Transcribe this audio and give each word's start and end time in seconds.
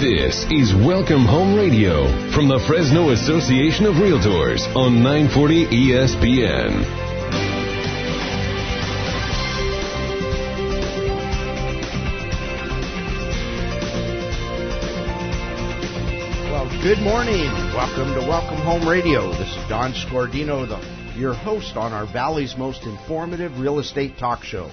This 0.00 0.44
is 0.50 0.74
Welcome 0.74 1.24
Home 1.24 1.56
Radio 1.56 2.04
from 2.32 2.48
the 2.48 2.62
Fresno 2.66 3.12
Association 3.12 3.86
of 3.86 3.94
Realtors 3.94 4.60
on 4.76 5.02
940 5.02 5.64
ESPN. 5.68 6.82
Well, 16.50 16.82
good 16.82 16.98
morning. 16.98 17.46
Welcome 17.72 18.12
to 18.20 18.28
Welcome 18.28 18.58
Home 18.58 18.86
Radio. 18.86 19.30
This 19.30 19.48
is 19.48 19.68
Don 19.70 19.94
Scordino, 19.94 20.68
the, 20.68 21.18
your 21.18 21.32
host 21.32 21.78
on 21.78 21.94
our 21.94 22.04
Valley's 22.04 22.54
most 22.58 22.82
informative 22.82 23.58
real 23.58 23.78
estate 23.78 24.18
talk 24.18 24.44
show. 24.44 24.70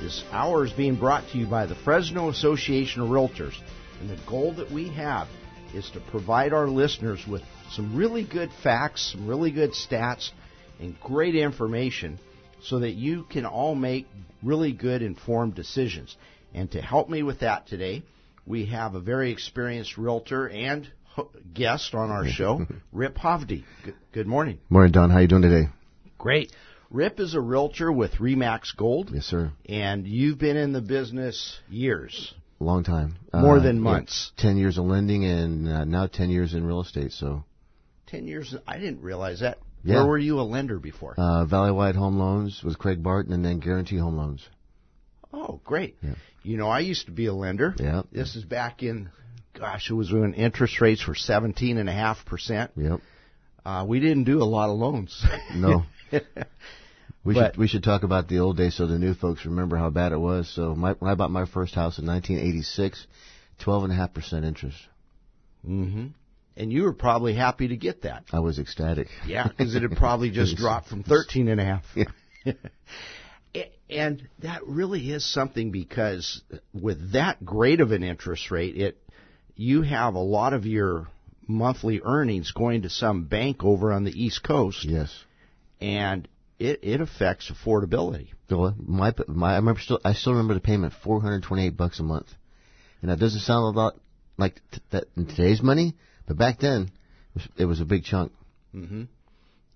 This 0.00 0.24
hour 0.32 0.64
is 0.64 0.72
being 0.72 0.96
brought 0.96 1.28
to 1.32 1.38
you 1.38 1.46
by 1.46 1.66
the 1.66 1.74
Fresno 1.74 2.30
Association 2.30 3.02
of 3.02 3.10
Realtors. 3.10 3.60
And 4.02 4.10
the 4.10 4.18
goal 4.28 4.52
that 4.54 4.68
we 4.72 4.88
have 4.88 5.28
is 5.72 5.88
to 5.90 6.00
provide 6.00 6.52
our 6.52 6.68
listeners 6.68 7.24
with 7.24 7.42
some 7.70 7.94
really 7.94 8.24
good 8.24 8.50
facts, 8.64 9.12
some 9.12 9.28
really 9.28 9.52
good 9.52 9.70
stats, 9.70 10.30
and 10.80 10.98
great 10.98 11.36
information 11.36 12.18
so 12.64 12.80
that 12.80 12.94
you 12.94 13.22
can 13.30 13.46
all 13.46 13.76
make 13.76 14.08
really 14.42 14.72
good 14.72 15.02
informed 15.02 15.54
decisions. 15.54 16.16
And 16.52 16.68
to 16.72 16.82
help 16.82 17.08
me 17.08 17.22
with 17.22 17.40
that 17.40 17.68
today, 17.68 18.02
we 18.44 18.66
have 18.66 18.96
a 18.96 19.00
very 19.00 19.30
experienced 19.30 19.96
realtor 19.96 20.48
and 20.48 20.90
guest 21.54 21.94
on 21.94 22.10
our 22.10 22.26
show, 22.26 22.66
Rip 22.92 23.14
Hovde. 23.14 23.62
Good, 23.84 23.94
good 24.10 24.26
morning. 24.26 24.58
Morning, 24.68 24.90
Don. 24.90 25.10
How 25.10 25.18
are 25.18 25.22
you 25.22 25.28
doing 25.28 25.42
today? 25.42 25.68
Great. 26.18 26.50
Rip 26.90 27.20
is 27.20 27.34
a 27.34 27.40
realtor 27.40 27.92
with 27.92 28.14
Remax 28.14 28.76
Gold. 28.76 29.10
Yes, 29.14 29.26
sir. 29.26 29.52
And 29.66 30.08
you've 30.08 30.40
been 30.40 30.56
in 30.56 30.72
the 30.72 30.82
business 30.82 31.60
years. 31.70 32.34
A 32.62 32.64
long 32.64 32.84
time. 32.84 33.16
More 33.34 33.56
Uh, 33.56 33.60
than 33.60 33.76
yeah, 33.76 33.82
months. 33.82 34.30
Ten 34.36 34.56
years 34.56 34.78
of 34.78 34.84
lending 34.84 35.24
and 35.24 35.68
uh, 35.68 35.84
now 35.84 36.06
ten 36.06 36.30
years 36.30 36.54
in 36.54 36.64
real 36.64 36.80
estate. 36.80 37.10
So, 37.12 37.44
10 38.06 38.28
years. 38.28 38.54
I 38.68 38.78
didn't 38.78 39.00
realize 39.02 39.40
that. 39.40 39.58
Yeah. 39.82 39.96
Where 39.96 40.06
were 40.06 40.18
you 40.18 40.38
a 40.38 40.42
lender 40.42 40.78
before? 40.78 41.14
uh, 41.18 41.44
Valley-wide 41.44 41.96
home 41.96 42.18
loans 42.20 42.62
with 42.62 42.78
Craig 42.78 43.02
Barton, 43.02 43.32
and 43.32 43.44
then 43.44 43.58
Guarantee 43.58 43.96
Home 43.98 44.16
Loans. 44.16 44.48
oh, 45.32 45.60
great. 45.64 45.96
Yeah. 46.02 46.14
You 46.44 46.56
know, 46.56 46.68
I 46.68 46.80
used 46.80 47.06
to 47.06 47.12
be 47.12 47.26
a 47.26 47.32
lender. 47.34 47.74
Yeah. 47.78 48.02
This 48.12 48.36
is 48.36 48.44
back 48.44 48.82
in, 48.84 49.10
gosh, 49.58 49.90
it 49.90 49.94
was 49.94 50.12
when 50.12 50.34
interest 50.34 50.80
rates 50.80 51.04
were 51.08 51.14
17.5%. 51.14 52.68
Yep. 52.76 53.00
Uh, 53.64 53.84
we 53.88 53.98
didn't 53.98 54.24
do 54.24 54.40
a 54.42 54.44
lot 54.44 54.70
of 54.70 54.76
loans. 54.78 55.24
No. 55.56 55.84
We 57.24 57.34
But- 57.34 57.52
should 57.52 57.58
we 57.58 57.68
should 57.68 57.84
talk 57.84 58.02
about 58.02 58.28
the 58.28 58.40
old 58.40 58.56
days 58.56 58.74
so 58.74 58.86
the 58.86 58.98
new 58.98 59.14
folks 59.14 59.44
remember 59.44 59.76
how 59.76 59.90
bad 59.90 60.12
it 60.12 60.18
was. 60.18 60.48
So, 60.48 60.74
my, 60.74 60.92
when 60.92 61.10
I 61.10 61.14
bought 61.14 61.30
my 61.30 61.44
first 61.46 61.74
house 61.74 61.98
in 61.98 62.06
1986, 62.06 63.06
twelve 63.60 63.84
and 63.84 63.92
a 63.92 63.96
half 63.96 64.12
percent 64.12 64.44
interest. 64.44 64.78
Mm-hmm. 65.66 66.06
And 66.56 66.72
you 66.72 66.82
were 66.82 66.92
probably 66.92 67.34
happy 67.34 67.68
to 67.68 67.76
get 67.76 68.02
that. 68.02 68.24
I 68.32 68.40
was 68.40 68.58
ecstatic. 68.58 69.08
Yeah, 69.26 69.46
because 69.48 69.74
it 69.74 69.82
had 69.82 69.92
probably 69.96 70.30
just 70.42 70.56
dropped 70.56 70.88
from 70.88 71.02
13 71.02 71.48
and 71.48 71.60
a 71.60 71.64
half. 71.64 71.84
Yeah. 71.94 72.04
And 73.90 74.26
that 74.38 74.66
really 74.66 75.10
is 75.10 75.30
something 75.30 75.70
because 75.70 76.40
with 76.72 77.12
that 77.12 77.44
great 77.44 77.80
of 77.82 77.92
an 77.92 78.02
interest 78.02 78.50
rate, 78.50 78.74
it 78.76 78.96
you 79.54 79.82
have 79.82 80.14
a 80.14 80.18
lot 80.18 80.54
of 80.54 80.64
your 80.64 81.08
monthly 81.46 82.00
earnings 82.02 82.52
going 82.52 82.82
to 82.82 82.88
some 82.88 83.24
bank 83.24 83.62
over 83.62 83.92
on 83.92 84.04
the 84.04 84.10
East 84.24 84.42
Coast, 84.42 84.86
Yes. 84.86 85.14
and 85.78 86.26
it 86.62 86.80
it 86.82 87.00
affects 87.00 87.50
affordability. 87.50 88.28
So 88.48 88.74
my 88.78 89.12
my 89.26 89.52
I 89.52 89.56
remember 89.56 89.80
still 89.80 90.00
I 90.04 90.12
still 90.14 90.32
remember 90.32 90.54
the 90.54 90.60
payment 90.60 90.92
428 91.02 91.76
bucks 91.76 91.98
a 92.00 92.02
month, 92.02 92.28
and 93.00 93.10
that 93.10 93.18
doesn't 93.18 93.40
sound 93.40 93.74
a 93.74 93.78
lot 93.78 93.94
like 94.38 94.60
t- 94.70 94.80
that 94.90 95.04
in 95.16 95.26
today's 95.26 95.62
money, 95.62 95.94
but 96.26 96.36
back 96.38 96.58
then 96.60 96.82
it 96.82 97.34
was, 97.34 97.48
it 97.58 97.64
was 97.66 97.80
a 97.80 97.84
big 97.84 98.04
chunk. 98.04 98.32
Mm-hmm. 98.74 99.04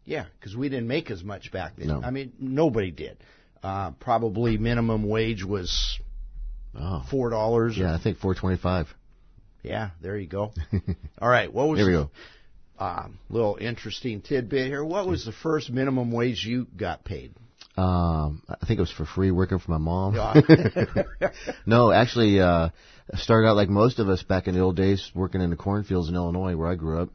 Yeah, 0.04 0.26
because 0.38 0.56
we 0.56 0.68
didn't 0.68 0.86
make 0.86 1.10
as 1.10 1.24
much 1.24 1.50
back 1.50 1.72
then. 1.76 1.88
No. 1.88 2.00
I 2.02 2.10
mean, 2.10 2.32
nobody 2.38 2.90
did. 2.92 3.16
Uh, 3.62 3.90
probably 3.98 4.56
minimum 4.56 5.08
wage 5.08 5.44
was 5.44 5.98
Oh, 6.78 7.02
four 7.10 7.30
dollars. 7.30 7.76
yeah, 7.76 7.94
I 7.94 7.98
think 7.98 8.18
425. 8.18 8.86
Yeah, 9.62 9.90
there 10.00 10.16
you 10.16 10.28
go. 10.28 10.52
All 11.20 11.28
right, 11.28 11.52
what 11.52 11.68
was 11.68 11.78
There 11.78 11.86
we 11.86 11.92
go. 11.92 12.10
Um, 12.78 13.18
little 13.30 13.56
interesting 13.60 14.20
tidbit 14.20 14.66
here. 14.66 14.84
What 14.84 15.06
was 15.06 15.24
the 15.24 15.32
first 15.32 15.70
minimum 15.70 16.10
wage 16.10 16.44
you 16.44 16.66
got 16.76 17.04
paid? 17.04 17.34
Um, 17.76 18.42
I 18.48 18.66
think 18.66 18.78
it 18.78 18.82
was 18.82 18.90
for 18.90 19.04
free 19.04 19.30
working 19.30 19.58
for 19.58 19.70
my 19.70 19.78
mom. 19.78 20.14
No, 21.66 21.92
actually, 21.92 22.40
uh, 22.40 22.70
started 23.14 23.48
out 23.48 23.56
like 23.56 23.68
most 23.68 23.98
of 23.98 24.08
us 24.08 24.22
back 24.22 24.46
in 24.46 24.54
the 24.54 24.60
old 24.60 24.76
days, 24.76 25.10
working 25.14 25.40
in 25.40 25.50
the 25.50 25.56
cornfields 25.56 26.08
in 26.08 26.14
Illinois, 26.14 26.56
where 26.56 26.68
I 26.68 26.74
grew 26.74 27.02
up. 27.02 27.10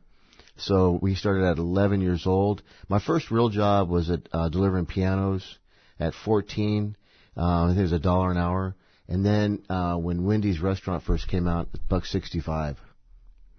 So 0.57 0.99
we 1.01 1.15
started 1.15 1.43
at 1.45 1.57
11 1.57 2.01
years 2.01 2.27
old. 2.27 2.61
My 2.87 2.99
first 2.99 3.31
real 3.31 3.49
job 3.49 3.89
was 3.89 4.11
at 4.11 4.27
uh, 4.31 4.49
delivering 4.49 4.85
pianos 4.85 5.57
at 5.99 6.13
14. 6.13 6.95
Uh, 7.35 7.41
I 7.41 7.67
think 7.69 7.79
it 7.79 7.83
was 7.83 7.91
a 7.93 7.99
dollar 7.99 8.29
an 8.29 8.37
hour. 8.37 8.75
And 9.07 9.25
then 9.25 9.63
uh, 9.69 9.95
when 9.95 10.25
Wendy's 10.25 10.59
restaurant 10.59 11.03
first 11.03 11.27
came 11.27 11.47
out, 11.47 11.69
buck 11.89 12.05
65. 12.05 12.77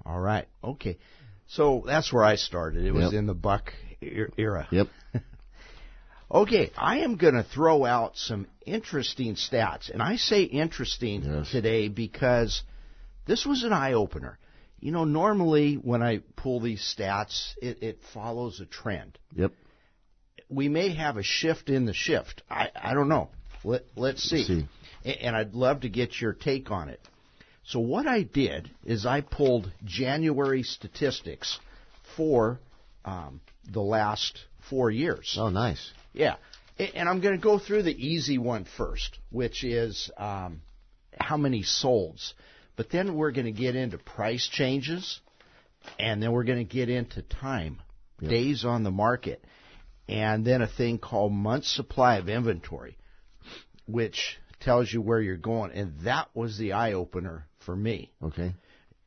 All 0.04 0.20
right, 0.20 0.46
okay. 0.62 0.98
So 1.48 1.82
that's 1.86 2.12
where 2.12 2.25
I 2.25 2.36
started. 2.36 2.84
It 2.84 2.92
was 2.92 3.12
Yep. 3.12 3.19
in 3.19 3.26
the 3.26 3.34
buck 3.34 3.72
er- 4.03 4.30
era. 4.38 4.69
Yep. 4.70 4.88
Okay, 6.34 6.70
I 6.78 7.00
am 7.00 7.16
going 7.16 7.34
to 7.34 7.42
throw 7.42 7.84
out 7.84 8.16
some 8.16 8.47
interesting 8.64 9.34
stats, 9.34 9.91
and 9.91 10.02
I 10.02 10.16
say 10.16 10.44
interesting 10.44 11.22
Yes. 11.25 11.50
today 11.50 11.88
because 11.88 12.62
this 13.26 13.44
was 13.44 13.64
an 13.64 13.72
eye 13.75 13.92
opener. 13.92 14.38
You 14.81 14.92
know, 14.92 15.04
normally 15.04 15.75
when 15.75 16.02
I 16.02 16.20
pull 16.36 16.60
these 16.60 16.81
stats, 16.81 17.52
it, 17.60 17.82
it 17.82 17.98
follows 18.14 18.60
a 18.60 18.64
trend. 18.64 19.19
Yep. 19.36 19.52
we 20.48 20.69
may 20.70 20.94
have 20.94 21.19
a 21.19 21.22
shift 21.22 21.69
in 21.69 21.84
the 21.84 21.92
shift. 21.94 22.42
I, 22.50 22.70
I 22.75 22.94
don't 22.94 23.08
know. 23.08 23.28
Let, 23.62 23.82
let's 23.94 24.22
see. 24.22 24.44
see. 24.44 24.66
And 25.04 25.36
I'd 25.36 25.54
love 25.54 25.81
to 25.81 25.91
get 25.91 26.19
your 26.19 26.32
take 26.32 26.70
on 26.70 26.88
it. 26.88 27.00
So 27.64 27.78
what 27.78 28.06
I 28.06 28.22
did 28.22 28.70
is 28.84 29.06
I 29.06 29.20
pulled 29.20 29.70
January 29.84 30.62
statistics 30.62 31.58
for 32.16 32.58
um, 33.04 33.40
the 33.70 33.80
last 33.80 34.38
four 34.68 34.90
years. 34.90 35.36
Oh, 35.38 35.48
nice. 35.48 35.92
Yeah. 36.12 36.36
And 36.78 37.08
I'm 37.08 37.20
going 37.20 37.36
to 37.36 37.42
go 37.42 37.58
through 37.58 37.84
the 37.84 37.94
easy 37.94 38.38
one 38.38 38.66
first, 38.76 39.18
which 39.30 39.62
is 39.62 40.10
um, 40.16 40.62
how 41.18 41.36
many 41.36 41.62
solds. 41.62 42.32
But 42.76 42.90
then 42.90 43.14
we're 43.14 43.32
going 43.32 43.46
to 43.46 43.52
get 43.52 43.76
into 43.76 43.98
price 43.98 44.48
changes, 44.50 45.20
and 45.98 46.22
then 46.22 46.32
we're 46.32 46.44
going 46.44 46.66
to 46.66 46.72
get 46.72 46.88
into 46.88 47.22
time, 47.22 47.80
days 48.20 48.64
on 48.64 48.82
the 48.82 48.90
market, 48.90 49.44
and 50.08 50.44
then 50.44 50.62
a 50.62 50.66
thing 50.66 50.98
called 50.98 51.32
month 51.32 51.64
supply 51.64 52.16
of 52.16 52.28
inventory, 52.28 52.96
which 53.86 54.38
tells 54.60 54.92
you 54.92 55.02
where 55.02 55.20
you're 55.20 55.36
going. 55.36 55.72
And 55.72 55.92
that 56.04 56.28
was 56.34 56.56
the 56.56 56.72
eye 56.72 56.94
opener 56.94 57.46
for 57.64 57.74
me 57.74 58.12
Okay. 58.22 58.54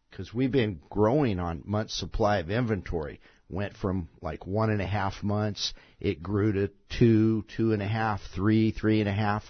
because 0.10 0.34
we've 0.34 0.52
been 0.52 0.80
growing 0.90 1.40
on 1.40 1.64
month 1.66 1.92
supply 1.92 2.38
of 2.40 2.50
inventory. 2.50 3.20
Went 3.48 3.78
from 3.78 4.10
like 4.22 4.48
one 4.48 4.72
and 4.72 4.82
a 4.82 4.88
half 4.88 5.22
months, 5.22 5.74
it 6.00 6.24
grew 6.24 6.52
to 6.54 6.72
two, 6.98 7.46
two 7.56 7.74
and 7.74 7.82
a 7.82 7.88
half, 7.88 8.20
three, 8.34 8.72
three 8.72 9.02
and 9.02 9.10
a 9.10 9.14
half. 9.14 9.44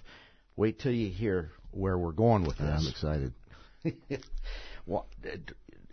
Wait 0.57 0.79
till 0.79 0.91
you 0.91 1.09
hear 1.09 1.51
where 1.71 1.97
we're 1.97 2.11
going 2.11 2.44
with 2.44 2.57
this. 2.57 2.81
I'm 2.81 2.88
excited. 2.89 3.33
well, 4.85 5.07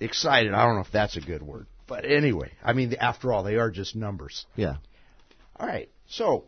excited. 0.01 0.53
I 0.53 0.65
don't 0.65 0.75
know 0.77 0.81
if 0.83 0.93
that's 0.93 1.17
a 1.17 1.21
good 1.21 1.43
word, 1.43 1.67
but 1.87 2.05
anyway, 2.05 2.51
I 2.65 2.73
mean, 2.73 2.95
after 2.95 3.33
all, 3.33 3.45
they 3.45 3.57
are 3.57 3.71
just 3.71 3.95
numbers. 3.95 4.47
Yeah. 4.57 4.77
All 5.57 5.67
right, 5.67 5.89
so 6.09 6.47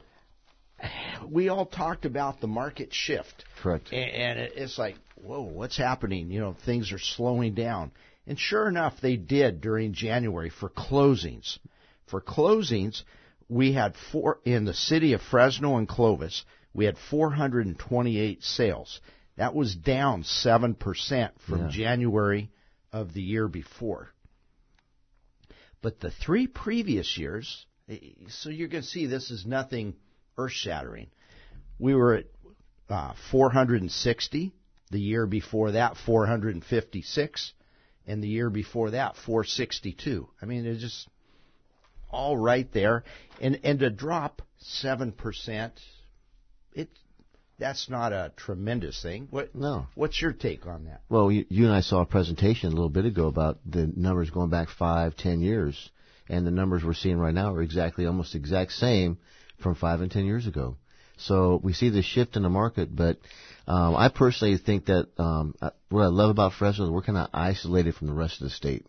we 1.29 1.49
all 1.49 1.67
talked 1.67 2.05
about 2.05 2.41
the 2.41 2.47
market 2.47 2.93
shift. 2.93 3.45
Correct. 3.63 3.93
And 3.93 4.39
it's 4.39 4.79
like, 4.79 4.97
whoa, 5.25 5.43
what's 5.43 5.77
happening? 5.77 6.31
You 6.31 6.41
know, 6.41 6.57
things 6.67 6.93
are 6.93 6.99
slowing 6.99 7.55
down. 7.55 7.93
And 8.27 8.39
sure 8.39 8.69
enough, 8.69 8.95
they 9.01 9.17
did 9.17 9.61
during 9.61 9.93
January 9.93 10.51
for 10.51 10.69
closings. 10.69 11.59
For 12.07 12.21
closings, 12.21 13.03
we 13.49 13.73
had 13.73 13.95
four 14.13 14.41
in 14.45 14.65
the 14.65 14.75
city 14.75 15.13
of 15.15 15.23
Fresno 15.23 15.77
and 15.77 15.89
Clovis. 15.89 16.45
We 16.75 16.85
had 16.85 16.97
428 17.11 18.43
sales. 18.43 19.01
That 19.37 19.55
was 19.55 19.75
down 19.75 20.23
7% 20.23 21.31
from 21.47 21.59
Yeah. 21.63 21.69
January 21.71 22.51
of 22.93 23.15
the 23.15 23.23
year 23.23 23.49
before. 23.49 24.11
But 25.83 26.01
the 26.01 26.11
three 26.11 26.47
previous 26.47 27.19
years, 27.19 27.67
eh, 27.89 27.99
so 28.29 28.49
you're 28.49 28.69
going 28.69 28.83
to 28.85 28.89
see 28.89 29.07
this 29.07 29.31
is 29.31 29.45
nothing 29.45 29.97
earth 30.39 30.53
shattering. 30.53 31.09
We 31.79 31.95
were 31.95 32.15
at 32.15 32.27
uh, 32.89 33.15
460. 33.31 34.53
The 34.91 35.01
year 35.01 35.27
before 35.27 35.73
that, 35.73 35.97
456. 35.97 37.53
And 38.07 38.23
the 38.23 38.29
year 38.29 38.51
before 38.51 38.91
that, 38.91 39.17
462. 39.17 40.29
I 40.43 40.47
mean, 40.47 40.67
it's 40.67 40.83
just 40.83 41.09
all 42.11 42.37
right 42.37 42.71
there. 42.73 43.05
And, 43.41 43.61
and 43.65 43.79
to 43.81 43.91
drop 43.91 44.43
7%, 44.87 45.71
it, 46.75 46.89
that's 47.59 47.89
not 47.89 48.13
a 48.13 48.33
tremendous 48.37 49.03
thing. 49.03 49.29
What? 49.31 49.55
No. 49.55 49.87
What's 49.95 50.21
your 50.21 50.33
take 50.33 50.67
on 50.67 50.85
that? 50.85 51.01
Well, 51.09 51.31
you, 51.31 51.47
you 51.49 51.65
and 51.65 51.75
I 51.75 51.81
saw 51.81 52.03
a 52.03 52.07
presentation 52.07 52.69
a 52.69 52.75
little 52.75 52.89
bit 52.89 53.05
ago 53.05 53.27
about 53.27 53.59
the 53.65 53.91
numbers 53.95 54.31
going 54.31 54.51
back 54.51 54.69
five, 54.69 55.17
ten 55.17 55.41
years, 55.41 55.91
and 56.29 56.47
the 56.47 56.51
numbers 56.51 56.85
we're 56.85 56.95
seeing 56.95 57.19
right 57.19 57.35
now 57.35 57.55
are 57.55 57.63
exactly, 57.63 58.07
almost 58.07 58.35
exact 58.35 58.73
same 58.73 59.19
from 59.61 59.75
five 59.75 60.01
and 60.01 60.11
ten 60.11 60.25
years 60.25 60.47
ago. 60.47 60.77
So 61.17 61.61
we 61.63 61.73
see 61.73 61.91
the 61.91 62.03
shift 62.03 62.37
in 62.37 62.43
the 62.43 62.51
market, 62.51 62.95
but 62.95 63.19
um, 63.67 63.95
I 63.97 64.09
personally 64.09 64.59
think 64.59 64.87
that 64.87 65.09
um, 65.19 65.55
uh, 65.61 65.71
what 65.89 66.03
I 66.03 66.07
love 66.07 66.31
about 66.31 66.55
Fresno 66.55 66.85
is 66.87 66.91
we're 66.91 67.03
kind 67.03 67.19
of 67.19 67.29
isolated 67.33 67.95
from 67.95 68.09
the 68.09 68.13
rest 68.15 68.41
of 68.41 68.45
the 68.45 68.51
state, 68.51 68.87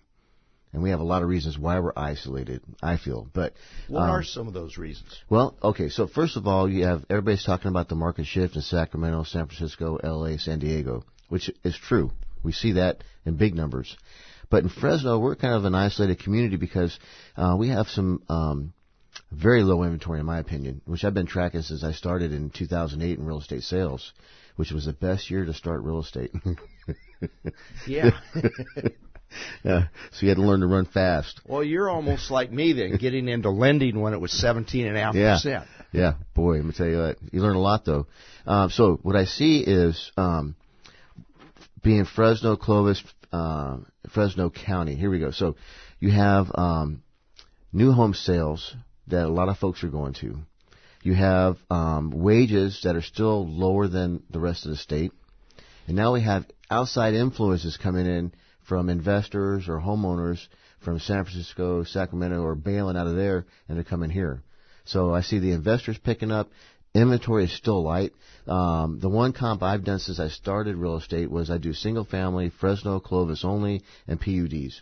and 0.74 0.82
we 0.82 0.90
have 0.90 1.00
a 1.00 1.04
lot 1.06 1.22
of 1.22 1.30
reasons 1.30 1.58
why 1.58 1.80
we're 1.80 1.94
isolated. 1.96 2.62
I 2.82 2.98
feel, 2.98 3.28
but 3.34 3.54
What 3.88 4.02
um, 4.02 4.10
are 4.10 4.24
some 4.24 4.48
of 4.48 4.54
those 4.54 4.78
reasons? 4.78 5.18
well, 5.30 5.56
okay. 5.64 5.90
So 5.90 6.08
first 6.08 6.36
of 6.36 6.48
all, 6.48 6.70
you 6.70 6.86
have 6.86 7.06
everybody's 7.10 7.46
talking 7.46 7.70
about 7.70 7.90
the 7.90 7.96
market 7.96 8.26
shift 8.26 8.56
in 8.56 8.62
Sacramento, 8.62 9.24
San 9.24 9.46
Francisco, 9.46 9.98
L.A., 9.98 10.38
San 10.40 10.60
Diego, 10.60 11.04
which 11.30 11.50
is 11.64 11.78
true. 11.78 12.12
We 12.44 12.52
see 12.52 12.74
that 12.74 13.04
in 13.26 13.38
big 13.38 13.56
numbers. 13.56 13.96
But 14.50 14.64
in 14.64 14.70
Fresno, 14.70 15.18
we're 15.18 15.36
kind 15.36 15.56
of 15.56 15.66
an 15.66 15.74
isolated 15.74 16.20
community 16.20 16.58
because 16.58 16.98
uh, 17.36 17.56
we 17.58 17.70
have 17.70 17.88
some 17.88 18.22
um, 18.30 18.74
very 19.32 19.64
low 19.64 19.84
inventory, 19.84 20.20
in 20.20 20.26
my 20.26 20.40
opinion, 20.40 20.82
which 20.86 21.04
I've 21.04 21.14
been 21.14 21.26
tracking 21.26 21.62
since 21.62 21.84
I 21.84 21.92
started 21.92 22.32
in 22.32 22.50
2008 22.50 23.18
in 23.20 23.26
real 23.26 23.40
estate 23.40 23.64
sales, 23.64 24.14
which 24.56 24.72
was 24.72 24.86
the 24.86 24.94
best 24.94 25.30
year 25.30 25.46
to 25.46 25.54
start 25.54 25.82
real 25.84 26.00
estate. 26.00 26.32
Yeah. 27.88 28.12
yeah, 29.64 29.88
so 30.12 30.20
you 30.22 30.28
had 30.30 30.36
to 30.38 30.44
learn 30.44 30.60
to 30.60 30.68
run 30.68 30.86
fast. 30.86 31.42
well, 31.48 31.64
you're 31.64 31.90
almost 31.90 32.30
like 32.30 32.52
me 32.52 32.74
then, 32.74 32.98
getting 32.98 33.28
into 33.28 33.50
lending 33.50 34.00
when 34.00 34.14
it 34.14 34.20
was 34.22 34.32
seventeen 34.32 34.86
and 34.86 34.98
a 34.98 35.00
half 35.02 35.16
Yeah. 35.16 35.36
percent. 35.36 35.66
Yeah, 35.92 36.14
boy, 36.34 36.58
let 36.58 36.66
me 36.66 36.74
tell 36.74 36.88
you 36.88 36.98
what. 37.00 37.18
You 37.32 37.42
learn 37.42 37.56
a 37.56 37.62
lot 37.62 37.86
though. 37.86 38.08
Um, 38.46 38.70
so 38.70 39.00
what 39.02 39.16
I 39.16 39.26
see 39.26 39.62
is 39.66 40.12
um, 40.18 40.56
being 41.82 42.06
Fresno, 42.06 42.56
Clovis, 42.58 43.02
uh, 43.32 43.78
Fresno 44.14 44.50
County. 44.50 44.96
Here 44.96 45.10
we 45.10 45.20
go. 45.20 45.32
So 45.32 45.56
you 46.00 46.12
have 46.12 46.52
um, 46.54 47.02
new 47.74 47.92
home 47.94 48.14
sales 48.14 48.76
that 49.08 49.26
a 49.26 49.30
lot 49.30 49.50
of 49.50 49.58
folks 49.58 49.84
are 49.84 49.90
going 49.90 50.14
to. 50.16 50.38
You 51.04 51.14
have 51.14 51.58
um, 51.70 52.12
wages 52.12 52.82
that 52.84 52.96
are 52.96 53.02
still 53.02 53.48
lower 53.48 53.88
than 53.88 54.24
the 54.30 54.40
rest 54.40 54.66
of 54.66 54.72
the 54.72 54.78
state, 54.78 55.12
and 55.88 55.96
now 55.96 56.14
we 56.14 56.22
have 56.22 56.46
outside 56.70 57.14
influences 57.14 57.78
coming 57.78 58.08
in 58.08 58.34
from 58.68 58.90
investors 58.90 59.70
or 59.70 59.80
homeowners 59.80 60.40
from 60.80 61.00
San 61.00 61.24
Francisco, 61.24 61.84
Sacramento, 61.84 62.42
or 62.42 62.56
bailing 62.56 62.98
out 62.98 63.08
of 63.08 63.16
there, 63.16 63.46
and 63.68 63.78
they're 63.78 63.84
coming 63.84 64.10
here. 64.10 64.42
So 64.86 65.14
I 65.14 65.22
see 65.22 65.40
the 65.40 65.52
investors 65.52 65.98
picking 66.04 66.32
up. 66.32 66.50
Inventory 66.94 67.44
is 67.44 67.52
still 67.52 67.84
light. 67.84 68.14
Um, 68.48 69.00
the 69.00 69.10
one 69.10 69.34
comp 69.34 69.62
I've 69.62 69.84
done 69.84 70.00
since 70.00 70.20
I 70.20 70.30
started 70.30 70.78
real 70.78 70.98
estate 70.98 71.30
was 71.30 71.50
I 71.50 71.58
do 71.58 71.74
single 71.74 72.06
family, 72.06 72.52
Fresno, 72.62 73.00
Clovis 73.00 73.44
only, 73.44 73.84
and 74.08 74.22
PUDs. 74.22 74.80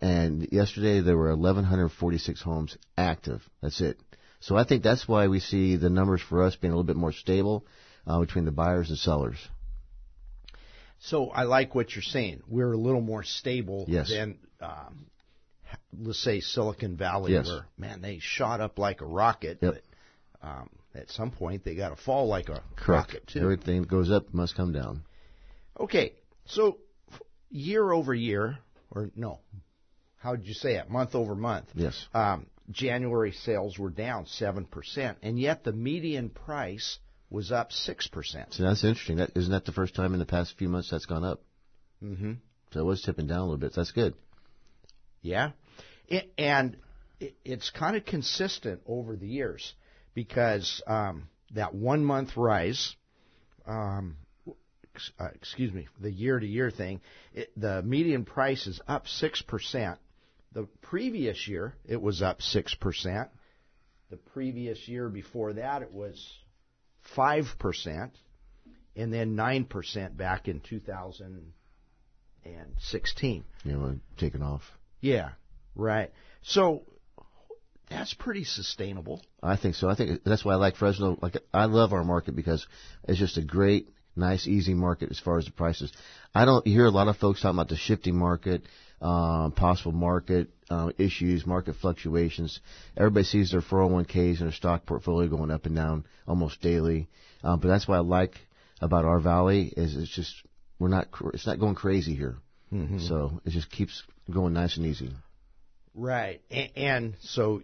And 0.00 0.48
yesterday 0.50 1.00
there 1.00 1.16
were 1.16 1.30
1,146 1.36 2.40
homes 2.42 2.76
active. 2.96 3.42
That's 3.60 3.80
it. 3.80 3.98
So 4.40 4.56
I 4.56 4.64
think 4.64 4.82
that's 4.82 5.06
why 5.06 5.28
we 5.28 5.40
see 5.40 5.76
the 5.76 5.90
numbers 5.90 6.22
for 6.22 6.42
us 6.42 6.56
being 6.56 6.72
a 6.72 6.76
little 6.76 6.86
bit 6.86 6.96
more 6.96 7.12
stable 7.12 7.66
uh, 8.06 8.18
between 8.20 8.46
the 8.46 8.50
buyers 8.52 8.88
and 8.88 8.98
sellers. 8.98 9.36
So 11.00 11.28
I 11.30 11.42
like 11.44 11.74
what 11.74 11.94
you're 11.94 12.02
saying. 12.02 12.42
We're 12.48 12.72
a 12.72 12.76
little 12.78 13.00
more 13.00 13.22
stable 13.22 13.84
Yes. 13.88 14.10
than, 14.10 14.38
um, 14.60 15.06
let's 15.98 16.18
say, 16.22 16.40
Silicon 16.40 16.96
Valley, 16.96 17.32
Yes. 17.32 17.46
where 17.46 17.66
man 17.78 18.00
they 18.00 18.18
shot 18.18 18.60
up 18.60 18.78
like 18.78 19.00
a 19.00 19.06
rocket, 19.06 19.58
Yep. 19.60 19.74
but 19.74 20.46
um, 20.48 20.70
at 20.94 21.10
some 21.10 21.30
point 21.30 21.64
they 21.64 21.74
got 21.74 21.90
to 21.90 21.96
fall 21.96 22.26
like 22.26 22.48
a 22.48 22.62
Correct. 22.76 23.12
rocket 23.12 23.26
too. 23.26 23.40
Everything 23.40 23.82
that 23.82 23.88
goes 23.90 24.10
up 24.10 24.32
must 24.32 24.54
come 24.56 24.72
down. 24.72 25.02
Okay, 25.78 26.12
so 26.46 26.78
year 27.50 27.90
over 27.92 28.14
year, 28.14 28.58
or 28.90 29.10
no, 29.16 29.40
how 30.20 30.32
would 30.32 30.46
you 30.46 30.54
say 30.54 30.76
it? 30.76 30.88
Month 30.88 31.14
over 31.14 31.34
month. 31.34 31.66
Yes. 31.74 32.06
Um, 32.14 32.46
January 32.70 33.32
sales 33.32 33.78
were 33.78 33.90
down 33.90 34.26
seven 34.26 34.64
percent, 34.64 35.18
and 35.22 35.38
yet 35.38 35.64
the 35.64 35.72
median 35.72 36.28
price 36.28 36.98
was 37.30 37.50
up 37.50 37.72
six 37.72 38.06
percent. 38.06 38.52
So 38.54 38.62
that's 38.62 38.84
interesting. 38.84 39.16
That 39.16 39.30
isn't 39.34 39.50
that 39.50 39.64
the 39.64 39.72
first 39.72 39.94
time 39.94 40.12
in 40.12 40.20
the 40.20 40.26
past 40.26 40.56
few 40.58 40.68
months 40.68 40.90
that's 40.90 41.06
gone 41.06 41.24
up. 41.24 41.42
Mm-hmm. 42.04 42.34
So 42.72 42.80
it 42.80 42.84
was 42.84 43.02
tipping 43.02 43.26
down 43.26 43.38
a 43.38 43.44
little 43.44 43.56
bit. 43.56 43.72
That's 43.74 43.92
good. 43.92 44.14
Yeah, 45.22 45.50
it, 46.06 46.32
and 46.38 46.76
it, 47.18 47.34
it's 47.44 47.70
kind 47.70 47.96
of 47.96 48.04
consistent 48.04 48.82
over 48.86 49.16
the 49.16 49.26
years 49.26 49.74
because 50.14 50.82
um, 50.86 51.28
that 51.54 51.74
one 51.74 52.04
month 52.04 52.36
rise, 52.36 52.94
um, 53.66 54.16
uh, 55.18 55.28
excuse 55.34 55.72
me, 55.72 55.88
the 55.98 56.12
year 56.12 56.38
to 56.38 56.46
year 56.46 56.70
thing, 56.70 57.00
it, 57.32 57.50
the 57.56 57.82
median 57.82 58.24
price 58.24 58.66
is 58.66 58.80
up 58.86 59.08
six 59.08 59.40
percent. 59.40 59.98
The 60.52 60.66
previous 60.82 61.46
year 61.46 61.74
it 61.84 62.00
was 62.00 62.22
up 62.22 62.42
six 62.42 62.74
percent. 62.74 63.28
The 64.10 64.16
previous 64.16 64.88
year 64.88 65.08
before 65.08 65.52
that 65.54 65.82
it 65.82 65.92
was 65.92 66.20
five 67.14 67.44
percent, 67.58 68.12
and 68.96 69.12
then 69.12 69.36
nine 69.36 69.64
percent 69.64 70.16
back 70.16 70.48
in 70.48 70.60
2016. 70.60 73.44
You 73.64 73.72
know, 73.72 74.00
taking 74.18 74.42
off. 74.42 74.62
Yeah, 75.00 75.30
right. 75.76 76.10
So 76.42 76.82
that's 77.90 78.14
pretty 78.14 78.44
sustainable. 78.44 79.20
I 79.42 79.56
think 79.56 79.74
so. 79.74 79.88
I 79.88 79.94
think 79.94 80.22
that's 80.24 80.44
why 80.44 80.52
I 80.52 80.56
like 80.56 80.76
Fresno. 80.76 81.18
Like 81.20 81.36
I 81.52 81.64
love 81.64 81.92
our 81.92 82.04
market 82.04 82.36
because 82.36 82.66
it's 83.04 83.18
just 83.18 83.36
a 83.36 83.42
great, 83.42 83.88
nice, 84.14 84.46
easy 84.46 84.74
market 84.74 85.10
as 85.10 85.18
far 85.18 85.38
as 85.38 85.44
the 85.44 85.52
prices. 85.52 85.92
I 86.34 86.44
don't 86.44 86.66
hear 86.66 86.86
a 86.86 86.90
lot 86.90 87.08
of 87.08 87.16
folks 87.16 87.42
talking 87.42 87.56
about 87.56 87.68
the 87.68 87.76
shifting 87.76 88.16
market, 88.16 88.62
um, 89.00 89.52
possible 89.52 89.92
market 89.92 90.48
uh, 90.68 90.90
issues, 90.98 91.46
market 91.46 91.76
fluctuations. 91.80 92.60
Everybody 92.96 93.24
sees 93.24 93.50
their 93.50 93.62
401ks 93.62 94.38
and 94.38 94.46
their 94.46 94.52
stock 94.52 94.86
portfolio 94.86 95.28
going 95.28 95.50
up 95.50 95.66
and 95.66 95.74
down 95.74 96.04
almost 96.26 96.60
daily. 96.60 97.08
Um, 97.42 97.60
but 97.60 97.68
that's 97.68 97.88
what 97.88 97.96
I 97.96 98.00
like 98.00 98.34
about 98.80 99.04
our 99.04 99.20
valley 99.20 99.72
is 99.76 99.96
it's 99.96 100.14
just 100.14 100.34
we're 100.78 100.88
not 100.88 101.08
it's 101.34 101.46
not 101.46 101.58
going 101.60 101.74
crazy 101.74 102.14
here. 102.14 102.36
So 103.08 103.40
it 103.44 103.50
just 103.50 103.70
keeps 103.70 104.02
going 104.32 104.52
nice 104.52 104.76
and 104.76 104.86
easy. 104.86 105.10
Right. 105.92 106.40
And, 106.50 106.70
and 106.76 107.16
so 107.20 107.62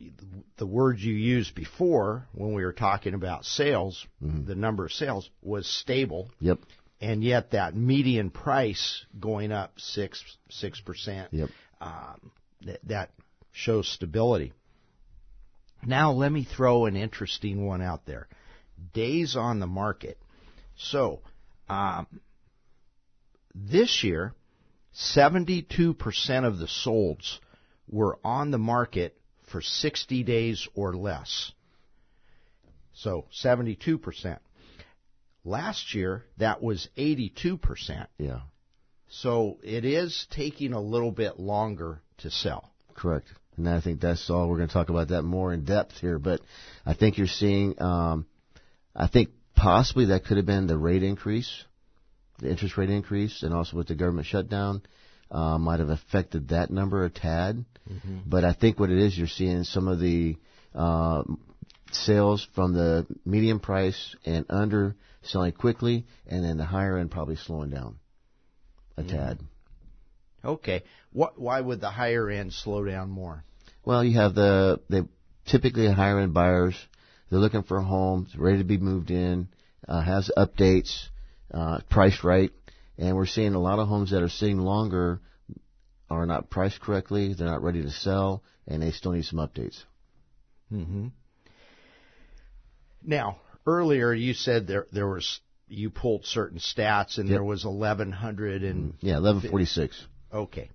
the 0.57 0.67
word 0.67 0.99
you 0.99 1.15
used 1.15 1.55
before 1.55 2.27
when 2.33 2.55
we 2.55 2.65
were 2.65 2.73
talking 2.73 3.15
about 3.15 3.45
sales, 3.45 4.05
the 4.21 4.55
number 4.57 4.85
of 4.85 4.93
sales 4.93 5.31
was 5.43 5.69
stable, 5.69 6.29
Yep. 6.41 6.59
And 7.01 7.23
yet 7.23 7.51
that 7.51 7.75
median 7.75 8.31
price 8.31 9.05
going 9.19 9.53
up 9.53 9.79
six 9.79 10.23
six 10.51 10.81
percent. 10.81 11.33
Yep. 11.33 11.51
Um, 11.81 12.33
that, 12.65 12.81
that 12.85 13.11
shows 13.53 13.89
stability. 13.89 14.53
Now 15.85 16.13
let 16.13 16.33
me 16.33 16.45
throw 16.45 16.87
an 16.87 16.97
interesting 16.97 17.67
one 17.67 17.83
out 17.83 18.07
there: 18.07 18.29
days 18.95 19.37
on 19.37 19.61
the 19.61 19.67
market. 19.67 20.19
So 20.77 21.21
um, 21.69 22.07
this 23.55 24.03
year, 24.03 24.35
seventy-two 24.93 25.95
percent 25.95 26.47
of 26.47 26.59
the 26.59 26.67
solds 26.67 27.39
were 27.89 28.19
on 28.25 28.51
the 28.51 28.59
market 28.59 29.17
for 29.47 29.61
60 29.61 30.23
days 30.25 30.69
or 30.75 30.95
less. 30.95 31.53
So 32.95 33.27
72%. 33.45 34.39
Last 35.47 35.95
year, 35.95 36.25
that 36.39 36.61
was 36.61 36.89
82%. 36.99 38.09
Yeah. 38.19 38.41
So 39.09 39.59
it 39.63 39.85
is 39.85 40.27
taking 40.31 40.73
a 40.73 40.81
little 40.81 41.13
bit 41.13 41.39
longer 41.39 42.01
to 42.19 42.31
sell. 42.31 42.73
Correct. 42.95 43.29
And 43.57 43.69
I 43.69 43.81
think 43.81 44.01
that's 44.01 44.29
all. 44.29 44.49
We're 44.49 44.57
going 44.57 44.69
to 44.69 44.75
talk 44.75 44.89
about 44.89 45.09
that 45.09 45.23
more 45.23 45.53
in 45.53 45.65
depth 45.65 45.93
here. 46.01 46.19
But 46.19 46.41
I 46.85 46.95
think 46.95 47.17
you're 47.17 47.29
seeing, 47.29 47.81
um, 47.81 48.27
I 48.95 49.07
think 49.07 49.31
possibly 49.55 50.07
that 50.07 50.25
could 50.25 50.37
have 50.37 50.47
been 50.47 50.67
the 50.67 50.77
rate 50.77 51.05
increase, 51.05 51.65
the 52.41 52.51
interest 52.51 52.77
rate 52.77 52.91
increase, 52.91 53.45
and 53.45 53.55
also 53.55 53.77
with 53.77 53.87
the 53.87 53.95
government 53.95 54.27
shutdown, 54.27 54.83
uh, 55.31 55.59
might 55.59 55.79
have 55.79 55.91
affected 55.91 56.49
that 56.49 56.71
number 56.71 57.05
a 57.05 57.11
tad. 57.11 57.65
But 58.27 58.45
I 58.45 58.53
think 58.53 58.81
what 58.81 58.91
it 58.91 58.99
is, 58.99 59.17
you're 59.17 59.29
seeing 59.29 59.63
some 59.63 59.87
of 59.87 60.01
the 60.01 60.37
uh, 60.75 61.23
sales 61.93 62.49
from 62.57 62.75
the 62.75 63.07
medium 63.25 63.61
price 63.61 64.17
and 64.25 64.45
under 64.51 64.97
selling 65.27 65.53
quickly, 65.53 66.07
and 66.27 66.45
then 66.45 66.57
the 66.57 66.65
higher 66.65 66.99
end 66.99 67.11
probably 67.11 67.37
slowing 67.37 67.71
down 67.71 67.99
a 68.97 69.03
tad. 69.05 69.39
Okay. 70.45 70.83
What, 71.13 71.39
why 71.39 71.61
would 71.61 71.81
the 71.81 71.91
higher 71.91 72.31
end 72.31 72.53
slow 72.53 72.85
down 72.85 73.11
more? 73.11 73.45
Well, 73.85 74.05
you 74.05 74.19
have 74.19 74.35
the 74.35 74.81
they 74.89 75.03
typically 75.47 75.91
higher 75.91 76.21
end 76.21 76.35
buyers. 76.35 76.75
They're 77.31 77.39
looking 77.39 77.63
for 77.63 77.79
a 77.79 77.85
home, 77.85 78.29
ready 78.37 78.59
to 78.59 78.65
be 78.65 78.79
moved 78.79 79.11
in, 79.11 79.49
uh, 79.89 80.01
has 80.01 80.31
updates, 80.37 81.09
uh, 81.53 81.79
priced 81.91 82.23
right, 82.23 82.53
and 82.99 83.17
we're 83.17 83.27
seeing 83.27 83.55
a 83.55 83.61
lot 83.61 83.79
of 83.79 83.89
homes 83.89 84.11
that 84.11 84.23
are 84.23 84.29
sitting 84.29 84.59
longer 84.59 85.21
are 86.09 86.27
not 86.27 86.51
priced 86.51 86.81
correctly. 86.81 87.35
They're 87.35 87.49
not 87.49 87.63
ready 87.63 87.83
to 87.83 87.91
sell, 87.91 88.43
and 88.67 88.83
they 88.83 88.93
still 88.93 89.13
need 89.13 89.25
some 89.25 89.41
updates. 89.41 89.83
Mm-hmm. 90.73 91.09
Now, 93.05 93.39
earlier 93.67 94.13
you 94.13 94.33
said 94.35 94.67
there 94.67 94.87
there 94.93 95.09
was 95.09 95.41
you 95.69 95.91
pulled 95.91 96.25
certain 96.25 96.59
stats 96.59 97.19
and 97.19 97.29
Yep. 97.29 97.37
there 97.37 97.45
was 97.45 97.65
1100 97.65 98.63
and 98.63 98.93
mm-hmm. 98.95 99.07
Yeah, 99.07 99.15
1146. 99.15 100.07
okay. 100.33 100.71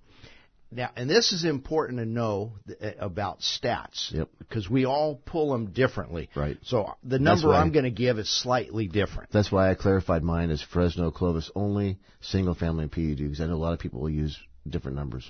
Now, 0.74 0.90
and 0.96 1.10
this 1.10 1.34
is 1.34 1.44
important 1.44 2.00
to 2.00 2.06
know 2.06 2.54
th- 2.66 2.80
eh, 2.82 2.94
about 2.98 3.42
stats. 3.42 4.10
Yep. 4.14 4.30
Because 4.40 4.70
we 4.70 4.86
all 4.86 5.16
pull 5.26 5.52
them 5.52 5.72
differently. 5.72 6.30
Right. 6.34 6.58
So 6.64 6.96
the 7.04 7.20
number 7.20 7.54
I'm 7.54 7.74
going 7.74 7.84
to 7.84 7.92
give 7.92 8.18
is 8.20 8.30
slightly 8.30 8.88
different. 8.88 9.32
That's 9.32 9.52
why 9.52 9.70
I 9.70 9.76
clarified 9.76 10.24
mine 10.24 10.50
as 10.50 10.62
Fresno 10.62 11.12
Clovis 11.12 11.52
only, 11.56 12.00
single 12.22 12.56
family 12.56 12.84
and 12.84 12.92
PUD, 12.92 13.18
because 13.18 13.42
I 13.42 13.48
know 13.48 13.56
a 13.56 13.58
lot 13.58 13.74
of 13.74 13.80
people 13.80 14.00
will 14.00 14.10
use 14.10 14.40
different 14.68 14.96
numbers. 14.96 15.30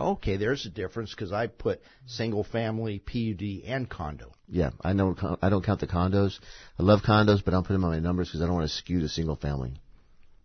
Okay, 0.00 0.36
there's 0.38 0.64
a 0.64 0.70
difference 0.70 1.10
because 1.14 1.30
I 1.30 1.46
put 1.46 1.82
single 2.06 2.42
family, 2.42 2.98
PUD, 3.00 3.62
and 3.70 3.88
condo. 3.88 4.32
Yeah, 4.48 4.70
I 4.82 4.94
know. 4.94 5.14
I 5.42 5.50
don't 5.50 5.64
count 5.64 5.80
the 5.80 5.86
condos. 5.86 6.38
I 6.78 6.82
love 6.82 7.00
condos, 7.02 7.44
but 7.44 7.52
I 7.52 7.56
don't 7.58 7.66
put 7.66 7.74
them 7.74 7.84
on 7.84 7.90
my 7.90 7.98
numbers 7.98 8.28
because 8.28 8.40
I 8.42 8.46
don't 8.46 8.54
want 8.54 8.68
to 8.70 8.74
skew 8.74 9.00
the 9.00 9.08
single 9.10 9.36
family. 9.36 9.74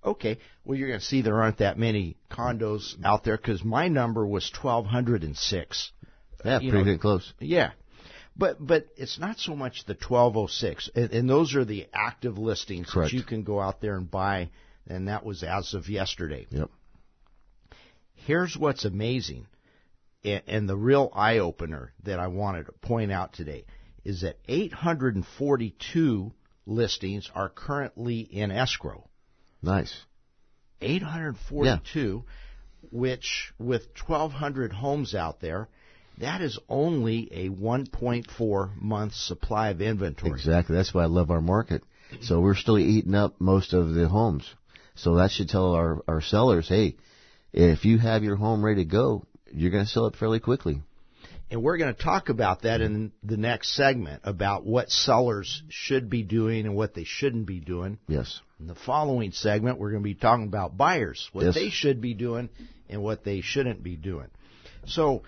Okay, 0.04 0.38
well 0.66 0.78
you're 0.78 0.90
going 0.90 1.00
to 1.00 1.06
see 1.06 1.22
there 1.22 1.42
aren't 1.42 1.58
that 1.60 1.80
many 1.80 2.16
condos 2.30 2.94
out 3.04 3.24
there 3.24 3.38
because 3.38 3.64
my 3.64 3.88
number 3.88 4.26
was 4.28 4.52
1206. 4.62 5.92
Yeah, 6.44 6.60
You 6.60 6.70
pretty 6.72 6.86
know- 6.86 6.92
good 6.94 7.02
close. 7.02 7.34
Yeah. 7.40 7.72
But 8.38 8.58
but 8.60 8.88
it's 8.98 9.18
not 9.18 9.40
so 9.40 9.56
much 9.56 9.86
the 9.86 9.94
1206, 9.94 10.90
and, 10.94 11.12
and 11.12 11.30
those 11.30 11.56
are 11.56 11.64
the 11.64 11.88
active 11.94 12.38
listings 12.38 12.90
Correct. 12.92 13.12
that 13.12 13.18
you 13.18 13.24
can 13.24 13.44
go 13.44 13.62
out 13.62 13.80
there 13.80 13.96
and 13.96 14.12
buy, 14.12 14.50
and 14.88 15.08
that 15.08 15.26
was 15.26 15.42
as 15.42 15.74
of 15.74 15.88
yesterday. 15.88 16.46
Yep. 16.50 16.70
Here's 18.16 18.58
what's 18.58 18.86
amazing, 18.86 19.48
and, 20.24 20.68
the 20.68 20.76
real 20.76 21.12
eye 21.14 21.40
opener 21.40 21.94
that 22.04 22.20
I 22.20 22.28
wanted 22.28 22.66
to 22.66 22.72
point 22.72 23.12
out 23.12 23.34
today 23.34 23.66
is 24.04 24.22
that 24.22 24.38
842 24.48 26.32
listings 26.66 27.30
are 27.36 27.50
currently 27.50 28.20
in 28.20 28.52
escrow. 28.52 29.08
Nice. 29.62 29.96
842, 30.82 32.24
which 32.92 33.54
with 33.60 33.88
1,200 34.08 34.74
homes 34.74 35.16
out 35.16 35.40
there, 35.40 35.70
that 36.20 36.42
is 36.42 36.58
only 36.70 37.30
a 37.32 37.50
1.4 37.50 38.82
month 38.82 39.14
supply 39.14 39.70
of 39.70 39.82
inventory. 39.82 40.32
Exactly. 40.32 40.76
That's 40.76 40.94
why 40.94 41.04
I 41.04 41.08
love 41.08 41.32
our 41.32 41.42
market. 41.42 41.84
So 42.22 42.40
we're 42.40 42.56
still 42.56 42.78
eating 42.78 43.16
up 43.16 43.36
most 43.40 43.74
of 43.74 43.94
the 43.94 44.08
homes. 44.08 44.48
So 44.96 45.16
that 45.16 45.32
should 45.32 45.50
tell 45.50 45.74
our, 45.74 46.02
our 46.08 46.22
sellers, 46.22 46.70
hey, 46.70 46.96
if 47.56 47.86
you 47.86 47.98
have 47.98 48.24
your 48.24 48.36
home 48.36 48.64
ready 48.64 48.84
to 48.84 48.90
go, 48.90 49.26
you're 49.52 49.72
going 49.72 49.86
to 49.86 49.90
sell 49.90 50.08
it 50.08 50.16
fairly 50.18 50.40
quickly. 50.40 50.82
And 51.50 51.64
we're 51.64 51.78
going 51.78 51.94
to 51.94 52.02
talk 52.02 52.30
about 52.30 52.64
that 52.64 52.82
in 52.82 53.12
the 53.24 53.38
next 53.38 53.76
segment 53.76 54.22
about 54.26 54.66
what 54.66 54.90
sellers 54.90 55.64
should 55.70 56.10
be 56.10 56.24
doing 56.24 56.66
and 56.66 56.76
what 56.76 56.94
they 56.96 57.04
shouldn't 57.06 57.46
be 57.46 57.60
doing. 57.60 58.00
Yes. 58.08 58.42
In 58.60 58.68
the 58.68 58.76
following 58.76 59.32
segment, 59.32 59.78
we're 59.78 59.92
going 59.92 60.02
to 60.02 60.08
be 60.08 60.16
talking 60.16 60.48
about 60.48 60.76
buyers, 60.76 61.30
what 61.32 61.46
Yes. 61.46 61.56
they 61.56 61.70
should 61.70 62.02
be 62.02 62.14
doing 62.14 62.50
and 62.90 63.02
what 63.02 63.24
they 63.24 63.42
shouldn't 63.42 63.84
be 63.84 63.96
doing. 63.96 64.28
So, 64.88 65.24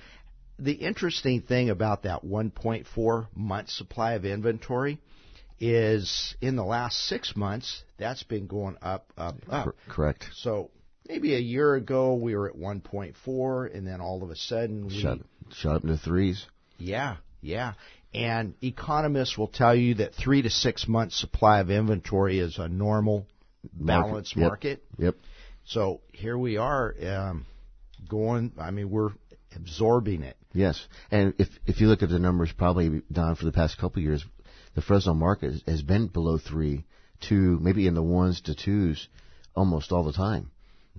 the 0.60 0.74
interesting 0.74 1.42
thing 1.42 1.70
about 1.70 2.04
that 2.04 2.26
1.4 2.26 3.28
month 3.36 3.70
supply 3.70 4.14
of 4.14 4.26
inventory 4.26 5.00
is 5.60 6.36
in 6.42 6.56
the 6.56 6.66
last 6.66 6.98
six 6.98 7.36
months, 7.36 7.84
that's 7.98 8.24
been 8.24 8.48
going 8.48 8.76
up, 8.82 9.12
up, 9.18 9.38
up. 9.50 9.76
Correct. 9.88 10.26
So, 10.34 10.72
maybe 11.08 11.36
a 11.36 11.40
year 11.40 11.76
ago 11.76 12.14
we 12.16 12.36
were 12.36 12.50
at 12.50 12.56
1.4, 12.56 13.76
and 13.76 13.88
then 13.88 14.02
all 14.02 14.24
of 14.24 14.30
a 14.30 14.36
sudden 14.36 14.88
we. 14.88 15.00
Shot, 15.02 15.20
shot 15.54 15.76
up 15.78 15.84
into 15.84 15.98
threes. 15.98 16.46
Yeah, 16.78 17.18
yeah. 17.42 17.74
And 18.14 18.54
economists 18.62 19.38
will 19.38 19.48
tell 19.48 19.76
you 19.76 19.96
that 19.96 20.16
three 20.16 20.42
to 20.42 20.50
six 20.50 20.88
months 20.88 21.20
supply 21.20 21.60
of 21.60 21.70
inventory 21.70 22.40
is 22.40 22.58
a 22.58 22.68
normal 22.68 23.28
balanced 23.74 24.36
Yep. 24.36 24.48
market. 24.48 24.84
Yep. 24.98 25.16
So 25.66 26.02
here 26.14 26.38
we 26.38 26.58
are 26.58 26.96
um, 27.06 27.46
going. 28.10 28.54
I 28.60 28.72
mean, 28.72 28.90
we're 28.90 29.12
absorbing 29.56 30.24
it. 30.24 30.38
Yes, 30.54 30.88
and 31.12 31.34
if 31.38 31.50
if 31.66 31.82
you 31.82 31.88
look 31.88 32.02
at 32.02 32.10
the 32.10 32.20
numbers, 32.20 32.52
probably 32.58 33.02
Don 33.12 33.36
for 33.36 33.46
the 33.46 33.52
past 33.52 33.78
couple 33.78 34.00
of 34.00 34.04
years, 34.06 34.26
the 34.76 34.82
Fresno 34.82 35.14
market 35.14 35.52
has- 35.52 35.64
has 35.68 35.82
been 35.82 36.08
below 36.08 36.38
three, 36.38 36.86
to 37.28 37.60
maybe 37.60 37.86
in 37.88 37.94
the 37.94 38.02
ones 38.02 38.42
to 38.42 38.56
twos, 38.56 39.10
almost 39.56 39.92
all 39.92 40.04
the 40.04 40.14
time. 40.14 40.50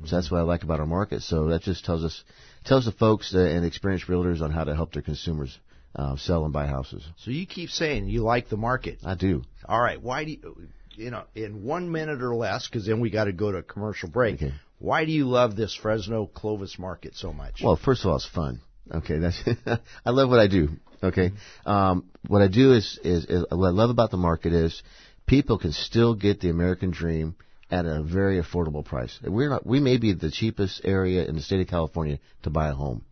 So 0.04 0.16
that's 0.16 0.30
what 0.30 0.38
I 0.38 0.42
like 0.42 0.62
about 0.62 0.80
our 0.80 0.86
market. 0.86 1.22
So 1.22 1.48
that 1.48 1.62
just 1.62 1.84
tells 1.84 2.04
us 2.04 2.22
tells 2.64 2.84
the 2.84 2.92
folks 2.92 3.34
and 3.34 3.64
experienced 3.64 4.06
realtors 4.06 4.40
on 4.40 4.50
how 4.50 4.64
to 4.64 4.74
help 4.74 4.92
their 4.92 5.02
consumers 5.02 5.58
uh, 5.96 6.16
sell 6.16 6.44
and 6.44 6.52
buy 6.52 6.66
houses. 6.66 7.04
So 7.18 7.30
you 7.30 7.46
keep 7.46 7.70
saying 7.70 8.08
you 8.08 8.22
like 8.22 8.48
the 8.48 8.56
market. 8.56 8.98
I 9.04 9.14
do. 9.14 9.42
All 9.66 9.80
right. 9.80 10.00
Why 10.00 10.24
do 10.24 10.30
you? 10.32 10.68
You 10.94 11.12
know, 11.12 11.22
in 11.36 11.62
one 11.62 11.92
minute 11.92 12.22
or 12.22 12.34
less, 12.34 12.66
because 12.66 12.84
then 12.84 12.98
we 12.98 13.10
got 13.10 13.24
to 13.24 13.32
go 13.32 13.52
to 13.52 13.58
a 13.58 13.62
commercial 13.62 14.08
break. 14.08 14.36
Okay. 14.36 14.52
Why 14.80 15.04
do 15.04 15.12
you 15.12 15.28
love 15.28 15.54
this 15.54 15.74
Fresno 15.74 16.26
Clovis 16.26 16.76
market 16.76 17.14
so 17.14 17.32
much? 17.32 17.60
Well, 17.62 17.76
first 17.76 18.04
of 18.04 18.10
all, 18.10 18.16
it's 18.16 18.26
fun. 18.28 18.60
Okay, 18.92 19.18
that's 19.18 19.40
I 20.04 20.10
love 20.10 20.28
what 20.28 20.40
I 20.40 20.46
do. 20.48 20.70
Okay, 21.02 21.30
um, 21.66 22.10
what 22.26 22.42
I 22.42 22.48
do 22.48 22.72
is, 22.72 22.98
is 23.04 23.24
is 23.26 23.44
what 23.50 23.68
I 23.68 23.70
love 23.70 23.90
about 23.90 24.10
the 24.10 24.16
market 24.16 24.52
is 24.52 24.82
people 25.26 25.58
can 25.58 25.72
still 25.72 26.14
get 26.14 26.40
the 26.40 26.50
American 26.50 26.90
dream 26.90 27.36
at 27.70 27.84
a 27.84 28.02
very 28.02 28.40
affordable 28.40 28.84
price. 28.84 29.18
We're 29.22 29.50
not 29.50 29.66
we 29.66 29.80
may 29.80 29.98
be 29.98 30.12
the 30.12 30.30
cheapest 30.30 30.82
area 30.84 31.26
in 31.26 31.34
the 31.34 31.42
state 31.42 31.60
of 31.60 31.68
California 31.68 32.18
to 32.42 32.50
buy 32.50 32.68
a 32.68 32.74
home 32.74 33.04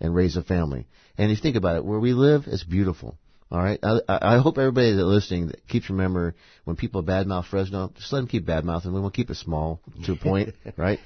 and 0.00 0.14
raise 0.14 0.36
a 0.36 0.42
family. 0.42 0.86
And 1.18 1.30
if 1.30 1.38
you 1.38 1.42
think 1.42 1.56
about 1.56 1.76
it, 1.76 1.84
where 1.84 2.00
we 2.00 2.12
live, 2.12 2.44
it's 2.46 2.64
beautiful. 2.64 3.16
All 3.50 3.62
right. 3.62 3.78
I, 3.82 4.00
I 4.08 4.36
I 4.36 4.38
hope 4.38 4.58
everybody 4.58 4.92
that's 4.92 5.04
listening 5.04 5.52
keeps 5.68 5.88
remember 5.88 6.34
when 6.64 6.76
people 6.76 7.02
badmouth 7.02 7.46
Fresno, 7.46 7.92
just 7.96 8.12
let 8.12 8.20
them 8.20 8.28
keep 8.28 8.46
badmouthing. 8.46 8.92
We 8.92 9.00
will 9.00 9.10
keep 9.10 9.30
it 9.30 9.36
small 9.36 9.80
to 10.04 10.12
a 10.12 10.16
point, 10.16 10.54
right? 10.76 10.98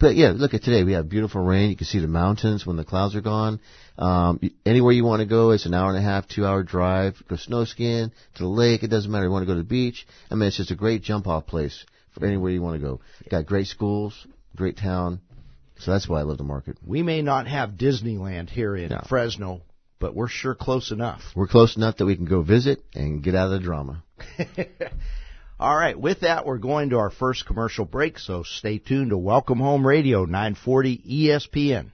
But 0.00 0.16
yeah, 0.16 0.32
look 0.34 0.54
at 0.54 0.62
today. 0.62 0.84
We 0.84 0.94
have 0.94 1.10
beautiful 1.10 1.44
rain. 1.44 1.68
You 1.68 1.76
can 1.76 1.86
see 1.86 1.98
the 1.98 2.08
mountains 2.08 2.66
when 2.66 2.76
the 2.76 2.84
clouds 2.84 3.14
are 3.14 3.20
gone. 3.20 3.60
Um, 3.98 4.40
anywhere 4.64 4.92
you 4.92 5.04
want 5.04 5.20
to 5.20 5.26
go, 5.26 5.50
it's 5.50 5.66
an 5.66 5.74
hour 5.74 5.90
and 5.90 5.98
a 5.98 6.02
half, 6.02 6.26
two 6.26 6.46
hour 6.46 6.62
drive. 6.62 7.22
Go 7.28 7.36
snow 7.36 7.64
skiing 7.66 8.10
to 8.36 8.42
the 8.42 8.48
lake. 8.48 8.82
It 8.82 8.88
doesn't 8.88 9.10
matter. 9.10 9.26
You 9.26 9.30
want 9.30 9.42
to 9.42 9.46
go 9.46 9.54
to 9.54 9.62
the 9.62 9.68
beach. 9.68 10.06
I 10.30 10.34
mean, 10.34 10.48
it's 10.48 10.56
just 10.56 10.70
a 10.70 10.74
great 10.74 11.02
jump 11.02 11.26
off 11.26 11.46
place 11.46 11.84
for 12.12 12.24
anywhere 12.26 12.50
you 12.50 12.62
want 12.62 12.80
to 12.80 12.86
go. 12.86 13.00
Got 13.30 13.46
great 13.46 13.66
schools, 13.66 14.26
great 14.56 14.76
town. 14.76 15.20
So 15.78 15.90
that's 15.90 16.08
why 16.08 16.20
I 16.20 16.22
love 16.22 16.38
the 16.38 16.44
market. 16.44 16.76
we 16.86 17.02
may 17.02 17.22
not 17.22 17.48
have 17.48 17.70
Disneyland 17.70 18.50
here 18.50 18.76
in 18.76 18.90
No. 18.90 19.04
Fresno, 19.08 19.62
but 19.98 20.14
we're 20.14 20.28
sure 20.28 20.54
close 20.54 20.92
enough. 20.92 21.22
We're 21.34 21.48
close 21.48 21.76
enough 21.76 21.96
that 21.96 22.06
we 22.06 22.14
can 22.16 22.26
go 22.26 22.42
visit 22.42 22.84
and 22.94 23.22
get 23.22 23.34
out 23.34 23.46
of 23.46 23.52
the 23.52 23.60
drama. 23.60 24.04
All 25.60 25.76
right, 25.76 25.98
with 25.98 26.20
that, 26.20 26.44
we're 26.44 26.58
going 26.58 26.90
to 26.90 26.98
our 26.98 27.10
first 27.10 27.46
commercial 27.46 27.84
break, 27.84 28.18
so 28.18 28.42
stay 28.42 28.78
tuned 28.78 29.10
to 29.10 29.18
Welcome 29.18 29.58
Home 29.58 29.86
Radio 29.86 30.24
940 30.24 30.98
ESPN. 30.98 31.90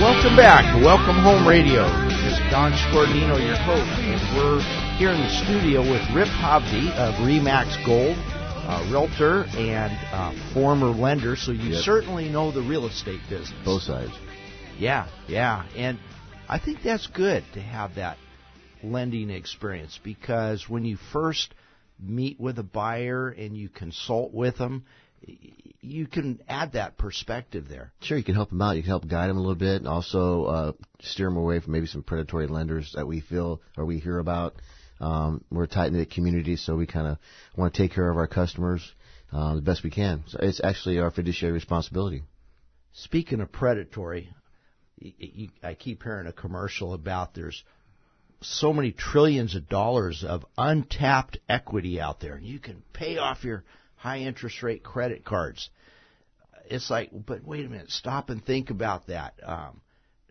Welcome 0.00 0.34
back 0.34 0.64
to 0.74 0.82
Welcome 0.82 1.16
Home 1.16 1.46
Radio. 1.46 1.84
This 2.08 2.32
is 2.32 2.38
Don 2.50 2.72
Scordino, 2.72 3.36
your 3.36 3.56
host, 3.56 3.84
and 4.00 4.36
we're 4.36 4.60
here 4.96 5.10
in 5.10 5.20
the 5.20 5.28
studio 5.44 5.82
with 5.82 6.00
Rip 6.14 6.26
Hovde 6.28 6.90
of 6.96 7.14
Remax 7.16 7.76
Gold, 7.84 8.16
a 8.16 8.90
realtor 8.90 9.44
and 9.58 9.92
uh, 10.10 10.32
former 10.54 10.86
lender, 10.86 11.36
so 11.36 11.52
you 11.52 11.74
Yep. 11.74 11.84
certainly 11.84 12.30
know 12.30 12.50
the 12.50 12.62
real 12.62 12.86
estate 12.86 13.20
business. 13.28 13.52
Both 13.62 13.82
sides. 13.82 14.12
Yeah, 14.78 15.06
yeah. 15.28 15.66
And 15.76 15.98
I 16.48 16.58
think 16.58 16.82
that's 16.82 17.06
good 17.06 17.44
to 17.52 17.60
have 17.60 17.96
that 17.96 18.16
lending 18.82 19.28
experience 19.28 20.00
because 20.02 20.66
when 20.66 20.86
you 20.86 20.96
first 21.12 21.54
meet 22.02 22.40
with 22.40 22.58
a 22.58 22.62
buyer 22.62 23.28
and 23.28 23.54
you 23.54 23.68
consult 23.68 24.32
with 24.32 24.56
them, 24.56 24.86
you 25.82 26.06
can 26.06 26.40
add 26.48 26.72
that 26.72 26.98
perspective 26.98 27.68
there. 27.68 27.92
Sure, 28.02 28.18
you 28.18 28.24
can 28.24 28.34
help 28.34 28.50
them 28.50 28.60
out. 28.60 28.76
You 28.76 28.82
can 28.82 28.90
help 28.90 29.08
guide 29.08 29.30
them 29.30 29.36
a 29.36 29.40
little 29.40 29.54
bit, 29.54 29.76
and 29.76 29.88
also 29.88 30.44
uh, 30.44 30.72
steer 31.00 31.26
them 31.26 31.36
away 31.36 31.60
from 31.60 31.72
maybe 31.72 31.86
some 31.86 32.02
predatory 32.02 32.46
lenders 32.46 32.92
that 32.94 33.06
we 33.06 33.20
feel 33.20 33.60
or 33.76 33.84
we 33.84 33.98
hear 33.98 34.18
about. 34.18 34.54
Um, 35.00 35.44
we're 35.50 35.64
a 35.64 35.68
tight 35.68 35.92
knit 35.92 36.10
community, 36.10 36.56
so 36.56 36.76
we 36.76 36.86
kind 36.86 37.06
of 37.06 37.18
want 37.56 37.72
to 37.72 37.82
take 37.82 37.92
care 37.92 38.10
of 38.10 38.18
our 38.18 38.26
customers 38.26 38.82
uh, 39.32 39.54
the 39.54 39.62
best 39.62 39.82
we 39.82 39.90
can. 39.90 40.24
So 40.26 40.38
it's 40.42 40.60
actually 40.62 40.98
our 40.98 41.10
fiduciary 41.10 41.52
responsibility. 41.52 42.22
Speaking 42.92 43.40
of 43.40 43.50
predatory, 43.50 44.28
I 45.62 45.74
keep 45.74 46.02
hearing 46.02 46.26
a 46.26 46.32
commercial 46.32 46.92
about 46.92 47.34
there's 47.34 47.62
so 48.42 48.72
many 48.72 48.92
trillions 48.92 49.54
of 49.54 49.68
dollars 49.68 50.24
of 50.26 50.44
untapped 50.58 51.38
equity 51.48 52.00
out 52.00 52.20
there, 52.20 52.34
and 52.34 52.44
you 52.44 52.58
can 52.58 52.82
pay 52.92 53.16
off 53.16 53.44
your 53.44 53.64
high 54.00 54.18
interest 54.20 54.62
rate 54.62 54.82
credit 54.82 55.24
cards. 55.24 55.68
It's 56.68 56.88
like, 56.90 57.10
but 57.12 57.44
wait 57.44 57.66
a 57.66 57.68
minute, 57.68 57.90
stop 57.90 58.30
and 58.30 58.44
think 58.44 58.70
about 58.70 59.08
that. 59.08 59.34
Um, 59.42 59.80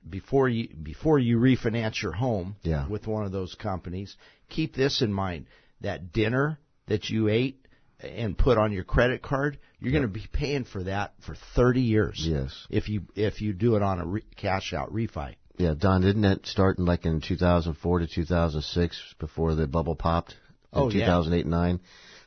before 0.10 0.48
you 0.50 0.70
before 0.82 1.20
you 1.20 1.38
refinance 1.38 2.02
your 2.02 2.14
home 2.14 2.56
Yeah. 2.64 2.88
with 2.88 3.06
one 3.06 3.26
of 3.26 3.32
those 3.32 3.54
companies, 3.56 4.16
keep 4.50 4.74
this 4.76 5.02
in 5.02 5.14
mind: 5.14 5.46
that 5.82 6.12
dinner 6.14 6.58
that 6.88 7.10
you 7.10 7.28
ate 7.28 7.64
and 8.00 8.38
put 8.38 8.58
on 8.58 8.72
your 8.72 8.86
credit 8.86 9.22
card, 9.22 9.60
you're 9.80 9.92
going 9.92 10.04
to 10.04 10.08
be 10.08 10.26
paying 10.32 10.64
for 10.64 10.84
that 10.84 11.14
for 11.20 11.36
30 11.56 11.82
years. 11.82 12.26
Yes. 12.26 12.66
If 12.70 12.90
you 12.90 13.04
if 13.16 13.42
you 13.42 13.54
do 13.54 13.76
it 13.76 13.82
on 13.84 14.00
a 14.00 14.06
re- 14.06 14.24
cash 14.38 14.74
out 14.74 14.92
refi. 14.94 15.36
Yeah, 15.58 15.74
Don, 15.78 16.02
didn't 16.02 16.22
that 16.22 16.46
start 16.48 16.80
in 16.80 16.86
like 16.86 17.06
in 17.06 17.20
2004 17.22 18.00
to 18.00 18.08
2006 18.08 19.16
before 19.20 19.54
the 19.56 19.68
bubble 19.68 19.96
popped? 19.96 20.32
In 20.72 20.80
Oh, 20.82 20.90
yeah. 20.90 21.06
2008 21.08 21.42
and 21.42 21.52
9. 21.52 21.80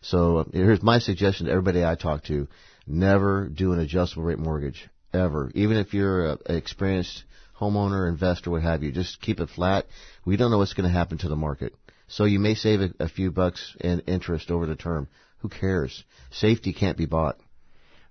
So 0.02 0.38
uh, 0.38 0.44
here's 0.52 0.82
my 0.82 0.98
suggestion 0.98 1.46
to 1.46 1.52
everybody 1.52 1.84
I 1.84 1.94
talk 1.94 2.24
to. 2.24 2.48
Never 2.86 3.48
do 3.48 3.72
an 3.72 3.80
adjustable 3.80 4.24
rate 4.24 4.38
mortgage. 4.38 4.88
Ever. 5.14 5.52
Even 5.54 5.76
if 5.76 5.92
you're 5.92 6.26
a, 6.26 6.38
a 6.46 6.56
experienced 6.56 7.24
homeowner, 7.60 8.08
investor, 8.08 8.50
what 8.50 8.62
have 8.62 8.82
you. 8.82 8.92
Just 8.92 9.20
keep 9.20 9.40
it 9.40 9.50
flat. 9.50 9.86
We 10.24 10.36
don't 10.36 10.50
know 10.50 10.56
what's 10.56 10.72
going 10.72 10.88
to 10.88 10.98
happen 10.98 11.18
to 11.18 11.28
the 11.28 11.36
market. 11.36 11.74
So 12.08 12.24
you 12.24 12.38
may 12.38 12.54
save 12.54 12.80
a, 12.80 12.90
a 12.98 13.08
few 13.08 13.30
bucks 13.30 13.76
in 13.78 14.00
interest 14.00 14.50
over 14.50 14.66
the 14.66 14.74
term. 14.74 15.08
Who 15.38 15.48
cares? 15.48 16.02
Safety 16.30 16.72
can't 16.72 16.96
be 16.96 17.04
bought. 17.04 17.36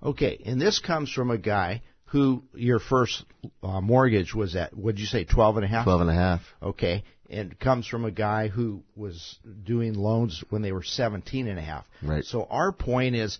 Okay, 0.03 0.41
and 0.45 0.61
this 0.61 0.79
comes 0.79 1.11
from 1.11 1.31
a 1.31 1.37
guy 1.37 1.81
who 2.11 2.43
your 2.53 2.79
first 2.79 3.23
uh, 3.63 3.79
mortgage 3.79 4.35
was 4.35 4.55
at 4.55 4.75
what'd 4.75 4.99
you 4.99 5.05
say 5.05 5.23
12 5.23 5.57
and 5.57 5.65
a 5.65 5.67
half? 5.67 5.85
12 5.85 6.01
and 6.01 6.09
a 6.09 6.13
half. 6.13 6.41
Okay, 6.61 7.03
and 7.29 7.53
it 7.53 7.59
comes 7.59 7.87
from 7.87 8.03
a 8.03 8.11
guy 8.11 8.49
who 8.49 8.83
was 8.95 9.39
doing 9.63 9.93
loans 9.93 10.43
when 10.49 10.61
they 10.61 10.73
were 10.73 10.83
17 10.83 11.47
and 11.47 11.57
a 11.57 11.61
half. 11.61 11.85
Right. 12.03 12.25
So 12.25 12.45
our 12.49 12.73
point 12.73 13.15
is 13.15 13.39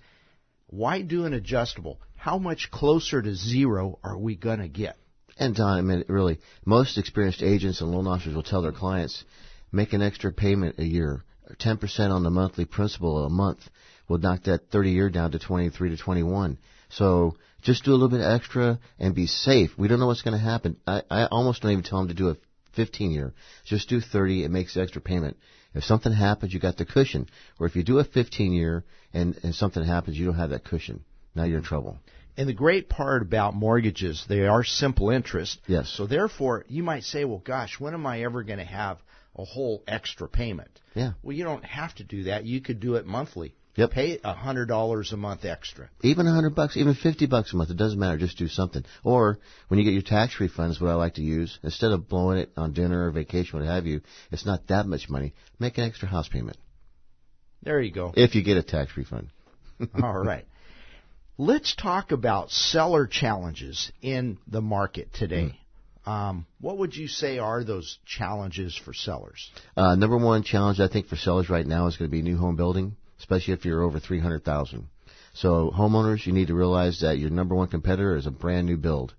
why 0.67 1.01
do 1.01 1.25
an 1.25 1.33
adjustable? 1.33 1.99
How 2.15 2.37
much 2.37 2.71
closer 2.71 3.21
to 3.21 3.35
zero 3.35 3.99
are 4.03 4.17
we 4.17 4.35
going 4.35 4.59
to 4.59 4.69
get? 4.69 4.95
And 5.37 5.53
Don, 5.55 5.77
I 5.77 5.81
mean, 5.81 6.05
really, 6.07 6.39
most 6.65 6.97
experienced 6.97 7.41
agents 7.43 7.81
and 7.81 7.91
loan 7.91 8.07
officers 8.07 8.35
will 8.35 8.43
tell 8.43 8.61
their 8.61 8.71
clients, 8.71 9.25
make 9.71 9.91
an 9.91 10.01
extra 10.01 10.31
payment 10.31 10.77
a 10.77 10.85
year, 10.85 11.23
10% 11.59 12.11
on 12.11 12.23
the 12.23 12.29
monthly 12.29 12.65
principal 12.65 13.25
a 13.25 13.29
month 13.29 13.59
will 14.07 14.17
knock 14.17 14.43
that 14.43 14.69
30 14.71 14.91
year 14.91 15.09
down 15.09 15.31
to 15.31 15.39
23 15.39 15.89
to 15.89 15.97
21. 15.97 16.57
So 16.89 17.35
just 17.62 17.84
do 17.84 17.91
a 17.91 17.94
little 17.94 18.10
bit 18.10 18.22
extra 18.22 18.80
and 19.00 19.15
be 19.15 19.27
safe. 19.27 19.72
We 19.77 19.88
don't 19.88 20.00
know 20.00 20.08
what's 20.08 20.22
going 20.22 20.38
to 20.38 20.44
happen. 20.44 20.77
I, 20.86 21.03
I 21.10 21.25
almost 21.25 21.62
don't 21.62 21.72
even 21.72 21.84
tell 21.84 22.00
them 22.00 22.08
to 22.10 22.13
do 22.13 22.30
a 22.30 22.38
15 22.75 23.12
year. 23.12 23.34
Just 23.65 23.89
do 23.89 24.01
30. 24.01 24.44
It 24.44 24.51
makes 24.51 24.74
the 24.74 24.82
extra 24.82 25.01
payment. 25.01 25.38
If 25.74 25.84
something 25.84 26.12
happens, 26.12 26.53
you 26.53 26.60
got 26.60 26.77
the 26.77 26.86
cushion. 26.86 27.27
Or 27.60 27.68
if 27.68 27.75
you 27.75 27.84
do 27.84 28.00
a 28.00 28.03
15 28.03 28.51
year 28.51 28.84
and, 29.13 29.38
and 29.44 29.56
something 29.56 29.84
happens, 29.84 30.18
you 30.18 30.25
don't 30.25 30.36
have 30.36 30.50
that 30.50 30.65
cushion. 30.65 31.03
Now 31.36 31.44
you're 31.44 31.60
in 31.60 31.63
trouble. 31.63 32.00
And 32.38 32.48
the 32.48 32.53
great 32.53 32.89
part 32.89 33.22
about 33.22 33.56
mortgages, 33.56 34.25
they 34.27 34.48
are 34.48 34.63
simple 34.63 35.10
interest. 35.10 35.60
Yes. 35.68 35.89
So 35.89 36.08
therefore, 36.08 36.65
you 36.68 36.82
might 36.82 37.03
say, 37.03 37.25
well, 37.25 37.41
gosh, 37.44 37.80
when 37.80 37.94
am 37.94 38.06
I 38.06 38.24
ever 38.24 38.44
going 38.44 38.60
to 38.60 38.65
have 38.65 38.98
a 39.36 39.46
whole 39.46 39.84
extra 39.88 40.27
payment? 40.27 40.80
Yeah. 40.96 41.13
Well, 41.22 41.36
you 41.36 41.44
don't 41.44 41.65
have 41.65 41.94
to 41.96 42.03
do 42.03 42.24
that. 42.24 42.46
You 42.46 42.62
could 42.62 42.80
do 42.80 42.96
it 42.96 43.06
monthly. 43.06 43.56
Yep. 43.75 43.91
Pay 43.91 44.19
a 44.23 44.33
hundred 44.33 44.65
dollars 44.67 45.13
a 45.13 45.17
month 45.17 45.45
extra. 45.45 45.89
Even 46.01 46.27
a 46.27 46.33
hundred 46.33 46.55
bucks, 46.55 46.75
even 46.75 46.93
fifty 46.93 47.25
bucks 47.25 47.53
a 47.53 47.55
month, 47.55 47.69
it 47.69 47.77
doesn't 47.77 47.97
matter. 47.99 48.17
Just 48.17 48.37
do 48.37 48.47
something. 48.47 48.83
Or 49.03 49.39
when 49.69 49.79
you 49.79 49.85
get 49.85 49.93
your 49.93 50.01
tax 50.01 50.35
refunds, 50.39 50.81
what 50.81 50.89
I 50.91 50.95
like 50.95 51.13
to 51.15 51.21
use, 51.21 51.57
instead 51.63 51.91
of 51.91 52.09
blowing 52.09 52.39
it 52.39 52.51
on 52.57 52.73
dinner 52.73 53.07
or 53.07 53.11
vacation, 53.11 53.59
what 53.59 53.67
have 53.67 53.85
you, 53.85 54.01
it's 54.31 54.45
not 54.45 54.67
that 54.67 54.85
much 54.87 55.09
money. 55.09 55.33
Make 55.57 55.77
an 55.77 55.85
extra 55.85 56.07
house 56.09 56.27
payment 56.27 56.57
There 57.63 57.79
you 57.81 57.91
go. 57.91 58.11
if 58.15 58.35
you 58.35 58.43
get 58.43 58.57
a 58.57 58.63
tax 58.63 58.97
refund. 58.97 59.29
All 60.03 60.17
right. 60.17 60.45
Let's 61.37 61.73
talk 61.75 62.11
about 62.11 62.51
seller 62.51 63.07
challenges 63.07 63.91
in 64.01 64.37
the 64.47 64.61
market 64.61 65.11
today. 65.13 65.57
Um, 66.05 66.45
what 66.59 66.77
would 66.79 66.95
you 66.95 67.07
say 67.07 67.37
are 67.39 67.63
those 67.63 67.97
challenges 68.05 68.75
for 68.75 68.93
sellers? 68.93 69.49
Uh, 69.77 69.95
number 69.95 70.17
one 70.17 70.43
challenge 70.43 70.79
I 70.79 70.87
think 70.87 71.07
for 71.07 71.15
sellers 71.15 71.49
right 71.49 71.65
now 71.65 71.87
is 71.87 71.95
going 71.97 72.09
to 72.09 72.11
be 72.11 72.21
new 72.21 72.37
home 72.37 72.55
building, 72.57 72.95
especially 73.21 73.53
if 73.53 73.63
you're 73.65 73.83
over 73.83 73.99
three 73.99 74.19
hundred 74.19 74.43
thousand. 74.43 74.87
So 75.33 75.71
homeowners, 75.71 76.25
you 76.25 76.33
need 76.33 76.47
to 76.47 76.55
realize 76.55 76.99
that 77.01 77.17
your 77.17 77.29
number 77.29 77.55
one 77.55 77.69
competitor 77.69 78.17
is 78.17 78.27
a 78.27 78.31
brand 78.31 78.67
new 78.67 78.75
build. 78.75 79.13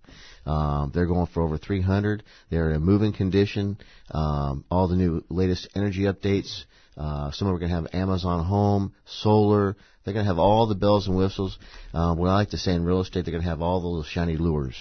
Um, 0.44 0.90
they're 0.92 1.06
going 1.06 1.26
for 1.26 1.42
over 1.42 1.56
300. 1.56 2.22
They're 2.50 2.70
in 2.70 2.76
a 2.76 2.80
moving 2.80 3.12
condition. 3.12 3.78
Um, 4.10 4.64
all 4.70 4.88
the 4.88 4.96
new 4.96 5.24
latest 5.30 5.68
energy 5.74 6.02
updates. 6.02 6.64
Uh, 6.96 7.30
some 7.30 7.48
of 7.48 7.52
them 7.52 7.56
are 7.56 7.58
going 7.60 7.70
to 7.70 7.76
have 7.76 7.94
Amazon 7.94 8.44
Home, 8.44 8.92
solar. 9.06 9.76
They're 10.04 10.12
going 10.12 10.26
to 10.26 10.30
have 10.30 10.38
all 10.38 10.66
the 10.66 10.74
bells 10.74 11.06
and 11.06 11.16
whistles. 11.16 11.58
Uh, 11.94 12.14
what 12.14 12.28
I 12.28 12.34
like 12.34 12.50
to 12.50 12.58
say 12.58 12.74
in 12.74 12.84
real 12.84 13.00
estate, 13.00 13.24
they're 13.24 13.32
going 13.32 13.44
to 13.44 13.48
have 13.48 13.62
all 13.62 13.80
the 13.80 13.86
little 13.86 14.02
shiny 14.02 14.36
lures. 14.36 14.76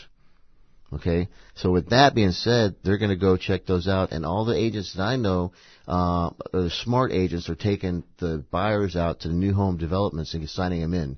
Okay, 0.94 1.30
so 1.56 1.72
with 1.72 1.90
that 1.92 2.14
being 2.14 2.32
said, 2.32 2.76
they're 2.84 2.98
going 2.98 3.12
to 3.12 3.16
go 3.16 3.38
check 3.38 3.66
those 3.66 3.88
out, 3.88 4.12
and 4.12 4.26
all 4.26 4.44
the 4.44 4.58
agents 4.58 4.94
that 4.94 5.02
I 5.02 5.16
know, 5.16 5.54
uh, 5.88 6.32
smart 6.84 7.14
agents 7.14 7.50
are 7.50 7.56
taking 7.56 8.04
the 8.20 8.44
buyers 8.52 8.98
out 8.98 9.22
to 9.22 9.30
the 9.30 9.34
new 9.34 9.54
home 9.54 9.78
developments 9.78 10.34
and 10.34 10.50
signing 10.50 10.82
them 10.82 10.94
in 10.94 11.18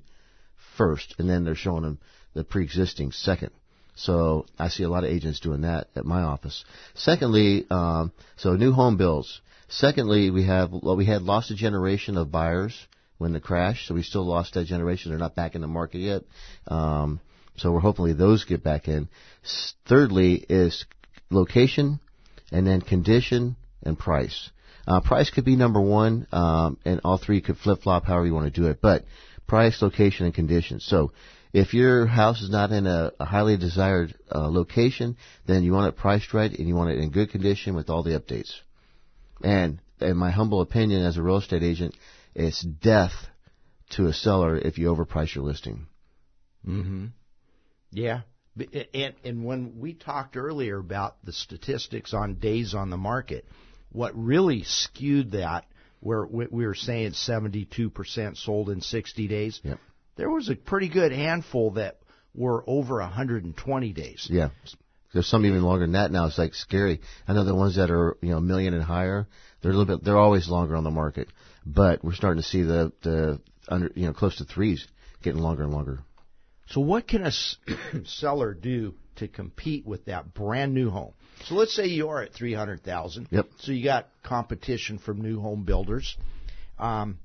first, 0.76 1.16
and 1.18 1.28
then 1.28 1.44
they're 1.44 1.56
showing 1.56 1.82
them 1.82 1.98
the 2.34 2.44
pre-existing 2.44 3.10
second. 3.10 3.50
So 3.96 4.46
I 4.58 4.68
see 4.68 4.84
a 4.84 4.88
lot 4.88 5.04
of 5.04 5.10
agents 5.10 5.40
doing 5.40 5.62
that 5.62 5.88
at 5.96 6.04
my 6.04 6.22
office. 6.22 6.64
Secondly, 6.94 7.66
um, 7.70 8.12
so 8.36 8.54
new 8.54 8.72
home 8.72 8.96
builds. 8.96 9.40
Secondly, 9.68 10.30
we 10.30 10.46
have 10.46 10.70
well, 10.72 10.96
we 10.96 11.06
had 11.06 11.22
lost 11.22 11.50
a 11.50 11.56
generation 11.56 12.16
of 12.16 12.30
buyers 12.30 12.76
when 13.18 13.32
the 13.32 13.40
crash, 13.40 13.86
so 13.86 13.94
we 13.94 14.02
still 14.02 14.26
lost 14.26 14.54
that 14.54 14.66
generation. 14.66 15.10
They're 15.10 15.18
not 15.18 15.36
back 15.36 15.54
in 15.54 15.60
the 15.60 15.68
market 15.68 15.98
yet. 15.98 16.22
Um, 16.66 17.20
so 17.56 17.72
we're 17.72 17.80
hopefully 17.80 18.12
those 18.12 18.44
get 18.44 18.62
back 18.62 18.88
in. 18.88 19.08
Thirdly 19.86 20.44
is 20.48 20.84
location, 21.30 22.00
and 22.52 22.66
then 22.66 22.80
condition 22.80 23.56
and 23.82 23.98
price. 23.98 24.50
Uh, 24.86 25.00
price 25.00 25.30
could 25.30 25.44
be 25.44 25.56
number 25.56 25.80
one, 25.80 26.26
um, 26.32 26.78
and 26.84 27.00
all 27.04 27.18
three 27.18 27.40
could 27.40 27.56
flip 27.56 27.82
flop 27.82 28.04
however 28.04 28.26
you 28.26 28.34
want 28.34 28.52
to 28.52 28.60
do 28.60 28.68
it. 28.68 28.80
But 28.82 29.04
price, 29.46 29.80
location, 29.80 30.26
and 30.26 30.34
condition. 30.34 30.80
So 30.80 31.12
if 31.52 31.72
your 31.72 32.06
house 32.06 32.42
is 32.42 32.50
not 32.50 32.72
in 32.72 32.86
a, 32.86 33.12
a 33.18 33.24
highly 33.24 33.56
desired 33.56 34.14
uh, 34.30 34.48
location, 34.48 35.16
then 35.46 35.62
you 35.62 35.72
want 35.72 35.88
it 35.88 35.96
priced 35.96 36.34
right 36.34 36.50
and 36.50 36.68
you 36.68 36.74
want 36.74 36.90
it 36.90 36.98
in 36.98 37.10
good 37.10 37.30
condition 37.30 37.74
with 37.74 37.88
all 37.88 38.02
the 38.02 38.18
updates. 38.18 38.52
And 39.42 39.80
in 40.00 40.16
my 40.16 40.30
humble 40.30 40.60
opinion 40.60 41.04
as 41.04 41.16
a 41.16 41.22
real 41.22 41.38
estate 41.38 41.62
agent, 41.62 41.94
it's 42.34 42.60
death 42.60 43.12
to 43.90 44.06
a 44.06 44.12
seller 44.12 44.56
if 44.56 44.78
you 44.78 44.92
overprice 44.92 45.34
your 45.34 45.44
listing. 45.44 45.86
Mm-hmm. 46.66 47.06
Yeah. 47.94 48.20
And, 48.92 49.14
and 49.24 49.44
when 49.44 49.80
we 49.80 49.94
talked 49.94 50.36
earlier 50.36 50.78
about 50.78 51.16
the 51.24 51.32
statistics 51.32 52.14
on 52.14 52.34
days 52.34 52.74
on 52.74 52.90
the 52.90 52.96
market, 52.96 53.44
what 53.90 54.12
really 54.14 54.62
skewed 54.64 55.32
that, 55.32 55.64
where 56.00 56.24
we 56.24 56.46
we 56.50 56.66
were 56.66 56.74
saying 56.74 57.12
72% 57.12 58.36
sold 58.36 58.70
in 58.70 58.80
60 58.80 59.28
days, 59.28 59.60
Yep. 59.64 59.78
there 60.16 60.30
was 60.30 60.50
a 60.50 60.54
pretty 60.54 60.88
good 60.88 61.12
handful 61.12 61.72
that 61.72 61.98
were 62.34 62.62
over 62.66 62.98
120 63.00 63.92
days. 63.92 64.26
Yeah. 64.30 64.50
There's 65.12 65.28
some 65.28 65.46
even 65.46 65.62
longer 65.62 65.84
than 65.84 65.92
that 65.92 66.10
now. 66.10 66.26
It's 66.26 66.38
like 66.38 66.54
scary. 66.54 67.00
I 67.26 67.32
know 67.32 67.44
the 67.44 67.54
ones 67.54 67.76
that 67.76 67.90
are, 67.90 68.16
you 68.20 68.30
know, 68.30 68.38
a 68.38 68.40
million 68.40 68.74
and 68.74 68.82
higher, 68.82 69.28
they're 69.62 69.70
a 69.70 69.74
little 69.76 69.96
bit, 69.96 70.04
they're 70.04 70.18
always 70.18 70.48
longer 70.48 70.74
on 70.74 70.82
the 70.84 70.90
market. 70.90 71.28
But 71.64 72.04
we're 72.04 72.14
starting 72.14 72.42
to 72.42 72.48
see 72.48 72.62
the, 72.62 72.92
the 73.02 73.40
under, 73.68 73.90
you 73.94 74.06
know, 74.06 74.12
close 74.12 74.36
to 74.36 74.44
threes 74.44 74.86
getting 75.22 75.40
longer 75.40 75.62
and 75.62 75.72
longer. 75.72 76.00
So 76.68 76.80
what 76.80 77.06
can 77.06 77.24
a 77.24 77.32
seller 78.04 78.54
do 78.54 78.94
to 79.16 79.28
compete 79.28 79.86
with 79.86 80.06
that 80.06 80.34
brand 80.34 80.74
new 80.74 80.90
home? 80.90 81.12
So 81.44 81.54
let's 81.54 81.74
say 81.74 81.86
you 81.86 82.08
are 82.08 82.22
at 82.22 82.32
300,000. 82.32 83.28
Yep. 83.30 83.46
So 83.58 83.72
you 83.72 83.84
got 83.84 84.08
competition 84.22 84.98
from 84.98 85.20
new 85.20 85.40
home 85.40 85.64
builders. 85.64 86.16
Um, 86.78 87.18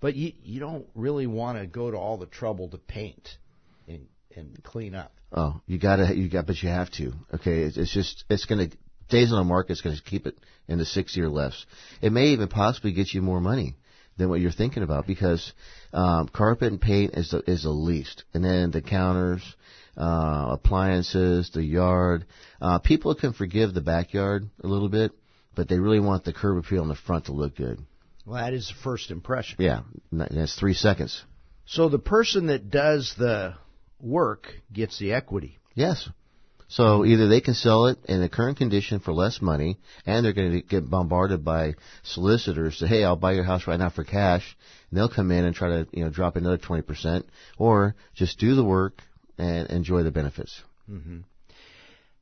but 0.00 0.14
you 0.14 0.32
you 0.42 0.60
don't 0.60 0.86
really 0.94 1.26
want 1.26 1.58
to 1.58 1.66
go 1.66 1.90
to 1.90 1.96
all 1.96 2.18
the 2.18 2.26
trouble 2.26 2.68
to 2.70 2.78
paint 2.78 3.28
and 3.88 4.06
and 4.36 4.62
clean 4.62 4.94
up. 4.94 5.12
Oh, 5.32 5.60
you 5.66 5.78
gotta, 5.78 6.14
you 6.16 6.28
got, 6.28 6.46
but 6.46 6.62
you 6.62 6.68
have 6.68 6.90
to. 6.92 7.12
Okay, 7.34 7.62
it's, 7.62 7.76
it's 7.76 7.92
just, 7.92 8.24
it's 8.30 8.44
gonna, 8.44 8.68
days 9.08 9.32
on 9.32 9.38
the 9.38 9.44
market 9.44 9.72
is 9.72 9.80
gonna 9.80 9.96
keep 10.04 10.26
it 10.26 10.38
in 10.68 10.78
the 10.78 10.84
60 10.84 11.20
or 11.20 11.28
less. 11.28 11.66
It 12.00 12.12
may 12.12 12.28
even 12.28 12.48
possibly 12.48 12.92
get 12.92 13.12
you 13.12 13.22
more 13.22 13.40
money 13.40 13.76
than 14.16 14.28
what 14.28 14.40
you're 14.40 14.50
thinking 14.50 14.82
about 14.82 15.06
because, 15.06 15.52
um, 15.92 16.28
carpet 16.28 16.72
and 16.72 16.80
paint 16.80 17.14
is 17.14 17.30
the, 17.30 17.42
is 17.50 17.64
the 17.64 17.70
least. 17.70 18.24
And 18.34 18.44
then 18.44 18.70
the 18.70 18.82
counters, 18.82 19.42
uh, 19.96 20.48
appliances, 20.52 21.50
the 21.52 21.62
yard, 21.62 22.26
uh, 22.60 22.78
people 22.78 23.14
can 23.14 23.32
forgive 23.32 23.74
the 23.74 23.80
backyard 23.80 24.48
a 24.62 24.66
little 24.66 24.88
bit, 24.88 25.12
but 25.54 25.68
they 25.68 25.78
really 25.78 26.00
want 26.00 26.24
the 26.24 26.32
curb 26.32 26.58
appeal 26.58 26.82
in 26.82 26.88
the 26.88 26.94
front 26.94 27.26
to 27.26 27.32
look 27.32 27.56
good. 27.56 27.80
Well, 28.24 28.42
that 28.42 28.52
is 28.52 28.68
the 28.68 28.82
first 28.82 29.10
impression. 29.10 29.56
Yeah, 29.60 29.82
that's 30.10 30.58
three 30.58 30.74
seconds. 30.74 31.24
So 31.66 31.88
the 31.88 31.98
person 31.98 32.46
that 32.46 32.70
does 32.70 33.14
the 33.16 33.54
work 34.00 34.48
gets 34.72 34.98
the 34.98 35.12
equity. 35.12 35.58
Yes. 35.74 36.08
So 36.68 37.04
either 37.04 37.28
they 37.28 37.40
can 37.40 37.54
sell 37.54 37.86
it 37.86 37.98
in 38.06 38.20
the 38.20 38.28
current 38.28 38.58
condition 38.58 38.98
for 38.98 39.12
less 39.12 39.40
money, 39.40 39.78
and 40.04 40.24
they're 40.24 40.32
going 40.32 40.50
to 40.52 40.62
get 40.62 40.90
bombarded 40.90 41.44
by 41.44 41.74
solicitors. 42.02 42.78
Say, 42.78 42.86
hey, 42.88 43.04
I'll 43.04 43.14
buy 43.16 43.32
your 43.34 43.44
house 43.44 43.68
right 43.68 43.78
now 43.78 43.88
for 43.90 44.02
cash, 44.02 44.56
and 44.90 44.98
they'll 44.98 45.08
come 45.08 45.30
in 45.30 45.44
and 45.44 45.54
try 45.54 45.68
to 45.68 45.86
you 45.92 46.02
know 46.04 46.10
drop 46.10 46.34
another 46.36 46.58
twenty 46.58 46.82
percent, 46.82 47.26
or 47.56 47.94
just 48.14 48.38
do 48.40 48.54
the 48.56 48.64
work 48.64 49.00
and 49.38 49.68
enjoy 49.70 50.02
the 50.02 50.10
benefits. 50.10 50.60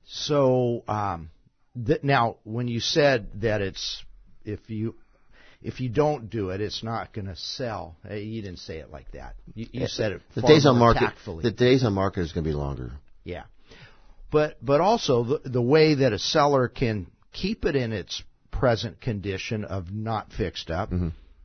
So 0.07 0.85
um, 0.89 1.31
th- 1.87 2.03
now, 2.03 2.37
when 2.45 2.69
you 2.69 2.81
said 2.81 3.41
that 3.41 3.61
it's 3.63 4.05
if 4.45 4.69
you 4.69 4.95
if 5.63 5.81
you 5.81 5.89
don't 5.89 6.29
do 6.29 6.51
it, 6.51 6.61
it's 6.61 6.83
not 6.83 7.13
going 7.15 7.27
to 7.27 7.37
sell. 7.37 7.97
Eh, 8.09 8.17
You 8.17 8.43
didn't 8.43 8.59
say 8.59 8.79
it 8.79 8.91
like 8.91 9.11
that. 9.13 9.35
You, 9.55 9.67
you 9.73 9.87
said 9.87 10.13
it 10.13 10.23
The 10.35 10.43
days 10.43 10.67
on 10.67 10.79
market, 10.79 11.01
tactfully. 11.01 11.43
the 11.43 11.51
days 11.51 11.83
on 11.85 11.95
market 11.95 12.21
is 12.21 12.33
going 12.33 12.45
to 12.45 12.51
be 12.51 12.55
longer. 12.55 12.93
Yeah. 13.25 13.45
But 14.35 14.57
but 14.61 14.81
also 14.81 15.23
the 15.23 15.49
the 15.49 15.63
way 15.63 15.95
that 15.95 16.13
a 16.13 16.19
seller 16.19 16.67
can 16.67 17.07
keep 17.33 17.65
it 17.65 17.77
in 17.77 17.93
its 17.93 18.21
present 18.51 19.01
condition 19.01 19.65
of 19.65 19.93
not 19.93 20.33
fixed 20.33 20.71
up 20.71 20.93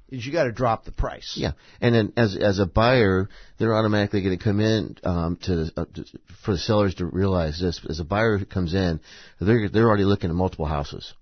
is 0.10 0.26
you 0.26 0.32
got 0.32 0.46
to 0.46 0.52
drop 0.52 0.86
the 0.86 0.92
price. 0.92 1.34
Mm-hmm. 1.36 1.44
Yeah, 1.44 1.52
and 1.82 1.94
then 1.94 2.14
as 2.18 2.36
as 2.36 2.58
a 2.58 2.66
buyer, 2.66 3.30
they're 3.60 3.76
automatically 3.76 4.24
going 4.24 4.36
to 4.36 4.44
come 4.44 4.60
in 4.60 4.98
um, 5.04 5.38
to, 5.44 5.72
uh, 5.78 5.86
to 5.94 6.06
for 6.44 6.54
the 6.54 6.58
sellers 6.58 6.96
to 6.96 7.06
realize 7.06 7.60
this. 7.60 7.80
As 7.88 8.00
a 8.00 8.04
buyer 8.04 8.40
who 8.40 8.46
comes 8.46 8.74
in, 8.74 9.00
they're 9.40 9.70
they're 9.70 9.88
already 9.88 10.06
looking 10.06 10.32
at 10.32 10.36
multiple 10.36 10.66
houses. 10.66 11.14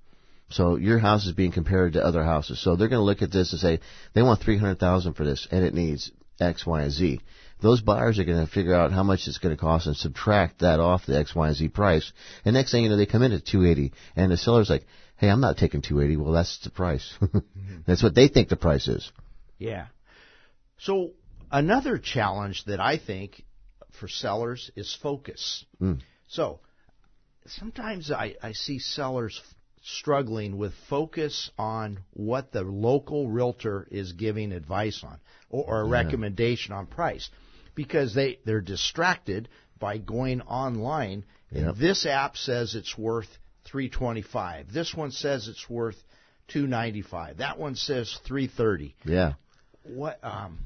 So 0.49 0.77
your 0.77 0.99
house 0.99 1.25
is 1.25 1.33
being 1.33 1.51
compared 1.51 1.93
to 1.93 2.05
other 2.05 2.23
houses. 2.23 2.61
So 2.63 2.77
they're 2.77 2.87
going 2.87 3.01
to 3.01 3.03
look 3.11 3.21
at 3.21 3.33
this 3.33 3.51
and 3.51 3.59
say 3.59 3.81
they 4.13 4.21
want 4.21 4.39
three 4.39 4.57
hundred 4.57 4.79
thousand 4.79 5.15
for 5.15 5.25
this, 5.25 5.49
and 5.51 5.65
it 5.65 5.73
needs 5.73 6.11
X, 6.39 6.65
Y, 6.65 6.83
and 6.83 6.91
Z. 6.91 7.19
Those 7.59 7.81
buyers 7.81 8.19
are 8.19 8.23
going 8.23 8.45
to 8.45 8.51
figure 8.51 8.75
out 8.75 8.91
how 8.91 9.03
much 9.03 9.27
it's 9.27 9.39
going 9.39 9.55
to 9.55 9.59
cost 9.59 9.87
and 9.87 9.97
subtract 9.97 10.59
that 10.59 10.79
off 10.79 11.07
the 11.07 11.17
X, 11.17 11.33
Y, 11.33 11.47
and 11.47 11.55
Z 11.55 11.69
price. 11.69 12.11
And 12.45 12.53
next 12.53 12.71
thing 12.71 12.83
you 12.83 12.89
know, 12.89 12.97
they 12.97 13.07
come 13.07 13.23
in 13.23 13.31
at 13.31 13.45
two 13.45 13.65
eighty, 13.65 13.93
and 14.15 14.31
the 14.31 14.37
seller's 14.37 14.69
like, 14.69 14.85
"Hey, 15.17 15.29
I'm 15.29 15.41
not 15.41 15.57
taking 15.57 15.81
two 15.81 15.99
eighty. 16.01 16.17
Well, 16.17 16.33
that's 16.33 16.59
the 16.59 16.69
price. 16.69 17.13
that's 17.87 18.03
what 18.03 18.13
they 18.13 18.27
think 18.27 18.49
the 18.49 18.57
price 18.57 18.87
is. 18.87 19.11
Yeah. 19.57 19.87
So 20.77 21.13
another 21.51 21.97
challenge 21.97 22.65
that 22.65 22.79
I 22.79 22.97
think 22.97 23.43
for 23.99 24.07
sellers 24.07 24.69
is 24.75 24.95
focus. 25.01 25.65
Mm. 25.81 26.01
So 26.27 26.59
sometimes 27.47 28.11
I, 28.11 28.35
I 28.41 28.51
see 28.51 28.77
sellers 28.77 29.41
struggling 29.81 30.57
with 30.57 30.73
focus 30.89 31.49
on 31.57 31.99
what 32.11 32.51
the 32.51 32.61
local 32.61 33.29
realtor 33.29 33.87
is 33.89 34.11
giving 34.11 34.51
advice 34.51 35.03
on 35.03 35.17
or, 35.49 35.63
or 35.65 35.81
a 35.81 35.85
recommendation 35.85 36.73
on 36.73 36.85
price 36.85 37.29
because 37.77 38.13
they, 38.15 38.39
they're 38.43 38.59
distracted 38.59 39.47
by 39.79 39.99
going 39.99 40.41
online 40.41 41.23
and 41.51 41.67
Yep. 41.67 41.75
this 41.77 42.05
app 42.05 42.35
says 42.35 42.75
it's 42.75 42.97
worth 42.97 43.29
325 43.65 44.73
this 44.73 44.93
one 44.93 45.11
says 45.11 45.47
it's 45.47 45.69
worth 45.69 45.95
295 46.49 47.37
that 47.37 47.57
one 47.57 47.75
says 47.75 48.19
330 48.25 48.95
Yeah." 49.05 49.33
what 49.83 50.19
um 50.23 50.57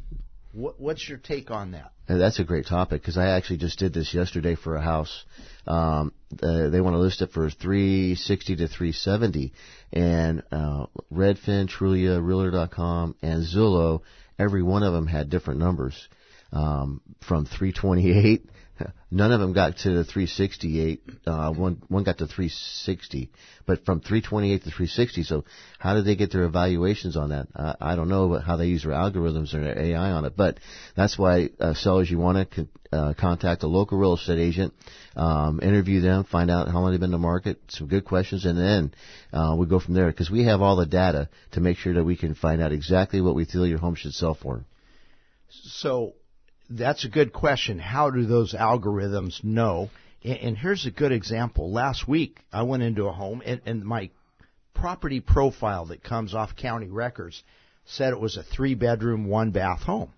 what 0.54 0.80
what's 0.80 1.08
your 1.08 1.18
take 1.20 1.52
on 1.52 1.72
that 1.72 1.92
that's 2.08 2.40
a 2.40 2.44
great 2.44 2.66
topic 2.66 3.02
because 3.02 3.18
I 3.18 3.32
actually 3.38 3.58
just 3.58 3.80
did 3.80 3.94
this 3.94 4.14
yesterday 4.14 4.56
for 4.56 4.76
a 4.76 4.82
house. 4.82 5.24
Um, 5.66 6.12
uh, 6.44 6.70
they 6.70 6.82
want 6.82 6.96
to 6.96 7.00
list 7.00 7.22
it 7.22 7.32
for 7.32 7.50
360 7.50 8.56
to 8.58 8.68
370, 8.68 9.54
and 9.94 10.44
uh, 10.52 10.88
Redfin, 11.14 11.70
Trulia, 11.70 12.22
Realtor.com, 12.22 13.16
and 13.22 13.46
Zillow, 13.46 14.02
every 14.38 14.62
one 14.62 14.84
of 14.84 14.92
them 14.92 15.08
had 15.08 15.30
different 15.30 15.62
numbers. 15.62 16.10
Um, 16.54 17.02
from 17.28 17.46
328, 17.46 18.46
none 19.12 19.32
of 19.32 19.40
them 19.40 19.54
got 19.54 19.78
to 19.78 20.04
368. 20.04 21.02
Uh, 21.26 21.52
one 21.52 21.82
one 21.88 22.04
got 22.04 22.18
to 22.18 22.28
360, 22.28 23.32
but 23.66 23.86
from 23.86 24.00
328 24.00 24.58
to 24.58 24.64
360. 24.64 25.24
So 25.24 25.46
how 25.80 25.96
did 25.96 26.06
they 26.06 26.16
get 26.16 26.32
their 26.32 26.44
evaluations 26.44 27.18
on 27.18 27.30
that? 27.30 27.48
I, 27.56 27.76
I 27.80 27.96
don't 27.96 28.10
know 28.10 28.40
how 28.40 28.58
they 28.58 28.68
use 28.68 28.84
their 28.84 28.94
algorithms 28.94 29.54
or 29.54 29.62
their 29.62 29.78
AI 29.78 30.12
on 30.12 30.26
it, 30.26 30.36
but 30.36 30.60
that's 30.96 31.18
why 31.18 31.50
uh, 31.60 31.74
sellers 31.74 32.10
you 32.10 32.18
want 32.18 32.52
to 32.52 32.68
uh, 32.92 33.14
contact 33.18 33.64
a 33.64 33.68
local 33.68 33.98
real 33.98 34.16
estate 34.16 34.40
agent, 34.40 34.74
um, 35.16 35.60
interview 35.62 36.02
them, 36.02 36.24
find 36.26 36.52
out 36.52 36.68
how 36.68 36.80
long 36.80 36.92
they've 36.92 37.00
been 37.00 37.08
in 37.08 37.12
the 37.12 37.18
market, 37.18 37.60
some 37.70 37.88
good 37.88 38.06
questions, 38.06 38.46
and 38.46 38.58
then 38.58 38.94
uh, 39.32 39.56
we 39.58 39.66
go 39.66 39.80
from 39.80 39.94
there 39.94 40.08
because 40.08 40.30
we 40.30 40.44
have 40.46 40.62
all 40.62 40.76
the 40.76 40.86
data 40.86 41.30
to 41.52 41.62
make 41.62 41.78
sure 41.78 41.94
that 41.94 42.04
we 42.04 42.18
can 42.18 42.36
find 42.36 42.62
out 42.62 42.72
exactly 42.72 43.22
what 43.22 43.36
we 43.36 43.46
feel 43.46 43.66
your 43.66 43.78
home 43.78 43.96
should 43.96 44.14
sell 44.14 44.34
for. 44.34 44.66
so 45.50 46.14
that's 46.78 47.06
a 47.06 47.10
good 47.10 47.34
question. 47.34 47.80
How 47.80 48.10
do 48.10 48.26
those 48.26 48.54
algorithms 48.54 49.44
know? 49.44 49.90
And, 50.24 50.38
and 50.38 50.58
here's 50.58 50.86
a 50.86 50.92
good 50.92 51.12
example. 51.12 51.72
Last 51.72 52.08
week 52.08 52.40
i 52.52 52.64
went 52.64 52.84
into 52.84 53.06
a 53.06 53.12
home 53.12 53.42
and, 53.46 53.62
and 53.66 53.84
my 53.84 54.10
property 54.74 55.20
profile 55.20 55.88
that 55.88 56.04
comes 56.04 56.34
off 56.34 56.56
county 56.56 56.90
records 56.90 57.44
said 57.86 58.14
it 58.14 58.20
was 58.20 58.38
a 58.38 58.44
three 58.44 58.76
bedroom 58.76 59.28
one 59.28 59.52
bath 59.52 59.82
home. 59.82 60.12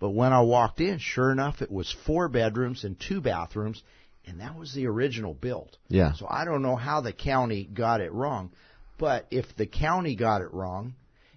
But 0.00 0.10
when 0.10 0.32
i 0.32 0.40
walked 0.40 0.80
in 0.80 0.98
sure 0.98 1.30
enough 1.30 1.62
it 1.62 1.70
was 1.70 1.94
four 2.06 2.28
bedrooms 2.28 2.84
and 2.84 2.98
two 2.98 3.20
bathrooms 3.20 3.82
and 4.26 4.40
that 4.40 4.58
was 4.58 4.72
the 4.72 4.86
original 4.86 5.34
build. 5.34 5.76
Yeah. 5.88 6.14
So 6.14 6.26
I 6.28 6.44
don't 6.44 6.62
know 6.62 6.76
how 6.76 7.00
the 7.00 7.12
county 7.12 7.64
got 7.64 8.00
it 8.00 8.12
wrong, 8.12 8.52
but 8.98 9.26
if 9.30 9.44
the 9.56 9.66
county 9.66 10.16
got 10.16 10.40
it 10.40 10.52
wrong, 10.52 10.94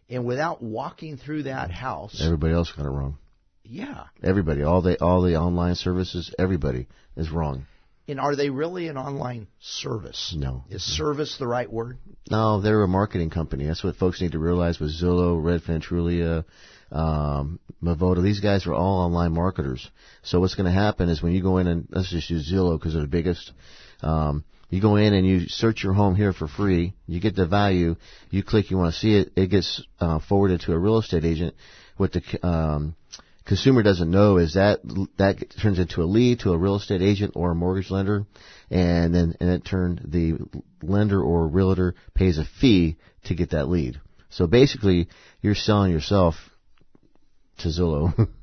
and 0.09 0.25
without 0.25 0.63
walking 0.63 1.17
through 1.17 1.43
that 1.43 1.69
house, 1.69 2.21
Everybody 2.23 2.53
else 2.53 2.71
got 2.71 2.85
it 2.85 2.89
wrong. 2.89 3.17
Yeah. 3.69 4.05
Everybody, 4.23 4.63
all 4.63 4.81
the 4.81 5.01
all 5.01 5.21
the 5.21 5.35
online 5.35 5.75
services, 5.75 6.33
everybody 6.39 6.87
is 7.15 7.29
wrong. 7.29 7.65
And 8.09 8.21
are 8.21 8.37
they 8.37 8.49
really 8.49 8.87
an 8.87 8.97
online 8.97 9.47
service? 9.59 10.33
No. 10.37 10.63
Is 10.69 10.81
service 10.81 11.35
the 11.37 11.47
right 11.47 11.69
word? 11.69 11.97
No, 12.31 12.61
they're 12.61 12.81
a 12.81 12.87
marketing 12.87 13.29
company. 13.29 13.65
That's 13.65 13.83
what 13.83 13.97
folks 13.97 14.21
need 14.21 14.31
to 14.31 14.39
realize 14.39 14.79
with 14.79 14.91
Zillow, 14.91 15.41
Redfin, 15.41 15.83
Trulia, 15.83 16.45
um, 16.89 17.59
Movoto. 17.83 18.23
These 18.23 18.39
guys 18.39 18.65
are 18.65 18.73
all 18.73 19.01
online 19.01 19.33
marketers. 19.33 19.89
So 20.23 20.39
what's 20.39 20.55
going 20.55 20.67
to 20.67 20.71
happen 20.71 21.09
is 21.09 21.21
when 21.21 21.33
you 21.33 21.41
go 21.41 21.57
in 21.57 21.67
and 21.67 21.87
let's 21.91 22.09
just 22.09 22.29
use 22.29 22.49
Zillow 22.49 22.79
because 22.79 22.93
they're 22.93 23.01
the 23.01 23.09
biggest. 23.09 23.51
Um, 24.01 24.45
you 24.69 24.81
go 24.81 24.95
in 24.95 25.13
and 25.13 25.27
you 25.27 25.47
search 25.47 25.83
your 25.83 25.93
home 25.93 26.15
here 26.15 26.31
for 26.31 26.47
free. 26.47 26.93
You 27.07 27.19
get 27.19 27.35
the 27.35 27.45
value. 27.45 27.97
You 28.29 28.41
click. 28.41 28.71
You 28.71 28.77
want 28.77 28.93
to 28.93 28.99
see 28.99 29.17
it. 29.17 29.33
It 29.35 29.47
gets 29.47 29.83
uh, 29.99 30.19
forwarded 30.29 30.61
to 30.61 30.71
a 30.71 30.79
real 30.79 30.99
estate 30.99 31.25
agent. 31.25 31.55
with 31.97 32.13
the 32.13 32.47
um, 32.47 32.95
consumer 33.47 33.81
doesn't 33.81 34.11
know 34.11 34.37
is 34.37 34.53
that 34.53 34.81
that 35.17 35.45
turns 35.61 35.79
into 35.79 36.01
a 36.01 36.05
lead 36.05 36.41
to 36.41 36.51
a 36.51 36.57
real 36.57 36.75
estate 36.75 37.01
agent 37.01 37.33
or 37.35 37.51
a 37.51 37.55
mortgage 37.55 37.89
lender, 37.89 38.25
and 38.69 39.15
then 39.15 39.35
and 39.39 39.49
it 39.49 39.65
turned 39.65 40.01
the 40.05 40.37
lender 40.83 41.21
or 41.21 41.47
realtor 41.47 41.95
pays 42.13 42.37
a 42.37 42.45
fee 42.59 42.97
to 43.25 43.33
get 43.33 43.51
that 43.51 43.67
lead. 43.69 43.99
So 44.29 44.45
basically, 44.45 45.07
you're 45.41 45.55
selling 45.55 45.91
yourself 45.91 46.35
to 47.59 47.69
Zillow. 47.69 48.27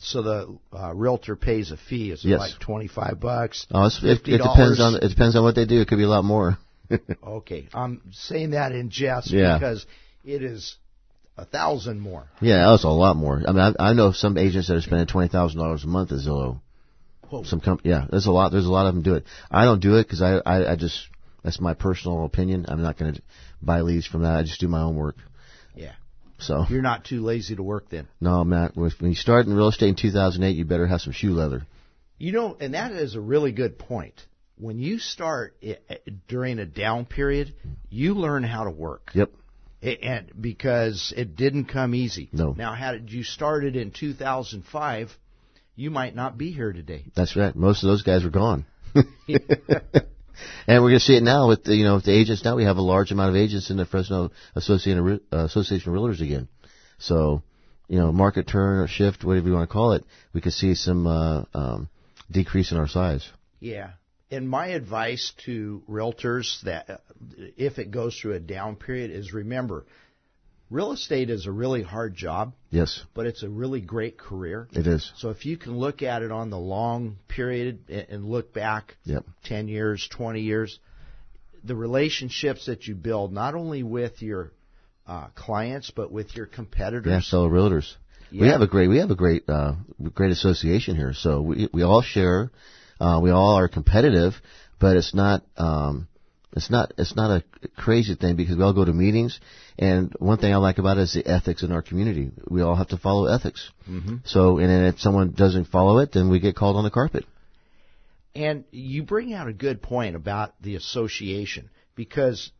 So 0.00 0.20
the 0.20 0.58
uh, 0.70 0.92
realtor 0.94 1.34
pays 1.34 1.70
a 1.70 1.78
fee. 1.78 2.10
Is 2.10 2.22
it 2.24 2.28
Yes. 2.28 2.40
like 2.40 2.58
twenty 2.60 2.88
five 2.88 3.20
bucks? 3.20 3.66
oh, 3.70 3.86
it's, 3.86 3.98
it, 4.02 4.28
it 4.28 4.38
depends 4.38 4.80
on 4.80 4.96
it 4.96 5.08
depends 5.08 5.34
on 5.34 5.42
what 5.44 5.54
they 5.54 5.64
do. 5.64 5.80
It 5.80 5.88
could 5.88 5.96
be 5.96 6.04
a 6.04 6.08
lot 6.08 6.24
more. 6.24 6.58
Okay, 7.24 7.68
I'm 7.72 8.02
saying 8.10 8.50
that 8.50 8.72
in 8.72 8.90
jest 8.90 9.30
Yeah. 9.30 9.56
because 9.56 9.86
it 10.24 10.42
is 10.42 10.76
a 11.40 11.44
thousand 11.44 12.00
more. 12.00 12.28
yeah, 12.40 12.70
that's 12.70 12.84
a 12.84 12.88
lot 12.88 13.16
more. 13.16 13.42
I 13.46 13.52
mean, 13.52 13.74
I, 13.78 13.90
I 13.90 13.92
know 13.94 14.12
some 14.12 14.36
agents 14.38 14.68
that 14.68 14.76
are 14.76 14.80
spending 14.80 15.06
twenty 15.06 15.28
thousand 15.28 15.58
dollars 15.60 15.84
a 15.84 15.86
month 15.88 16.12
at 16.12 16.18
Zillow. 16.18 16.60
Whoa. 17.28 17.44
Some 17.44 17.60
com- 17.60 17.80
yeah, 17.84 18.06
there's 18.10 18.26
a 18.26 18.32
lot. 18.32 18.50
There's 18.52 18.66
a 18.66 18.70
lot 18.70 18.86
of 18.86 18.94
them 18.94 19.02
do 19.02 19.14
it. 19.14 19.24
I 19.50 19.64
don't 19.64 19.80
do 19.80 19.96
it 19.96 20.04
because 20.04 20.20
I, 20.22 20.38
I 20.44 20.72
I 20.72 20.76
just 20.76 20.98
that's 21.44 21.60
my 21.60 21.74
personal 21.74 22.24
opinion. 22.24 22.66
I'm 22.68 22.82
not 22.82 22.98
going 22.98 23.14
to 23.14 23.22
buy 23.62 23.80
leads 23.82 24.06
from 24.06 24.22
that. 24.22 24.36
I 24.36 24.42
just 24.42 24.60
do 24.60 24.68
my 24.68 24.82
own 24.82 24.96
work. 24.96 25.16
Yeah, 25.74 25.92
So 26.38 26.66
you're 26.68 26.82
not 26.82 27.04
too 27.04 27.22
lazy 27.22 27.54
to 27.56 27.62
work 27.62 27.88
then. 27.88 28.08
no, 28.20 28.42
Matt. 28.44 28.76
When 28.76 28.90
you 29.00 29.14
start 29.14 29.46
in 29.46 29.54
real 29.54 29.68
estate 29.68 29.88
in 29.90 29.94
2008, 29.96 30.50
you 30.56 30.64
better 30.64 30.86
have 30.86 31.00
some 31.00 31.12
shoe 31.12 31.32
leather. 31.32 31.66
You 32.18 32.32
know, 32.32 32.56
and 32.60 32.74
that 32.74 32.90
is 32.92 33.14
a 33.14 33.20
really 33.20 33.52
good 33.52 33.78
point. 33.78 34.26
When 34.58 34.78
you 34.78 34.98
start 34.98 35.56
i- 35.66 35.78
during 36.28 36.58
a 36.58 36.66
down 36.66 37.06
period, 37.06 37.54
you 37.88 38.14
learn 38.14 38.42
how 38.42 38.64
to 38.64 38.70
work. 38.70 39.10
Yep. 39.14 39.30
And 39.82 40.30
because 40.38 41.14
it 41.16 41.36
didn't 41.36 41.66
come 41.66 41.94
easy. 41.94 42.28
No. 42.32 42.52
Now, 42.52 42.74
had 42.74 43.10
you 43.10 43.22
started 43.22 43.76
in 43.76 43.92
2005, 43.92 45.10
you 45.74 45.90
might 45.90 46.14
not 46.14 46.36
be 46.36 46.52
here 46.52 46.72
today. 46.72 47.06
That's 47.14 47.34
right. 47.34 47.56
Most 47.56 47.82
of 47.82 47.88
those 47.88 48.02
guys 48.02 48.22
were 48.22 48.30
gone. 48.30 48.66
and 50.66 50.82
we're 50.82 50.90
going 50.90 50.94
to 50.94 51.00
see 51.00 51.16
it 51.16 51.22
now 51.22 51.48
with 51.48 51.64
the, 51.64 51.74
you 51.74 51.84
know 51.84 51.94
with 51.94 52.04
the 52.04 52.12
agents. 52.12 52.44
Now 52.44 52.56
we 52.56 52.64
have 52.64 52.76
a 52.76 52.82
large 52.82 53.10
amount 53.10 53.30
of 53.30 53.36
agents 53.36 53.70
in 53.70 53.76
the 53.76 53.86
Fresno 53.86 54.30
Association 54.54 54.98
of, 54.98 55.20
uh, 55.32 55.44
Association 55.44 55.90
of 55.90 55.98
Realtors 55.98 56.20
again. 56.20 56.48
So, 56.98 57.42
you 57.88 57.98
know, 57.98 58.12
market 58.12 58.46
turn 58.46 58.80
or 58.80 58.88
shift, 58.88 59.24
whatever 59.24 59.48
you 59.48 59.54
want 59.54 59.68
to 59.68 59.72
call 59.72 59.92
it, 59.92 60.04
we 60.34 60.40
could 60.40 60.52
see 60.52 60.74
some 60.74 61.06
uh, 61.06 61.44
um, 61.54 61.88
decrease 62.30 62.72
in 62.72 62.76
our 62.76 62.88
size. 62.88 63.26
Yeah. 63.58 63.90
And 64.30 64.48
my 64.48 64.68
advice 64.68 65.32
to 65.46 65.82
realtors 65.88 66.60
that 66.62 67.02
if 67.56 67.78
it 67.78 67.90
goes 67.90 68.16
through 68.16 68.34
a 68.34 68.40
down 68.40 68.76
period 68.76 69.10
is 69.10 69.32
remember, 69.32 69.86
real 70.70 70.92
estate 70.92 71.30
is 71.30 71.46
a 71.46 71.52
really 71.52 71.82
hard 71.82 72.14
job, 72.14 72.52
Yes, 72.70 73.02
but 73.12 73.26
it's 73.26 73.42
a 73.42 73.48
really 73.48 73.80
great 73.80 74.16
career. 74.16 74.68
it 74.72 74.86
is. 74.86 75.10
So 75.16 75.30
if 75.30 75.44
you 75.44 75.56
can 75.56 75.76
look 75.76 76.02
at 76.02 76.22
it 76.22 76.30
on 76.30 76.50
the 76.50 76.58
long 76.58 77.16
period 77.26 77.90
and 78.08 78.24
look 78.24 78.52
back 78.54 78.96
Yep. 79.04 79.24
10 79.44 79.66
years, 79.68 80.06
20 80.08 80.40
years, 80.40 80.78
the 81.64 81.74
relationships 81.74 82.66
that 82.66 82.86
you 82.86 82.94
build, 82.94 83.32
not 83.32 83.54
only 83.54 83.82
with 83.82 84.22
your 84.22 84.52
uh, 85.06 85.26
clients, 85.34 85.90
but 85.90 86.12
with 86.12 86.36
your 86.36 86.46
competitors. 86.46 87.10
Yeah, 87.10 87.20
fellow 87.28 87.48
realtors. 87.50 87.96
We 88.32 88.46
have 88.46 88.60
a 88.60 88.68
great 88.68 88.86
we 88.86 88.98
have 88.98 89.10
a 89.10 89.16
great 89.16 89.48
uh, 89.48 89.74
great 90.14 90.30
association 90.30 90.94
here. 90.94 91.12
So 91.14 91.42
we 91.42 91.68
we 91.72 91.82
all 91.82 92.00
share, 92.00 92.52
uh, 93.00 93.18
we 93.22 93.30
all 93.30 93.56
are 93.56 93.68
competitive, 93.68 94.34
but 94.78 94.96
it's 94.96 95.14
not 95.14 95.42
um, 95.56 96.06
It's 96.52 96.70
not 96.70 96.92
it's 96.98 97.14
not 97.14 97.30
a 97.30 97.68
crazy 97.76 98.16
thing 98.16 98.36
because 98.36 98.56
we 98.56 98.62
all 98.64 98.72
go 98.72 98.84
to 98.84 98.92
meetings, 98.92 99.38
and 99.78 100.12
one 100.18 100.38
thing 100.38 100.52
I 100.52 100.56
like 100.56 100.78
about 100.78 100.98
it 100.98 101.02
is 101.02 101.14
the 101.14 101.24
ethics 101.26 101.62
in 101.62 101.70
our 101.70 101.82
community. 101.82 102.30
We 102.48 102.60
all 102.62 102.74
have 102.74 102.88
to 102.88 102.96
follow 102.96 103.26
ethics. 103.26 103.70
Mm-hmm. 103.88 104.16
So, 104.24 104.58
and 104.58 104.68
then 104.68 104.84
if 104.86 104.98
someone 104.98 105.30
doesn't 105.30 105.66
follow 105.66 105.98
it, 105.98 106.10
then 106.12 106.28
we 106.28 106.40
get 106.40 106.56
called 106.56 106.76
on 106.76 106.84
the 106.84 106.90
carpet. 106.90 107.24
And 108.34 108.64
you 108.72 109.04
bring 109.04 109.32
out 109.32 109.48
a 109.48 109.52
good 109.52 109.80
point 109.80 110.16
about 110.16 110.54
the 110.60 110.76
association 110.76 111.70
because 111.94 112.50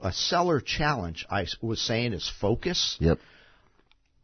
a 0.00 0.12
seller 0.12 0.60
challenge, 0.60 1.26
I 1.30 1.46
was 1.60 1.80
saying, 1.80 2.14
is 2.14 2.30
focus. 2.40 2.96
Yep. 3.00 3.18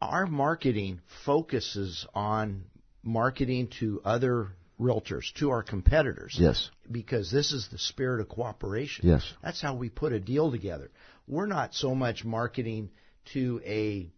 Our 0.00 0.26
marketing 0.26 1.00
focuses 1.24 2.06
on 2.14 2.64
marketing 3.02 3.68
to 3.80 4.00
other 4.04 4.48
realtors, 4.82 5.32
to 5.34 5.50
our 5.50 5.62
competitors. 5.62 6.36
Yes. 6.38 6.70
Because 6.90 7.30
this 7.30 7.52
is 7.52 7.68
the 7.70 7.78
spirit 7.78 8.20
of 8.20 8.28
cooperation. 8.28 9.08
Yes. 9.08 9.22
That's 9.42 9.62
how 9.62 9.74
we 9.74 9.88
put 9.88 10.12
a 10.12 10.20
deal 10.20 10.50
together. 10.50 10.90
We're 11.26 11.46
not 11.46 11.74
so 11.74 11.94
much 11.94 12.24
marketing 12.24 12.90
to 13.32 13.60
a 13.64 14.10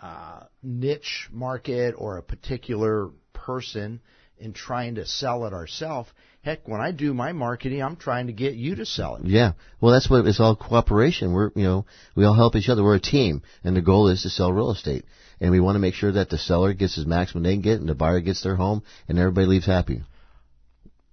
uh, 0.00 0.44
niche 0.62 1.28
market 1.32 1.94
or 1.96 2.18
a 2.18 2.22
particular 2.22 3.10
person 3.32 4.00
and 4.40 4.54
trying 4.54 4.96
to 4.96 5.06
sell 5.06 5.46
it 5.46 5.52
ourselves. 5.52 6.10
Heck, 6.42 6.68
when 6.68 6.80
I 6.80 6.90
do 6.90 7.14
my 7.14 7.32
marketing, 7.32 7.82
I'm 7.82 7.96
trying 7.96 8.26
to 8.26 8.34
get 8.34 8.54
you 8.54 8.74
to 8.76 8.84
sell 8.84 9.16
it. 9.16 9.24
Yeah. 9.24 9.52
Well, 9.80 9.92
that's 9.92 10.10
what 10.10 10.26
it's 10.26 10.40
all 10.40 10.56
cooperation. 10.56 11.32
We're, 11.32 11.50
you 11.54 11.64
know, 11.64 11.86
we 12.14 12.24
all 12.24 12.34
help 12.34 12.54
each 12.54 12.68
other. 12.68 12.84
We're 12.84 12.96
a 12.96 13.00
team, 13.00 13.42
and 13.62 13.74
the 13.74 13.80
goal 13.80 14.08
is 14.08 14.22
to 14.22 14.30
sell 14.30 14.52
real 14.52 14.72
estate. 14.72 15.06
And 15.40 15.50
we 15.50 15.60
want 15.60 15.76
to 15.76 15.80
make 15.80 15.94
sure 15.94 16.12
that 16.12 16.30
the 16.30 16.38
seller 16.38 16.72
gets 16.72 16.98
as 16.98 17.06
maximum 17.06 17.42
they 17.42 17.54
can 17.54 17.62
get, 17.62 17.80
and 17.80 17.88
the 17.88 17.94
buyer 17.94 18.20
gets 18.20 18.42
their 18.42 18.56
home, 18.56 18.82
and 19.08 19.18
everybody 19.18 19.46
leaves 19.46 19.66
happy. 19.66 20.02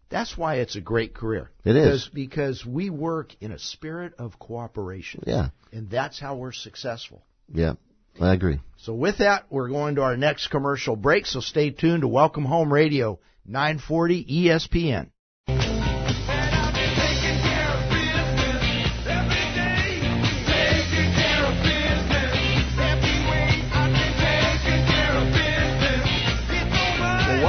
That's 0.09 0.37
why 0.37 0.55
it's 0.55 0.75
a 0.75 0.81
great 0.81 1.13
career. 1.13 1.49
It 1.63 1.75
is. 1.77 2.09
because, 2.13 2.59
because 2.61 2.65
we 2.65 2.89
work 2.89 3.33
in 3.39 3.51
a 3.51 3.59
spirit 3.59 4.13
of 4.19 4.37
cooperation. 4.37 5.23
Yeah. 5.25 5.49
And 5.71 5.89
that's 5.89 6.19
how 6.19 6.35
we're 6.35 6.51
successful. 6.51 7.23
Yeah. 7.51 7.73
I 8.19 8.33
agree. 8.33 8.59
So 8.77 8.93
with 8.93 9.19
that, 9.19 9.45
we're 9.49 9.69
going 9.69 9.95
to 9.95 10.01
our 10.01 10.17
next 10.17 10.47
commercial 10.47 10.97
break. 10.97 11.25
So 11.25 11.39
stay 11.39 11.69
tuned 11.69 12.01
to 12.01 12.09
Welcome 12.09 12.43
Home 12.43 12.71
Radio, 12.71 13.19
940 13.45 14.25
ESPN. 14.25 15.09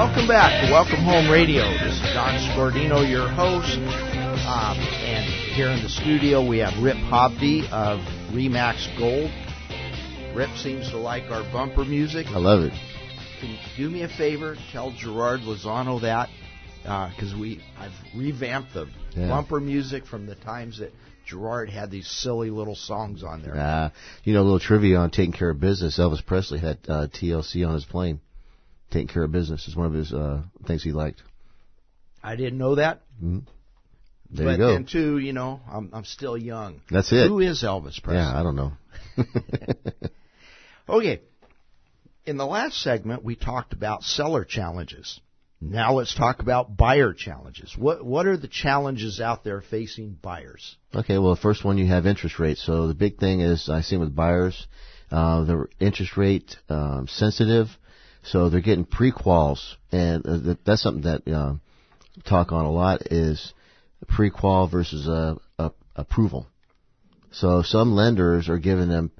Welcome 0.02 0.26
back 0.26 0.66
to 0.66 0.72
Welcome 0.72 1.04
Home 1.04 1.30
Radio. 1.30 1.62
This 1.62 1.94
is 1.94 2.00
Don 2.12 2.34
Scordino, 2.50 3.08
your 3.08 3.28
host. 3.28 3.78
Um, 3.78 4.76
and 4.76 5.24
here 5.54 5.70
in 5.70 5.80
the 5.80 5.88
studio, 5.88 6.44
we 6.44 6.58
have 6.58 6.82
Rip 6.82 6.96
Hovde 6.96 7.70
of 7.70 8.00
Remax 8.34 8.98
Gold. 8.98 9.30
Rip 10.36 10.50
seems 10.56 10.90
to 10.90 10.98
like 10.98 11.30
our 11.30 11.44
bumper 11.52 11.84
music. 11.84 12.26
I 12.26 12.38
love 12.38 12.64
it. 12.64 12.72
Can 13.38 13.50
you 13.50 13.58
do 13.76 13.88
me 13.90 14.02
a 14.02 14.08
favor? 14.08 14.56
Tell 14.72 14.90
Gerard 14.90 15.42
Lozano 15.42 16.00
that 16.02 16.28
because 16.82 17.32
we 17.32 17.62
I've 17.78 17.92
revamped 18.16 18.74
the 18.74 18.88
Yeah. 19.14 19.28
bumper 19.28 19.60
music 19.60 20.04
from 20.04 20.26
the 20.26 20.34
times 20.34 20.80
that 20.80 20.92
Gerard 21.26 21.70
had 21.70 21.92
these 21.92 22.08
silly 22.08 22.50
little 22.50 22.74
songs 22.74 23.22
on 23.22 23.40
there. 23.42 23.56
Uh, 23.56 23.90
you 24.24 24.34
know, 24.34 24.40
a 24.40 24.42
little 24.42 24.58
trivia 24.58 24.98
on 24.98 25.10
taking 25.10 25.32
care 25.32 25.50
of 25.50 25.60
business. 25.60 25.96
Elvis 26.00 26.26
Presley 26.26 26.58
had 26.58 26.78
uh, 26.88 27.06
TLC 27.06 27.64
on 27.64 27.74
his 27.74 27.84
plane. 27.84 28.18
Taking 28.92 29.08
care 29.08 29.24
of 29.24 29.32
business 29.32 29.66
is 29.68 29.74
one 29.74 29.86
of 29.86 29.94
his 29.94 30.12
uh, 30.12 30.42
things 30.66 30.82
he 30.82 30.92
liked. 30.92 31.22
I 32.22 32.36
didn't 32.36 32.58
know 32.58 32.76
that. 32.76 33.02
There 33.20 34.46
but 34.46 34.52
you 34.52 34.56
go. 34.58 34.72
then 34.74 34.86
too, 34.86 35.18
you 35.18 35.32
know, 35.32 35.60
I'm 35.70 35.90
I'm 35.92 36.04
still 36.04 36.36
young. 36.36 36.80
That's 36.90 37.12
it. 37.12 37.28
Who 37.28 37.40
is 37.40 37.62
Elvis 37.62 38.02
Presley? 38.02 38.16
Yeah, 38.16 38.38
I 38.38 38.42
don't 38.42 38.56
know. 38.56 38.72
Okay. 40.88 41.20
In 42.26 42.36
the 42.36 42.46
last 42.46 42.80
segment, 42.80 43.24
we 43.24 43.34
talked 43.34 43.72
about 43.72 44.02
seller 44.02 44.44
challenges. 44.44 45.20
Now 45.60 45.94
let's 45.94 46.14
talk 46.14 46.40
about 46.40 46.76
buyer 46.76 47.12
challenges. 47.12 47.76
What 47.78 48.04
what 48.04 48.26
are 48.26 48.36
the 48.36 48.48
challenges 48.48 49.20
out 49.20 49.44
there 49.44 49.60
facing 49.60 50.18
buyers? 50.20 50.76
Okay, 50.92 51.18
well, 51.18 51.34
the 51.34 51.40
first 51.40 51.64
one 51.64 51.78
you 51.78 51.86
have 51.86 52.04
interest 52.04 52.40
rates. 52.40 52.64
So 52.64 52.88
the 52.88 52.94
big 52.94 53.18
thing 53.18 53.40
is 53.40 53.68
I 53.68 53.82
see 53.82 53.96
with 53.96 54.14
buyers, 54.14 54.66
uh, 55.10 55.44
the 55.44 55.66
interest 55.78 56.16
rate 56.16 56.56
um, 56.68 57.06
sensitive, 57.08 57.68
so 58.22 58.48
they're 58.48 58.60
getting 58.60 58.84
pre-quals, 58.84 59.74
and 59.90 60.26
uh, 60.26 60.40
th- 60.40 60.58
that's 60.64 60.82
something 60.82 61.02
that 61.02 61.32
uh, 61.32 61.54
talk 62.28 62.52
on 62.52 62.64
a 62.64 62.70
lot 62.70 63.02
is 63.10 63.52
pre-qual 64.08 64.68
versus 64.68 65.08
uh, 65.08 65.34
uh, 65.58 65.70
approval. 65.96 66.46
So 67.32 67.62
some 67.62 67.94
lenders 67.94 68.48
are 68.48 68.58
giving 68.58 68.88
them 68.88 69.10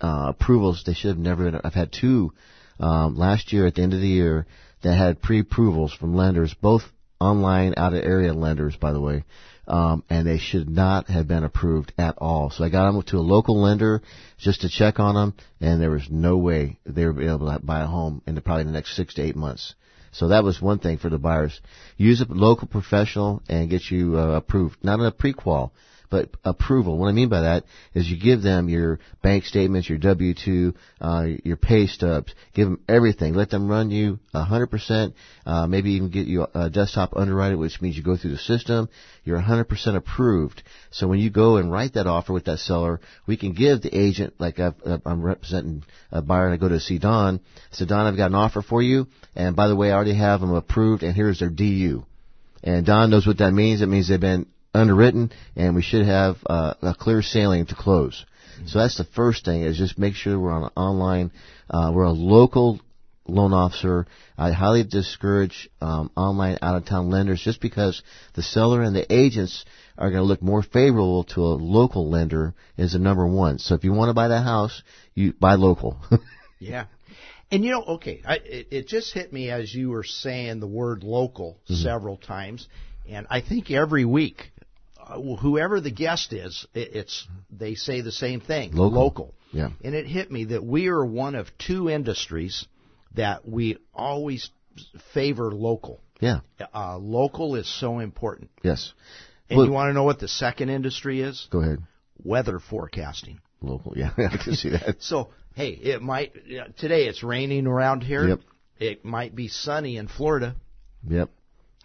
uh, 0.00 0.32
approvals 0.36 0.84
they 0.86 0.94
should 0.94 1.10
have 1.10 1.18
never. 1.18 1.50
Been, 1.50 1.60
I've 1.64 1.74
had 1.74 1.92
two 1.92 2.32
um, 2.78 3.16
last 3.16 3.52
year 3.52 3.66
at 3.66 3.74
the 3.74 3.82
end 3.82 3.94
of 3.94 4.00
the 4.00 4.08
year 4.08 4.46
that 4.82 4.96
had 4.96 5.22
pre-approvals 5.22 5.92
from 5.92 6.14
lenders, 6.14 6.54
both 6.54 6.82
online 7.20 7.74
out 7.76 7.94
of 7.94 8.04
area 8.04 8.32
lenders, 8.32 8.76
by 8.76 8.92
the 8.92 9.00
way, 9.00 9.24
um, 9.66 10.04
and 10.08 10.26
they 10.26 10.38
should 10.38 10.68
not 10.68 11.08
have 11.08 11.28
been 11.28 11.44
approved 11.44 11.92
at 11.98 12.16
all. 12.18 12.50
So 12.50 12.64
I 12.64 12.68
got 12.68 12.90
them 12.90 13.02
to 13.02 13.18
a 13.18 13.20
local 13.20 13.60
lender 13.60 14.02
just 14.38 14.62
to 14.62 14.68
check 14.68 14.98
on 15.00 15.14
them, 15.14 15.34
and 15.60 15.80
there 15.80 15.90
was 15.90 16.08
no 16.10 16.36
way 16.36 16.78
they 16.84 17.06
would 17.06 17.18
be 17.18 17.26
able 17.26 17.50
to 17.50 17.58
buy 17.60 17.80
a 17.80 17.86
home 17.86 18.22
in 18.26 18.34
the, 18.34 18.40
probably 18.40 18.64
the 18.64 18.70
next 18.70 18.96
six 18.96 19.14
to 19.14 19.22
eight 19.22 19.36
months. 19.36 19.74
So 20.12 20.28
that 20.28 20.44
was 20.44 20.62
one 20.62 20.78
thing 20.78 20.98
for 20.98 21.10
the 21.10 21.18
buyers. 21.18 21.60
Use 21.98 22.22
a 22.22 22.26
local 22.28 22.68
professional 22.68 23.42
and 23.48 23.68
get 23.68 23.90
you 23.90 24.18
uh, 24.18 24.36
approved. 24.36 24.78
Not 24.82 25.00
a 25.00 25.10
pre-qual, 25.10 25.72
but 26.10 26.30
approval. 26.44 26.98
What 26.98 27.08
I 27.08 27.12
mean 27.12 27.28
by 27.28 27.42
that 27.42 27.64
is 27.94 28.08
you 28.08 28.18
give 28.18 28.42
them 28.42 28.68
your 28.68 28.98
bank 29.22 29.44
statements, 29.44 29.88
your 29.88 29.98
W-2, 29.98 30.74
uh, 31.00 31.26
your 31.44 31.56
pay 31.56 31.86
stubs, 31.86 32.34
give 32.54 32.68
them 32.68 32.80
everything. 32.88 33.34
Let 33.34 33.50
them 33.50 33.68
run 33.68 33.90
you 33.90 34.18
100%, 34.34 35.14
uh, 35.44 35.66
maybe 35.66 35.92
even 35.92 36.10
get 36.10 36.26
you 36.26 36.46
a 36.54 36.70
desktop 36.70 37.16
underwriter, 37.16 37.56
which 37.56 37.80
means 37.80 37.96
you 37.96 38.02
go 38.02 38.16
through 38.16 38.32
the 38.32 38.38
system. 38.38 38.88
You're 39.24 39.40
100% 39.40 39.96
approved. 39.96 40.62
So 40.90 41.08
when 41.08 41.18
you 41.18 41.30
go 41.30 41.56
and 41.56 41.70
write 41.70 41.94
that 41.94 42.06
offer 42.06 42.32
with 42.32 42.44
that 42.44 42.58
seller, 42.58 43.00
we 43.26 43.36
can 43.36 43.52
give 43.52 43.82
the 43.82 43.96
agent, 43.96 44.34
like 44.38 44.60
I've, 44.60 44.74
uh, 44.84 44.98
I'm 45.04 45.22
representing 45.22 45.84
a 46.12 46.22
buyer 46.22 46.46
and 46.46 46.54
I 46.54 46.56
go 46.56 46.68
to 46.68 46.80
see 46.80 46.98
Don, 46.98 47.40
I 47.56 47.76
said, 47.76 47.88
Don, 47.88 48.06
I've 48.06 48.16
got 48.16 48.30
an 48.30 48.34
offer 48.34 48.62
for 48.62 48.82
you. 48.82 49.08
And 49.34 49.56
by 49.56 49.68
the 49.68 49.76
way, 49.76 49.90
I 49.90 49.94
already 49.94 50.14
have 50.16 50.40
them 50.40 50.54
approved 50.54 51.02
and 51.02 51.14
here's 51.14 51.40
their 51.40 51.50
DU. 51.50 52.04
And 52.62 52.86
Don 52.86 53.10
knows 53.10 53.26
what 53.26 53.38
that 53.38 53.52
means. 53.52 53.82
It 53.82 53.86
means 53.86 54.08
they've 54.08 54.20
been 54.20 54.46
underwritten, 54.76 55.32
and 55.56 55.74
we 55.74 55.82
should 55.82 56.06
have 56.06 56.36
uh, 56.46 56.74
a 56.82 56.94
clear 56.94 57.22
sailing 57.22 57.66
to 57.66 57.74
close. 57.74 58.24
So 58.66 58.78
that's 58.78 58.96
the 58.96 59.04
first 59.04 59.44
thing 59.44 59.62
is 59.62 59.76
just 59.76 59.98
make 59.98 60.14
sure 60.14 60.40
we're 60.40 60.50
on 60.50 60.64
an 60.64 60.70
online, 60.76 61.30
uh, 61.68 61.92
we're 61.94 62.04
a 62.04 62.10
local 62.12 62.80
loan 63.28 63.52
officer. 63.52 64.06
I 64.38 64.52
highly 64.52 64.82
discourage 64.82 65.68
um, 65.82 66.10
online 66.16 66.58
out 66.62 66.76
of 66.76 66.86
town 66.86 67.10
lenders 67.10 67.42
just 67.42 67.60
because 67.60 68.02
the 68.34 68.42
seller 68.42 68.80
and 68.82 68.96
the 68.96 69.12
agents 69.12 69.64
are 69.98 70.10
going 70.10 70.22
to 70.22 70.26
look 70.26 70.40
more 70.42 70.62
favorable 70.62 71.24
to 71.24 71.42
a 71.42 71.54
local 71.54 72.10
lender 72.10 72.54
is 72.78 72.92
the 72.92 72.98
number 72.98 73.26
one. 73.26 73.58
So 73.58 73.74
if 73.74 73.84
you 73.84 73.92
want 73.92 74.08
to 74.08 74.14
buy 74.14 74.28
the 74.28 74.40
house, 74.40 74.82
you 75.14 75.34
buy 75.38 75.54
local. 75.56 75.98
Yeah. 76.58 76.86
And 77.50 77.64
you 77.64 77.70
know, 77.70 77.82
okay, 77.82 78.22
I, 78.26 78.36
it, 78.36 78.68
it 78.70 78.88
just 78.88 79.12
hit 79.12 79.32
me 79.32 79.50
as 79.50 79.74
you 79.74 79.90
were 79.90 80.04
saying 80.04 80.60
the 80.60 80.66
word 80.66 81.04
local 81.04 81.58
Mm-hmm. 81.64 81.74
several 81.74 82.16
times, 82.16 82.66
and 83.08 83.26
I 83.28 83.40
think 83.40 83.70
every 83.70 84.04
week, 84.04 84.50
whoever 85.40 85.80
the 85.80 85.90
guest 85.90 86.32
is, 86.32 86.66
it, 86.74 86.94
it's 86.94 87.26
they 87.50 87.74
say 87.74 88.00
the 88.00 88.12
same 88.12 88.40
thing, 88.40 88.72
Local. 88.74 89.34
Yeah. 89.52 89.70
And 89.82 89.94
it 89.94 90.06
hit 90.06 90.30
me 90.30 90.44
that 90.46 90.64
we 90.64 90.88
are 90.88 91.04
one 91.04 91.34
of 91.34 91.46
two 91.58 91.88
industries 91.88 92.66
that 93.14 93.48
we 93.48 93.78
always 93.94 94.50
favor 95.14 95.52
local. 95.54 96.00
yeah. 96.20 96.40
Uh, 96.74 96.98
local 96.98 97.54
is 97.56 97.66
so 97.80 97.98
important. 98.00 98.50
Yes. 98.62 98.92
And 99.48 99.58
Well- 99.58 99.66
you 99.66 99.72
want 99.72 99.90
to 99.90 99.94
know 99.94 100.04
what 100.04 100.18
the 100.18 100.28
second 100.28 100.68
industry 100.70 101.20
is? 101.20 101.46
Go 101.50 101.60
ahead. 101.62 101.78
Weather 102.22 102.58
forecasting. 102.58 103.40
Local. 103.62 103.94
Yeah. 103.96 104.10
I 104.18 104.36
can 104.36 104.54
see 104.54 104.70
that. 104.70 104.96
So, 105.00 105.30
hey, 105.54 105.70
it 105.70 106.02
might 106.02 106.34
today 106.76 107.06
it's 107.06 107.22
raining 107.22 107.66
around 107.66 108.02
here. 108.02 108.28
Yep. 108.28 108.40
It 108.78 109.04
might 109.04 109.34
be 109.34 109.48
sunny 109.48 109.96
in 109.96 110.08
Florida. 110.08 110.54
Yep. 111.08 111.30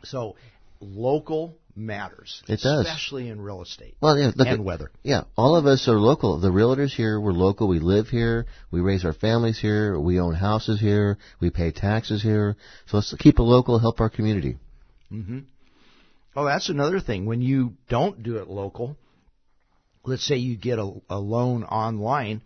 So, 0.04 0.36
local 0.82 1.56
matters. 1.76 2.42
It 2.48 2.60
does. 2.62 2.86
especially 2.86 3.30
in 3.30 3.40
real 3.42 3.62
estate 3.62 3.96
Well, 4.02 4.18
yeah, 4.18 4.28
look 4.36 4.48
and 4.48 4.60
at- 4.60 4.64
weather. 4.64 4.92
Yeah, 5.04 5.24
all 5.38 5.56
of 5.56 5.66
us 5.66 5.88
are 5.88 6.00
local. 6.00 6.40
The 6.40 6.50
realtors 6.50 6.92
here, 6.92 7.20
we're 7.20 7.32
local. 7.32 7.68
We 7.68 7.80
live 7.80 8.08
here. 8.10 8.46
We 8.72 8.82
raise 8.82 9.06
our 9.06 9.14
families 9.14 9.60
here. 9.60 10.00
We 10.00 10.20
own 10.20 10.34
houses 10.36 10.80
here. 10.80 11.18
We 11.40 11.50
pay 11.50 11.72
taxes 11.72 12.22
here. 12.22 12.56
So 12.88 12.98
let's 12.98 13.14
keep 13.20 13.40
it 13.40 13.44
local, 13.44 13.80
help 13.80 14.00
our 14.02 14.10
community. 14.10 14.58
Mhm. 15.12 15.46
Oh, 16.36 16.46
that's 16.46 16.70
another 16.70 17.00
thing. 17.00 17.26
When 17.26 17.42
you 17.42 17.74
don't 17.90 18.24
do 18.24 18.38
it 18.38 18.48
local, 18.48 18.96
let's 20.06 20.26
say 20.26 20.38
you 20.38 20.56
get 20.56 20.80
a, 20.80 20.92
a 21.10 21.20
loan 21.20 21.64
online, 21.64 22.42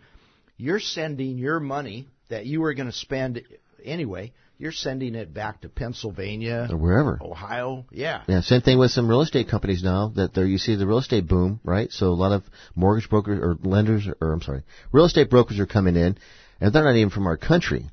you're 0.58 0.80
sending 0.80 1.38
your 1.38 1.60
money 1.60 2.08
that 2.30 2.46
you 2.46 2.62
were 2.62 2.74
going 2.74 2.88
to 2.90 2.96
spend 2.96 3.42
anyway 3.84 4.34
you're 4.58 4.72
sending 4.72 5.16
it 5.16 5.34
back 5.34 5.62
to 5.62 5.70
Pennsylvania, 5.70 6.68
or 6.70 6.78
wherever. 6.78 7.20
Ohio. 7.22 7.86
Yeah. 7.92 8.24
Yeah, 8.28 8.42
same 8.42 8.62
thing 8.62 8.80
with 8.80 8.92
some 8.92 9.08
real 9.08 9.22
estate 9.22 9.50
companies 9.50 9.84
now 9.84 10.14
that 10.16 10.34
there 10.34 10.46
you 10.46 10.58
see 10.58 10.76
the 10.76 10.88
real 10.88 11.00
estate 11.00 11.28
boom, 11.28 11.60
right? 11.64 11.92
So 11.92 12.08
a 12.08 12.10
lot 12.10 12.32
of 12.32 12.44
mortgage 12.76 13.10
brokers 13.10 13.40
or 13.42 13.58
lenders 13.68 14.08
or 14.22 14.34
I'm 14.34 14.42
sorry, 14.42 14.64
real 14.92 15.06
estate 15.06 15.30
brokers 15.30 15.60
are 15.60 15.66
coming 15.66 15.96
in 15.96 16.18
and 16.62 16.74
they're 16.74 16.84
not 16.84 16.96
even 16.96 17.10
from 17.10 17.28
our 17.28 17.38
country. 17.38 17.86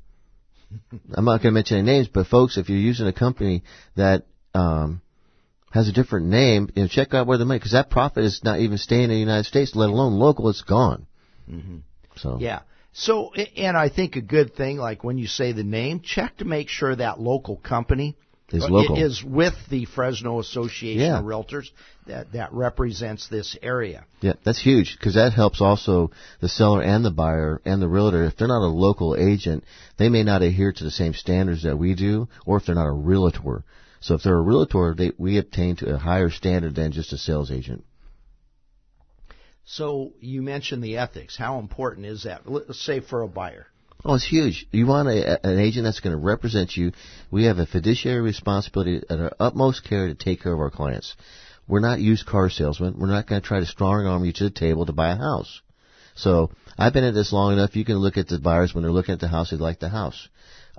I'm 1.13 1.25
not 1.25 1.41
going 1.41 1.51
to 1.51 1.51
mention 1.51 1.77
any 1.77 1.85
names, 1.85 2.07
but 2.07 2.27
folks, 2.27 2.57
if 2.57 2.69
you're 2.69 2.77
using 2.77 3.07
a 3.07 3.13
company 3.13 3.63
that 3.95 4.25
um 4.53 5.01
has 5.71 5.89
a 5.89 5.91
different 5.91 6.27
name, 6.27 6.69
you 6.75 6.83
know, 6.83 6.87
check 6.87 7.13
out 7.13 7.25
where 7.25 7.37
the 7.37 7.45
money 7.45 7.59
because 7.59 7.71
that 7.71 7.89
profit 7.89 8.23
is 8.23 8.41
not 8.43 8.59
even 8.59 8.77
staying 8.77 9.05
in 9.05 9.09
the 9.09 9.15
United 9.17 9.45
States, 9.45 9.75
let 9.75 9.89
alone 9.89 10.13
local. 10.13 10.49
It's 10.49 10.61
gone. 10.61 11.07
Mm-hmm. 11.49 11.77
So 12.15 12.37
Yeah. 12.39 12.61
So, 12.93 13.33
and 13.33 13.75
I 13.75 13.89
think 13.89 14.15
a 14.15 14.21
good 14.21 14.55
thing, 14.55 14.77
like 14.77 15.03
when 15.03 15.17
you 15.17 15.27
say 15.27 15.51
the 15.51 15.63
name, 15.63 16.01
check 16.01 16.37
to 16.37 16.45
make 16.45 16.69
sure 16.69 16.95
that 16.95 17.19
local 17.19 17.57
company 17.57 18.15
Is 18.51 18.63
uh, 18.63 18.67
local. 18.67 18.97
is 19.03 19.23
with 19.23 19.55
the 19.69 19.85
Fresno 19.85 20.39
Association 20.39 21.01
Yeah. 21.01 21.19
of 21.19 21.25
Realtors 21.25 21.69
that 22.05 22.33
that 22.33 22.53
represents 22.53 23.27
this 23.29 23.57
area. 23.63 24.05
Yeah, 24.21 24.33
that's 24.43 24.61
huge 24.61 24.95
because 24.97 25.15
that 25.15 25.33
helps 25.33 25.59
also 25.61 26.11
the 26.39 26.49
seller 26.49 26.83
and 26.83 27.03
the 27.03 27.11
buyer 27.11 27.61
and 27.65 27.81
the 27.81 27.87
realtor. 27.87 28.25
If 28.25 28.37
they're 28.37 28.47
not 28.47 28.65
a 28.65 28.67
local 28.67 29.15
agent, 29.15 29.63
they 29.97 30.09
may 30.09 30.23
not 30.23 30.41
adhere 30.43 30.71
to 30.73 30.83
the 30.83 30.91
same 30.91 31.13
standards 31.13 31.63
that 31.63 31.77
we 31.79 31.95
do, 31.95 32.27
or 32.45 32.57
if 32.57 32.65
they're 32.65 32.75
not 32.75 32.87
a 32.87 32.91
realtor. 32.91 33.63
So 34.01 34.15
if 34.15 34.23
they're 34.23 34.37
a 34.37 34.41
realtor, 34.41 34.93
they, 34.95 35.13
we 35.17 35.37
obtain 35.37 35.77
to 35.77 35.95
a 35.95 35.97
higher 35.97 36.29
standard 36.29 36.75
than 36.75 36.91
just 36.91 37.13
a 37.13 37.17
sales 37.17 37.49
agent. 37.51 37.85
So 39.65 40.13
you 40.19 40.41
mentioned 40.41 40.83
the 40.83 40.97
ethics. 40.97 41.37
How 41.37 41.59
important 41.59 42.05
is 42.05 42.23
that? 42.23 42.49
Let's 42.49 42.83
say 42.83 42.99
for 42.99 43.21
a 43.21 43.27
buyer. 43.27 43.67
Oh, 44.05 44.15
it's 44.15 44.27
huge. 44.27 44.67
You 44.71 44.85
want 44.85 45.07
a, 45.07 45.47
an 45.47 45.59
agent 45.59 45.85
that's 45.85 46.01
going 46.01 46.15
to 46.15 46.21
represent 46.21 46.75
you. 46.75 46.91
We 47.31 47.45
have 47.45 47.57
a 47.57 47.65
fiduciary 47.65 48.21
responsibility 48.21 49.01
and 49.09 49.21
our 49.21 49.31
utmost 49.39 49.87
care 49.87 50.07
to 50.07 50.15
take 50.15 50.41
care 50.41 50.53
of 50.53 50.59
our 50.59 50.71
clients. 50.71 51.15
We're 51.67 51.79
not 51.79 52.01
used 52.01 52.25
car 52.25 52.49
salesmen. 52.49 52.95
We're 52.97 53.07
not 53.07 53.27
going 53.27 53.41
to 53.41 53.47
try 53.47 53.61
to 53.61 53.65
strong 53.65 54.05
arm 54.05 54.25
you 54.25 54.33
to 54.33 54.43
the 54.45 54.49
table 54.49 54.85
to 54.85 54.91
buy 54.91 55.11
a 55.11 55.15
house. 55.15 55.61
So 56.15 56.51
I've 56.77 56.91
been 56.93 57.05
at 57.05 57.13
this 57.13 57.31
long 57.31 57.53
enough. 57.53 57.77
You 57.77 57.85
can 57.85 57.95
look 57.95 58.17
at 58.17 58.27
the 58.27 58.39
buyers 58.39 58.73
when 58.73 58.83
they're 58.83 58.91
looking 58.91 59.13
at 59.13 59.21
the 59.21 59.29
house. 59.29 59.51
They 59.51 59.57
like 59.57 59.79
the 59.79 59.89
house. 59.89 60.27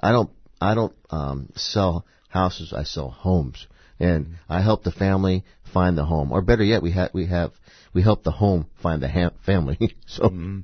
I 0.00 0.12
don't. 0.12 0.30
I 0.60 0.74
don't 0.74 0.94
um, 1.10 1.48
sell 1.56 2.06
houses. 2.28 2.72
I 2.72 2.84
sell 2.84 3.10
homes, 3.10 3.66
and 4.00 4.37
I 4.48 4.61
help 4.61 4.85
the 4.85 4.92
family 4.92 5.44
find 5.72 5.96
the 5.96 6.04
home, 6.04 6.33
or 6.33 6.42
better 6.42 6.64
yet, 6.64 6.83
we 6.83 6.92
have 6.92 7.12
we 7.12 7.26
have 7.26 7.52
we 7.92 8.02
help 8.02 8.22
the 8.22 8.30
home 8.30 8.66
find 8.83 9.02
the 9.02 9.09
ha- 9.09 9.30
family. 9.44 9.78
so 10.07 10.24
mm-hmm. 10.24 10.61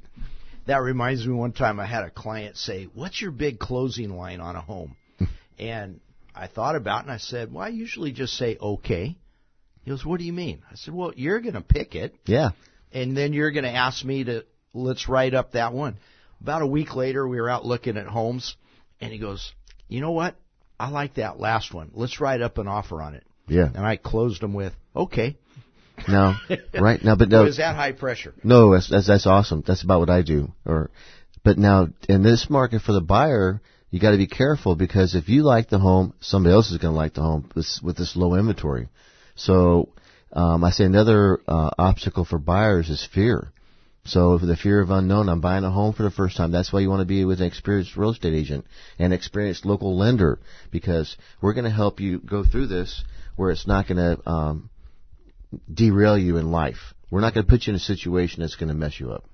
That 0.66 0.82
reminds 0.82 1.26
me 1.26 1.32
one 1.32 1.50
time 1.50 1.80
I 1.80 1.86
had 1.86 2.04
a 2.04 2.10
client 2.10 2.56
say, 2.56 2.84
What's 2.94 3.20
your 3.20 3.32
big 3.32 3.58
closing 3.58 4.16
line 4.16 4.40
on 4.40 4.54
a 4.54 4.60
home? 4.60 4.94
and 5.58 6.00
I 6.32 6.46
thought 6.46 6.76
about 6.76 7.00
it 7.00 7.02
and 7.06 7.12
I 7.12 7.16
said, 7.16 7.52
Well, 7.52 7.64
I 7.64 7.70
usually 7.70 8.12
just 8.12 8.34
say 8.34 8.56
okay. 8.56 9.16
He 9.82 9.90
goes, 9.90 10.04
What 10.04 10.20
do 10.20 10.24
you 10.24 10.32
mean? 10.32 10.62
I 10.70 10.76
said, 10.76 10.94
Well, 10.94 11.12
you're 11.16 11.40
gonna 11.40 11.60
pick 11.60 11.96
it 11.96 12.14
yeah, 12.24 12.50
and 12.92 13.16
then 13.16 13.32
you're 13.32 13.50
gonna 13.50 13.68
ask 13.68 14.04
me 14.04 14.22
to 14.24 14.44
let's 14.72 15.08
write 15.08 15.34
up 15.34 15.52
that 15.52 15.72
one. 15.72 15.96
About 16.40 16.62
a 16.62 16.66
week 16.68 16.94
later 16.94 17.26
we 17.26 17.40
were 17.40 17.50
out 17.50 17.64
looking 17.64 17.96
at 17.96 18.06
homes 18.06 18.54
and 19.00 19.12
he 19.12 19.18
goes, 19.18 19.52
You 19.88 20.00
know 20.00 20.12
what? 20.12 20.36
I 20.80 20.88
like 20.88 21.14
that 21.14 21.38
last 21.38 21.74
one. 21.74 21.90
Let's 21.92 22.20
write 22.20 22.40
up 22.40 22.58
an 22.58 22.66
offer 22.66 23.02
on 23.02 23.14
it. 23.14 23.24
yeah. 23.46 23.68
And 23.72 23.84
I 23.84 23.96
closed 23.96 24.40
them 24.40 24.54
with, 24.54 24.72
Okay. 24.96 25.36
No, 26.08 26.34
right 26.80 27.04
now, 27.04 27.14
but 27.14 27.28
no, 27.28 27.44
Was 27.44 27.58
that 27.58 27.76
high 27.76 27.92
pressure? 27.92 28.32
No, 28.42 28.72
that's, 28.72 28.88
that's 28.88 29.06
that's 29.06 29.26
awesome. 29.26 29.62
That's 29.66 29.82
about 29.82 30.00
what 30.00 30.08
I 30.08 30.22
do. 30.22 30.50
Or, 30.64 30.90
but 31.44 31.58
now 31.58 31.88
in 32.08 32.22
this 32.22 32.48
market 32.48 32.80
for 32.80 32.92
the 32.92 33.02
buyer, 33.02 33.60
you 33.90 34.00
got 34.00 34.12
to 34.12 34.16
be 34.16 34.26
careful 34.26 34.76
because 34.76 35.14
if 35.14 35.28
you 35.28 35.42
like 35.42 35.68
the 35.68 35.78
home, 35.78 36.14
somebody 36.20 36.54
else 36.54 36.70
is 36.70 36.78
going 36.78 36.94
to 36.94 36.96
like 36.96 37.14
the 37.14 37.20
home 37.20 37.50
with, 37.54 37.66
with 37.82 37.98
this 37.98 38.16
low 38.16 38.34
inventory. 38.34 38.88
So, 39.34 39.90
um, 40.32 40.64
I 40.64 40.70
say 40.70 40.84
another 40.84 41.40
uh, 41.46 41.70
obstacle 41.78 42.24
for 42.24 42.38
buyers 42.38 42.88
is 42.88 43.06
fear. 43.12 43.52
So 44.04 44.38
the 44.38 44.56
fear 44.56 44.80
of 44.80 44.90
unknown, 44.90 45.28
I'm 45.28 45.40
buying 45.40 45.64
a 45.64 45.70
home 45.70 45.92
for 45.92 46.02
the 46.02 46.10
first 46.10 46.36
time. 46.36 46.50
That's 46.50 46.72
why 46.72 46.80
you 46.80 46.88
want 46.88 47.00
to 47.00 47.06
be 47.06 47.24
with 47.24 47.40
an 47.40 47.46
experienced 47.46 47.96
real 47.96 48.10
estate 48.10 48.34
agent 48.34 48.66
and 48.98 49.12
experienced 49.12 49.66
local 49.66 49.96
lender 49.96 50.40
because 50.70 51.16
we're 51.42 51.52
going 51.52 51.64
to 51.64 51.70
help 51.70 52.00
you 52.00 52.18
go 52.18 52.44
through 52.44 52.68
this 52.68 53.04
where 53.36 53.50
it's 53.50 53.66
not 53.66 53.86
going 53.86 53.98
to 53.98 54.28
um, 54.28 54.70
derail 55.72 56.16
you 56.16 56.38
in 56.38 56.50
life. 56.50 56.94
We're 57.10 57.20
not 57.20 57.34
going 57.34 57.44
to 57.44 57.50
put 57.50 57.66
you 57.66 57.72
in 57.72 57.76
a 57.76 57.80
situation 57.80 58.40
that's 58.40 58.56
going 58.56 58.68
to 58.68 58.74
mess 58.74 58.98
you 58.98 59.12
up. 59.12 59.24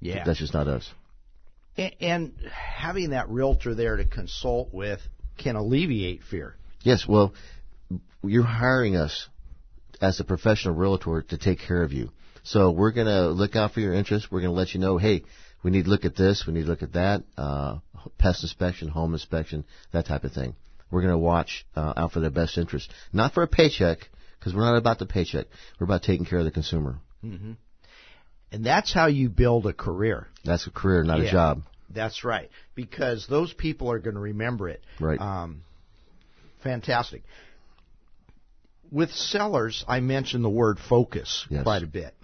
Yeah. 0.00 0.24
That's 0.24 0.38
just 0.38 0.54
not 0.54 0.68
us. 0.68 0.90
And 2.00 2.32
having 2.50 3.10
that 3.10 3.28
realtor 3.28 3.74
there 3.74 3.96
to 3.96 4.04
consult 4.04 4.72
with 4.72 5.00
can 5.36 5.56
alleviate 5.56 6.22
fear. 6.22 6.56
Yes, 6.82 7.06
well, 7.06 7.34
you're 8.24 8.42
hiring 8.42 8.96
us 8.96 9.28
as 10.00 10.20
a 10.20 10.24
professional 10.24 10.74
realtor 10.74 11.22
to 11.22 11.38
take 11.38 11.58
care 11.60 11.82
of 11.82 11.92
you. 11.92 12.10
So 12.46 12.70
we're 12.70 12.92
going 12.92 13.08
to 13.08 13.26
look 13.28 13.56
out 13.56 13.72
for 13.72 13.80
your 13.80 13.92
interests. 13.92 14.30
We're 14.30 14.40
going 14.40 14.52
to 14.52 14.56
let 14.56 14.72
you 14.72 14.78
know, 14.78 14.98
hey, 14.98 15.24
we 15.64 15.72
need 15.72 15.86
to 15.86 15.90
look 15.90 16.04
at 16.04 16.14
this, 16.14 16.44
we 16.46 16.52
need 16.52 16.62
to 16.62 16.68
look 16.68 16.82
at 16.84 16.92
that, 16.92 17.24
uh, 17.36 17.78
pest 18.18 18.44
inspection, 18.44 18.86
home 18.86 19.14
inspection, 19.14 19.64
that 19.92 20.06
type 20.06 20.22
of 20.22 20.32
thing. 20.32 20.54
We're 20.88 21.00
going 21.00 21.12
to 21.12 21.18
watch 21.18 21.66
uh, 21.74 21.94
out 21.96 22.12
for 22.12 22.20
their 22.20 22.30
best 22.30 22.56
interest, 22.56 22.92
not 23.12 23.34
for 23.34 23.42
a 23.42 23.48
paycheck, 23.48 23.98
because 24.38 24.54
we're 24.54 24.60
not 24.64 24.76
about 24.76 25.00
the 25.00 25.06
paycheck. 25.06 25.46
We're 25.80 25.86
about 25.86 26.04
taking 26.04 26.24
care 26.24 26.38
of 26.38 26.44
the 26.44 26.52
consumer. 26.52 27.00
And 27.22 27.56
that's 28.64 28.94
how 28.94 29.06
you 29.08 29.28
build 29.28 29.66
a 29.66 29.72
career. 29.72 30.28
That's 30.44 30.68
a 30.68 30.70
career, 30.70 31.02
not 31.02 31.18
Yeah. 31.18 31.28
a 31.28 31.32
job. 31.32 31.62
That's 31.92 32.22
right. 32.22 32.48
Because 32.76 33.26
those 33.28 33.52
people 33.52 33.90
are 33.90 33.98
going 33.98 34.14
to 34.14 34.20
remember 34.20 34.68
it. 34.68 34.84
Right. 35.00 35.20
Um, 35.20 35.62
fantastic. 36.62 37.24
With 38.92 39.10
sellers, 39.10 39.84
I 39.88 39.98
mentioned 39.98 40.44
the 40.44 40.48
word 40.48 40.78
focus 40.78 41.44
Yes. 41.50 41.64
quite 41.64 41.82
a 41.82 41.88
bit. 41.88 42.14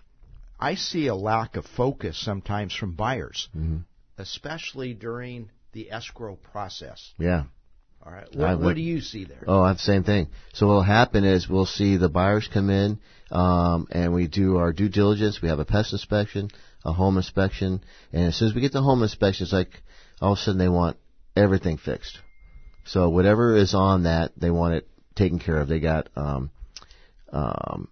I 0.70 0.74
see 0.76 1.06
a 1.08 1.14
lack 1.14 1.56
of 1.56 1.64
focus 1.66 2.16
sometimes 2.30 2.72
from 2.74 2.94
buyers, 2.94 3.48
Mm-hmm. 3.56 3.78
especially 4.18 4.94
during 4.94 5.50
the 5.72 5.90
escrow 5.90 6.36
process. 6.36 7.12
Yeah. 7.18 7.44
All 8.04 8.12
right. 8.12 8.28
What, 8.34 8.58
would- 8.58 8.64
what 8.66 8.76
do 8.76 8.82
you 8.82 9.00
see 9.00 9.24
there? 9.24 9.44
Oh, 9.46 9.62
I 9.62 9.68
have 9.68 9.76
the 9.78 9.82
same 9.92 10.04
thing. 10.04 10.28
So 10.54 10.66
what'll 10.66 10.82
happen 11.00 11.24
is 11.24 11.48
we'll 11.48 11.66
see 11.66 11.96
the 11.96 12.08
buyers 12.08 12.48
come 12.52 12.68
in, 12.70 12.98
um, 13.30 13.86
and 13.90 14.12
we 14.14 14.26
do 14.28 14.56
our 14.58 14.72
due 14.72 14.88
diligence. 14.88 15.40
We 15.42 15.48
have 15.48 15.58
a 15.60 15.64
pest 15.64 15.92
inspection, 15.92 16.50
a 16.84 16.92
home 16.92 17.16
inspection, 17.16 17.82
and 18.12 18.24
as 18.28 18.36
soon 18.36 18.48
as 18.48 18.54
we 18.54 18.60
get 18.60 18.72
the 18.72 18.82
home 18.82 19.02
inspection, 19.02 19.44
it's 19.44 19.52
like 19.52 19.82
all 20.20 20.32
of 20.32 20.38
a 20.38 20.40
sudden 20.42 20.58
they 20.58 20.68
want 20.68 20.96
everything 21.36 21.78
fixed. 21.78 22.18
So 22.84 23.08
whatever 23.08 23.56
is 23.56 23.74
on 23.74 24.02
that, 24.04 24.32
they 24.36 24.50
want 24.50 24.74
it 24.74 24.88
taken 25.14 25.38
care 25.38 25.58
of. 25.58 25.68
They 25.68 25.80
got, 25.80 26.08
um, 26.16 26.50
um, 27.32 27.88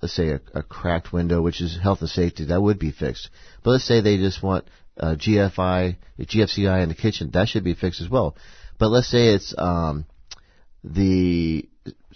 let's 0.00 0.14
say 0.14 0.30
a, 0.30 0.40
a 0.54 0.62
cracked 0.62 1.12
window, 1.12 1.42
which 1.42 1.60
is 1.60 1.78
health 1.80 2.00
and 2.00 2.10
safety, 2.10 2.46
that 2.46 2.60
would 2.60 2.78
be 2.78 2.90
fixed. 2.90 3.30
But 3.62 3.72
let's 3.72 3.84
say 3.84 4.00
they 4.00 4.16
just 4.16 4.42
want 4.42 4.66
uh, 4.98 5.14
GFI, 5.14 5.96
GFCI 6.18 6.82
in 6.82 6.88
the 6.88 6.94
kitchen, 6.94 7.30
that 7.32 7.48
should 7.48 7.64
be 7.64 7.74
fixed 7.74 8.00
as 8.00 8.08
well. 8.08 8.36
But 8.78 8.88
let's 8.88 9.08
say 9.08 9.34
it's 9.34 9.54
um, 9.56 10.06
the 10.82 11.68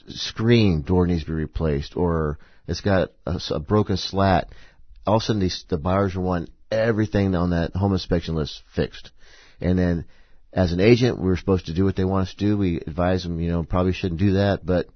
screen 0.08 0.82
door 0.82 1.06
needs 1.06 1.22
to 1.22 1.28
be 1.28 1.34
replaced, 1.34 1.96
or 1.96 2.38
it's 2.66 2.80
got 2.80 3.10
a, 3.26 3.40
a 3.50 3.60
broken 3.60 3.96
slat. 3.96 4.48
All 5.06 5.16
of 5.16 5.22
a 5.22 5.24
sudden, 5.24 5.50
the 5.68 5.76
buyers 5.76 6.16
want 6.16 6.50
everything 6.70 7.34
on 7.34 7.50
that 7.50 7.74
home 7.74 7.92
inspection 7.92 8.34
list 8.34 8.62
fixed, 8.74 9.10
and 9.60 9.78
then 9.78 10.06
as 10.52 10.72
an 10.72 10.80
agent, 10.80 11.18
we're 11.18 11.36
supposed 11.36 11.66
to 11.66 11.74
do 11.74 11.84
what 11.84 11.96
they 11.96 12.04
want 12.04 12.28
us 12.28 12.34
to 12.34 12.38
do. 12.38 12.56
We 12.56 12.76
advise 12.76 13.24
them, 13.24 13.40
you 13.40 13.50
know, 13.50 13.64
probably 13.64 13.92
shouldn't 13.92 14.20
do 14.20 14.34
that, 14.34 14.64
but 14.64 14.86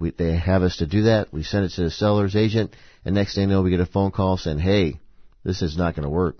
we, 0.00 0.10
they 0.10 0.36
have 0.36 0.62
us 0.62 0.78
to 0.78 0.86
do 0.86 1.02
that. 1.02 1.32
We 1.32 1.42
send 1.42 1.66
it 1.66 1.72
to 1.72 1.84
the 1.84 1.90
seller's 1.90 2.34
agent, 2.34 2.74
and 3.04 3.14
next 3.14 3.34
thing 3.34 3.48
you 3.48 3.54
know, 3.54 3.62
we 3.62 3.70
get 3.70 3.80
a 3.80 3.86
phone 3.86 4.10
call 4.10 4.36
saying, 4.36 4.58
"Hey, 4.58 4.98
this 5.44 5.62
is 5.62 5.76
not 5.76 5.94
going 5.94 6.04
to 6.04 6.10
work." 6.10 6.36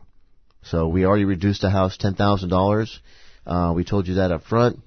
So 0.63 0.89
we 0.89 1.05
already 1.05 1.25
reduced 1.25 1.61
the 1.61 1.71
house 1.71 1.97
ten 1.97 2.15
thousand 2.15 2.49
dollars. 2.49 3.01
Uh, 3.47 3.73
we 3.75 3.85
told 3.85 4.09
you 4.09 4.15
that 4.15 4.33
up 4.33 4.45
front. 4.45 4.81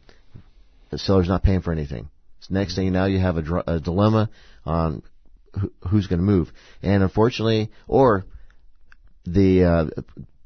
The 0.89 0.97
seller's 0.97 1.27
not 1.27 1.43
paying 1.43 1.61
for 1.61 1.71
anything. 1.71 2.09
So 2.41 2.53
next 2.53 2.75
thing 2.75 2.85
you 2.85 2.91
know, 2.91 3.05
you 3.05 3.19
have 3.19 3.37
a, 3.37 3.41
dr- 3.41 3.67
a 3.67 3.79
dilemma 3.79 4.29
on 4.65 5.01
who, 5.59 5.71
who's 5.89 6.07
going 6.07 6.19
to 6.19 6.25
move. 6.25 6.51
And 6.81 7.01
unfortunately, 7.03 7.71
or 7.87 8.25
the 9.25 9.63
uh, 9.63 9.85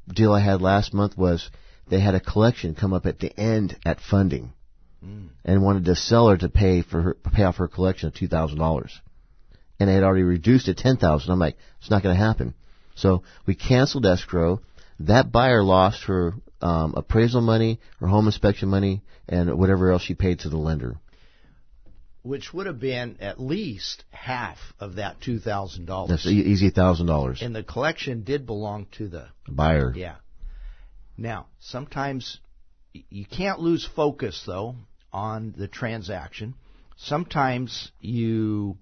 deal 0.06 0.32
I 0.32 0.40
had 0.40 0.62
last 0.62 0.94
month 0.94 1.18
was 1.18 1.50
they 1.88 2.00
had 2.00 2.14
a 2.14 2.20
collection 2.20 2.74
come 2.74 2.92
up 2.92 3.06
at 3.06 3.18
the 3.18 3.38
end 3.38 3.76
at 3.84 4.00
funding, 4.00 4.52
and 5.00 5.62
wanted 5.62 5.84
the 5.84 5.96
seller 5.96 6.36
to 6.36 6.48
pay 6.48 6.82
for 6.82 7.00
her, 7.00 7.14
pay 7.14 7.44
off 7.44 7.56
her 7.56 7.68
collection 7.68 8.08
of 8.08 8.14
two 8.14 8.28
thousand 8.28 8.58
dollars, 8.58 9.00
and 9.78 9.88
they 9.88 9.94
had 9.94 10.02
already 10.02 10.24
reduced 10.24 10.68
it 10.68 10.76
ten 10.76 10.96
thousand. 10.96 11.32
I'm 11.32 11.38
like, 11.38 11.56
it's 11.80 11.90
not 11.90 12.02
going 12.02 12.16
to 12.16 12.22
happen. 12.22 12.54
So 12.94 13.22
we 13.46 13.54
canceled 13.54 14.06
escrow. 14.06 14.60
That 15.00 15.30
buyer 15.30 15.62
lost 15.62 16.04
her 16.04 16.34
um, 16.60 16.94
appraisal 16.96 17.40
money, 17.40 17.78
her 18.00 18.08
home 18.08 18.26
inspection 18.26 18.68
money, 18.68 19.02
and 19.28 19.56
whatever 19.56 19.92
else 19.92 20.02
she 20.02 20.14
paid 20.14 20.40
to 20.40 20.48
the 20.48 20.56
lender. 20.56 20.96
Which 22.22 22.52
would 22.52 22.66
have 22.66 22.80
been 22.80 23.16
at 23.20 23.40
least 23.40 24.04
half 24.10 24.58
of 24.80 24.96
that 24.96 25.20
two 25.20 25.38
thousand 25.38 25.86
dollars. 25.86 26.26
e- 26.26 26.30
easy 26.30 26.70
thousand 26.70 27.06
dollars. 27.06 27.40
And 27.40 27.54
the 27.54 27.62
collection 27.62 28.24
did 28.24 28.44
belong 28.44 28.86
to 28.98 29.08
the 29.08 29.28
Buyer. 29.48 29.92
Yeah. 29.94 30.16
Now, 31.16 31.46
sometimes 31.60 32.38
you 32.92 33.26
can't 33.26 33.60
lose 33.60 33.88
focus 33.96 34.42
though 34.46 34.74
on 35.12 35.54
the 35.56 35.68
transaction. 35.68 36.54
Sometimes 36.96 37.90
you 38.00 38.76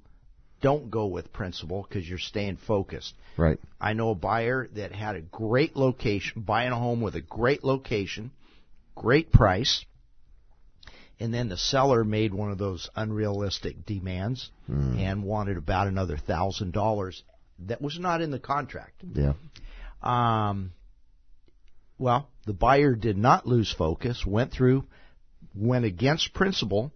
don't 0.62 0.90
go 0.90 1.06
with 1.06 1.32
principal 1.32 1.86
because 1.86 2.08
you're 2.08 2.18
staying 2.18 2.56
focused. 2.56 3.14
Right. 3.36 3.58
I 3.80 3.92
know 3.92 4.10
a 4.10 4.14
buyer 4.14 4.68
that 4.74 4.92
had 4.92 5.16
a 5.16 5.20
great 5.20 5.76
location, 5.76 6.42
buying 6.42 6.72
a 6.72 6.78
home 6.78 7.02
with 7.02 7.14
a 7.14 7.20
great 7.20 7.62
location, 7.62 8.30
great 8.94 9.30
price, 9.30 9.84
and 11.20 11.32
then 11.32 11.48
the 11.48 11.56
seller 11.56 12.04
made 12.04 12.32
one 12.32 12.50
of 12.50 12.58
those 12.58 12.88
unrealistic 12.94 13.86
demands 13.86 14.50
and 14.68 15.24
wanted 15.24 15.56
about 15.56 15.86
another 15.86 16.16
thousand 16.16 16.72
dollars 16.72 17.22
that 17.60 17.80
was 17.80 17.98
not 17.98 18.20
in 18.20 18.30
the 18.30 18.38
contract. 18.38 19.02
Yeah. 19.14 19.32
Um, 20.02 20.72
well, 21.98 22.28
the 22.46 22.54
buyer 22.54 22.94
did 22.94 23.18
not 23.18 23.46
lose 23.46 23.72
focus, 23.72 24.24
went 24.24 24.52
through, 24.52 24.84
went 25.54 25.84
against 25.84 26.32
principle, 26.32 26.92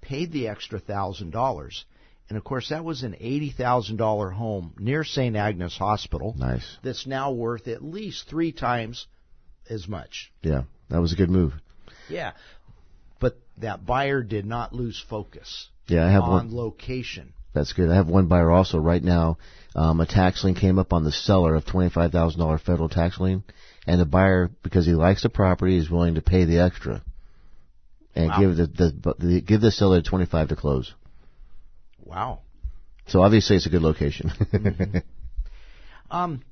paid 0.00 0.32
the 0.32 0.48
extra 0.48 0.78
thousand 0.78 1.30
dollars. 1.32 1.84
And 2.28 2.38
of 2.38 2.44
course, 2.44 2.70
that 2.70 2.84
was 2.84 3.02
an 3.02 3.12
$80,000 3.20 4.32
home 4.32 4.72
near 4.78 5.04
St. 5.04 5.36
Agnes 5.36 5.76
Hospital 5.76 6.34
Nice. 6.38 6.78
that's 6.82 7.06
now 7.06 7.32
worth 7.32 7.68
at 7.68 7.84
least 7.84 8.28
three 8.28 8.50
times 8.52 9.06
as 9.68 9.86
much. 9.86 10.32
Yeah. 10.42 10.62
That 10.88 11.00
was 11.02 11.12
a 11.12 11.16
good 11.16 11.28
move. 11.28 11.52
Yeah. 12.08 12.32
But 13.20 13.38
that 13.58 13.84
buyer 13.84 14.22
did 14.22 14.46
not 14.46 14.72
lose 14.72 15.02
focus 15.10 15.68
Yeah, 15.86 16.06
I 16.06 16.10
have 16.10 16.22
on 16.22 16.30
one. 16.48 16.54
location. 16.56 17.34
That's 17.54 17.72
good. 17.72 17.90
I 17.90 17.94
have 17.94 18.08
one 18.08 18.26
buyer 18.26 18.50
also 18.50 18.78
right 18.78 19.02
now. 19.02 19.38
Um, 19.76 20.00
a 20.00 20.06
tax 20.06 20.44
lien 20.44 20.54
came 20.54 20.78
up 20.78 20.92
on 20.92 21.04
the 21.04 21.12
seller 21.12 21.54
of 21.54 21.64
twenty-five 21.64 22.10
thousand 22.12 22.40
dollar 22.40 22.58
federal 22.58 22.88
tax 22.88 23.18
lien, 23.18 23.42
and 23.86 24.00
the 24.00 24.04
buyer, 24.04 24.50
because 24.62 24.86
he 24.86 24.92
likes 24.92 25.22
the 25.22 25.28
property, 25.28 25.76
is 25.78 25.90
willing 25.90 26.16
to 26.16 26.22
pay 26.22 26.44
the 26.44 26.58
extra, 26.60 27.02
and 28.14 28.28
Wow. 28.28 28.40
give 28.40 28.56
the, 28.56 28.66
the, 28.66 29.14
the 29.18 29.40
give 29.40 29.60
the 29.60 29.70
seller 29.70 30.02
twenty-five 30.02 30.48
to 30.48 30.56
close. 30.56 30.92
Wow. 32.04 32.40
So 33.06 33.22
obviously, 33.22 33.56
it's 33.56 33.66
a 33.66 33.70
good 33.70 33.82
location. 33.82 34.30
Um, 36.10 36.42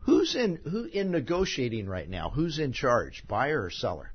who's 0.00 0.34
in 0.34 0.56
who 0.56 0.84
in 0.84 1.10
negotiating 1.10 1.88
right 1.88 2.08
now? 2.08 2.28
Who's 2.28 2.58
in 2.58 2.72
charge, 2.72 3.22
buyer 3.26 3.62
or 3.62 3.70
seller? 3.70 4.12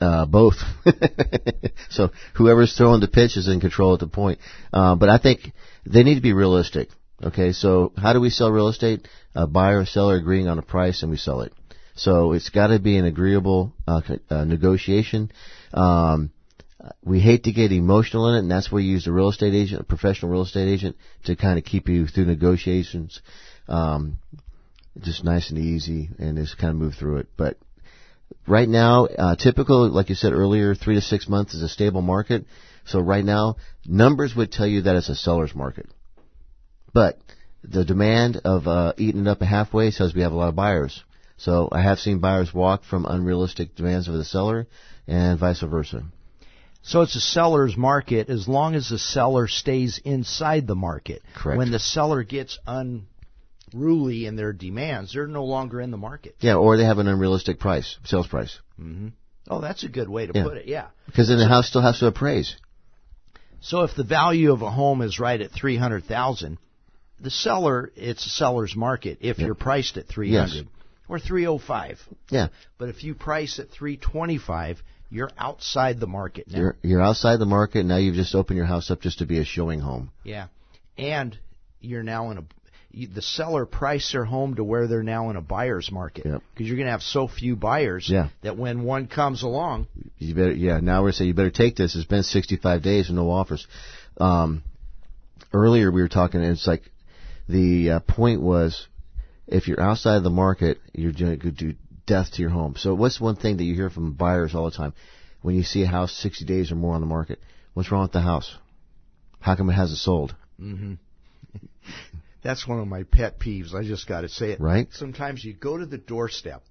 Uh, 0.00 0.26
both. 0.26 0.56
so 1.90 2.10
whoever's 2.34 2.76
throwing 2.76 3.00
the 3.00 3.08
pitch 3.08 3.36
is 3.36 3.46
in 3.46 3.60
control 3.60 3.94
at 3.94 4.00
the 4.00 4.08
point. 4.08 4.40
Uh, 4.72 4.96
but 4.96 5.08
I 5.08 5.18
think 5.18 5.52
they 5.86 6.02
need 6.02 6.16
to 6.16 6.20
be 6.20 6.32
realistic. 6.32 6.88
Okay, 7.22 7.52
so 7.52 7.92
how 7.96 8.12
do 8.12 8.20
we 8.20 8.30
sell 8.30 8.50
real 8.50 8.68
estate? 8.68 9.06
A 9.34 9.46
buyer 9.46 9.78
and 9.78 9.88
seller 9.88 10.16
agreeing 10.16 10.48
on 10.48 10.58
a 10.58 10.62
price 10.62 11.02
and 11.02 11.10
we 11.10 11.16
sell 11.16 11.42
it. 11.42 11.52
So 11.94 12.32
it's 12.32 12.48
got 12.48 12.68
to 12.68 12.78
be 12.78 12.96
an 12.96 13.04
agreeable 13.04 13.74
uh, 13.86 14.00
uh, 14.30 14.44
negotiation. 14.44 15.30
Um, 15.72 16.30
we 17.04 17.20
hate 17.20 17.44
to 17.44 17.52
get 17.52 17.70
emotional 17.70 18.28
in 18.28 18.36
it, 18.36 18.38
and 18.40 18.50
that's 18.50 18.72
where 18.72 18.82
you 18.82 18.92
use 18.92 19.06
a 19.06 19.12
real 19.12 19.28
estate 19.28 19.54
agent, 19.54 19.80
a 19.80 19.84
professional 19.84 20.32
real 20.32 20.42
estate 20.42 20.68
agent, 20.68 20.96
to 21.24 21.36
kind 21.36 21.58
of 21.58 21.64
keep 21.64 21.88
you 21.88 22.06
through 22.06 22.24
negotiations. 22.24 23.20
Um, 23.68 24.18
just 25.00 25.24
nice 25.24 25.50
and 25.50 25.58
easy, 25.58 26.10
and 26.18 26.36
just 26.36 26.58
kind 26.58 26.70
of 26.70 26.76
move 26.76 26.94
through 26.94 27.18
it. 27.18 27.28
But 27.36 27.56
right 28.46 28.68
now, 28.68 29.06
uh, 29.06 29.36
typical, 29.36 29.88
like 29.88 30.08
you 30.08 30.14
said 30.14 30.32
earlier, 30.32 30.74
three 30.74 30.94
to 30.94 31.00
six 31.00 31.28
months 31.28 31.54
is 31.54 31.62
a 31.62 31.68
stable 31.68 32.02
market. 32.02 32.44
So 32.84 33.00
right 33.00 33.24
now, 33.24 33.56
numbers 33.86 34.34
would 34.34 34.50
tell 34.50 34.66
you 34.66 34.82
that 34.82 34.96
it's 34.96 35.08
a 35.08 35.14
seller's 35.14 35.54
market. 35.54 35.86
But 36.92 37.18
the 37.64 37.84
demand 37.84 38.40
of 38.44 38.66
uh, 38.66 38.92
eating 38.98 39.22
it 39.22 39.28
up 39.28 39.40
halfway 39.40 39.90
says 39.90 40.14
we 40.14 40.22
have 40.22 40.32
a 40.32 40.36
lot 40.36 40.48
of 40.48 40.56
buyers. 40.56 41.02
So 41.36 41.68
I 41.72 41.82
have 41.82 41.98
seen 41.98 42.18
buyers 42.18 42.52
walk 42.52 42.84
from 42.84 43.06
unrealistic 43.06 43.74
demands 43.74 44.08
of 44.08 44.14
the 44.14 44.24
seller, 44.24 44.66
and 45.06 45.38
vice 45.38 45.60
versa. 45.60 46.04
So 46.82 47.02
it's 47.02 47.16
a 47.16 47.20
seller's 47.20 47.76
market 47.76 48.28
as 48.28 48.48
long 48.48 48.74
as 48.74 48.88
the 48.88 48.98
seller 48.98 49.46
stays 49.46 50.00
inside 50.04 50.66
the 50.66 50.74
market. 50.74 51.22
Correct. 51.34 51.58
When 51.58 51.70
the 51.70 51.78
seller 51.78 52.24
gets 52.24 52.58
unruly 53.72 54.26
in 54.26 54.36
their 54.36 54.52
demands, 54.52 55.12
they're 55.14 55.26
no 55.26 55.44
longer 55.44 55.80
in 55.80 55.90
the 55.90 55.96
market. 55.96 56.36
Yeah, 56.40 56.54
or 56.56 56.76
they 56.76 56.84
have 56.84 56.98
an 56.98 57.08
unrealistic 57.08 57.58
price, 57.58 57.96
sales 58.04 58.26
price, 58.26 58.58
Mm-hmm. 58.80 59.08
Oh, 59.50 59.60
that's 59.60 59.82
a 59.82 59.88
good 59.88 60.08
way 60.08 60.26
to 60.26 60.32
Yeah. 60.34 60.44
put 60.44 60.56
it. 60.56 60.66
Yeah. 60.66 60.86
because 61.06 61.28
then 61.28 61.38
the 61.38 61.48
house 61.48 61.68
still 61.68 61.82
has 61.82 61.98
to 61.98 62.06
appraise. 62.06 62.56
So 63.60 63.82
if 63.82 63.94
the 63.96 64.04
value 64.04 64.52
of 64.52 64.62
a 64.62 64.70
home 64.70 65.02
is 65.02 65.18
right 65.18 65.40
at 65.40 65.50
300,000, 65.50 66.58
the 67.20 67.30
seller, 67.30 67.90
it's 67.96 68.24
a 68.26 68.28
seller's 68.28 68.74
market 68.76 69.18
if 69.20 69.38
you're 69.38 69.54
priced 69.56 69.96
at 69.96 70.06
300 70.06 70.68
or 71.08 71.18
305. 71.18 72.00
Yeah, 72.30 72.48
But 72.78 72.88
if 72.88 73.02
you 73.04 73.14
price 73.14 73.58
at 73.58 73.70
325, 73.70 74.82
you're 75.10 75.30
outside 75.36 76.00
the 76.00 76.06
market 76.06 76.48
now. 76.50 76.58
you're 76.58 76.76
you're 76.82 77.02
outside 77.02 77.38
the 77.38 77.44
market 77.46 77.84
now. 77.84 77.96
You've 77.98 78.14
just 78.16 78.34
opened 78.34 78.56
your 78.56 78.66
house 78.66 78.90
up 78.90 79.00
just 79.00 79.18
to 79.18 79.26
be 79.26 79.38
a 79.38 79.44
showing 79.44 79.80
home. 79.80 80.10
Yeah, 80.24 80.46
and 80.96 81.36
you're 81.80 82.02
now 82.02 82.30
in 82.30 82.38
a 82.38 82.44
the 82.92 83.22
seller 83.22 83.64
priced 83.66 84.12
their 84.12 84.24
home 84.24 84.54
to 84.56 84.64
where 84.64 84.86
they're 84.86 85.02
now 85.02 85.30
in 85.30 85.36
a 85.36 85.40
buyer's 85.40 85.90
market 85.90 86.24
because 86.24 86.40
Yep. 86.58 86.66
you're 86.66 86.76
going 86.76 86.86
to 86.86 86.92
have 86.92 87.02
so 87.02 87.26
few 87.28 87.56
buyers 87.56 88.08
Yeah. 88.08 88.28
that 88.42 88.56
when 88.58 88.82
one 88.84 89.06
comes 89.06 89.42
along, 89.42 89.86
You 90.18 90.34
better, 90.34 90.52
yeah. 90.52 90.80
Now 90.80 91.02
we're 91.02 91.12
saying 91.12 91.28
you 91.28 91.34
better 91.34 91.50
take 91.50 91.76
this. 91.76 91.96
It's 91.96 92.04
been 92.04 92.22
65 92.22 92.82
days 92.82 93.08
and 93.08 93.16
no 93.16 93.30
offers. 93.30 93.66
Um, 94.18 94.62
earlier 95.52 95.90
we 95.90 96.02
were 96.02 96.08
talking, 96.08 96.42
and 96.42 96.52
it's 96.52 96.66
like 96.66 96.82
the 97.48 97.90
uh, 97.92 98.00
point 98.00 98.40
was, 98.42 98.86
if 99.46 99.68
you're 99.68 99.80
outside 99.80 100.16
of 100.16 100.22
the 100.22 100.30
market, 100.30 100.78
you're 100.92 101.12
going 101.12 101.40
to 101.40 101.50
do 101.50 101.74
death 102.06 102.32
to 102.32 102.42
your 102.42 102.50
home. 102.50 102.74
So 102.76 102.94
what's 102.94 103.20
one 103.20 103.36
thing 103.36 103.56
that 103.56 103.64
you 103.64 103.74
hear 103.74 103.90
from 103.90 104.12
buyers 104.12 104.54
all 104.54 104.64
the 104.66 104.76
time 104.76 104.92
when 105.40 105.54
you 105.54 105.62
see 105.62 105.82
a 105.82 105.86
house 105.88 106.12
60 106.12 106.44
days 106.44 106.70
or 106.70 106.74
more 106.76 106.94
on 106.94 107.00
the 107.00 107.06
market? 107.06 107.40
What's 107.74 107.90
wrong 107.90 108.02
with 108.02 108.12
the 108.12 108.20
house? 108.20 108.54
How 109.40 109.56
come 109.56 109.70
it 109.70 109.74
hasn't 109.74 109.98
sold? 109.98 110.34
that's 112.42 112.66
one 112.66 112.80
of 112.80 112.88
my 112.88 113.04
pet 113.04 113.38
peeves. 113.38 113.74
I 113.74 113.84
just 113.84 114.06
got 114.06 114.22
to 114.22 114.28
say 114.28 114.50
it. 114.50 114.60
Right. 114.60 114.88
Sometimes 114.92 115.44
you 115.44 115.54
go 115.54 115.78
to 115.78 115.86
the 115.86 115.98
doorstep. 115.98 116.62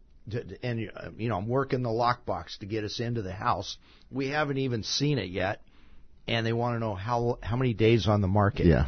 And 0.62 0.80
you 0.80 0.92
uh, 0.96 1.10
you 1.18 1.30
know 1.30 1.38
I'm 1.38 1.48
working 1.48 1.82
the 1.82 1.90
lockbox 1.90 2.60
to 2.60 2.68
get 2.68 2.84
us 2.84 3.00
into 3.00 3.24
the 3.24 3.34
house. 3.34 3.78
We 4.12 4.28
haven't 4.28 4.60
even 4.60 4.84
seen 4.84 5.18
it 5.18 5.32
yet, 5.32 5.62
and 6.28 6.46
they 6.46 6.54
want 6.54 6.76
to 6.76 6.80
know 6.80 6.94
how 6.94 7.40
how 7.42 7.58
many 7.58 7.74
days 7.74 8.08
on 8.08 8.22
the 8.22 8.28
market. 8.28 8.68
Yeah. 8.68 8.86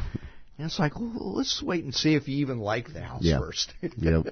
And 0.56 0.66
it's 0.66 0.78
like, 0.78 0.94
well, 0.94 1.34
let's 1.34 1.60
wait 1.60 1.82
and 1.82 1.92
see 1.92 2.14
if 2.14 2.28
you 2.28 2.36
even 2.38 2.60
like 2.60 2.92
the 2.92 3.00
house 3.00 3.28
first. 3.28 3.74
Yep. 3.96 4.28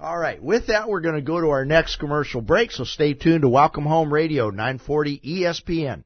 All 0.00 0.18
right. 0.18 0.42
With 0.42 0.66
that, 0.66 0.88
we're 0.88 1.02
going 1.02 1.14
to 1.14 1.20
go 1.20 1.40
to 1.40 1.50
our 1.50 1.64
next 1.64 1.96
commercial 1.96 2.40
break. 2.40 2.72
So 2.72 2.84
stay 2.84 3.14
tuned 3.14 3.42
to 3.42 3.48
Welcome 3.48 3.84
Home 3.84 4.12
Radio, 4.12 4.50
940 4.50 5.20
ESPN. 5.20 6.02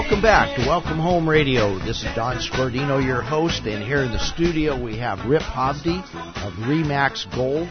Welcome 0.00 0.22
back 0.22 0.56
to 0.56 0.64
Welcome 0.64 1.00
Home 1.00 1.28
Radio. 1.28 1.76
This 1.80 2.04
is 2.04 2.14
Don 2.14 2.36
Scordino, 2.36 3.04
your 3.04 3.20
host, 3.20 3.66
and 3.66 3.82
here 3.82 4.04
in 4.04 4.12
the 4.12 4.20
studio 4.20 4.80
we 4.80 4.96
have 4.96 5.28
Rip 5.28 5.42
Hovde 5.42 5.98
of 6.46 6.52
Remax 6.52 7.28
Gold, 7.34 7.68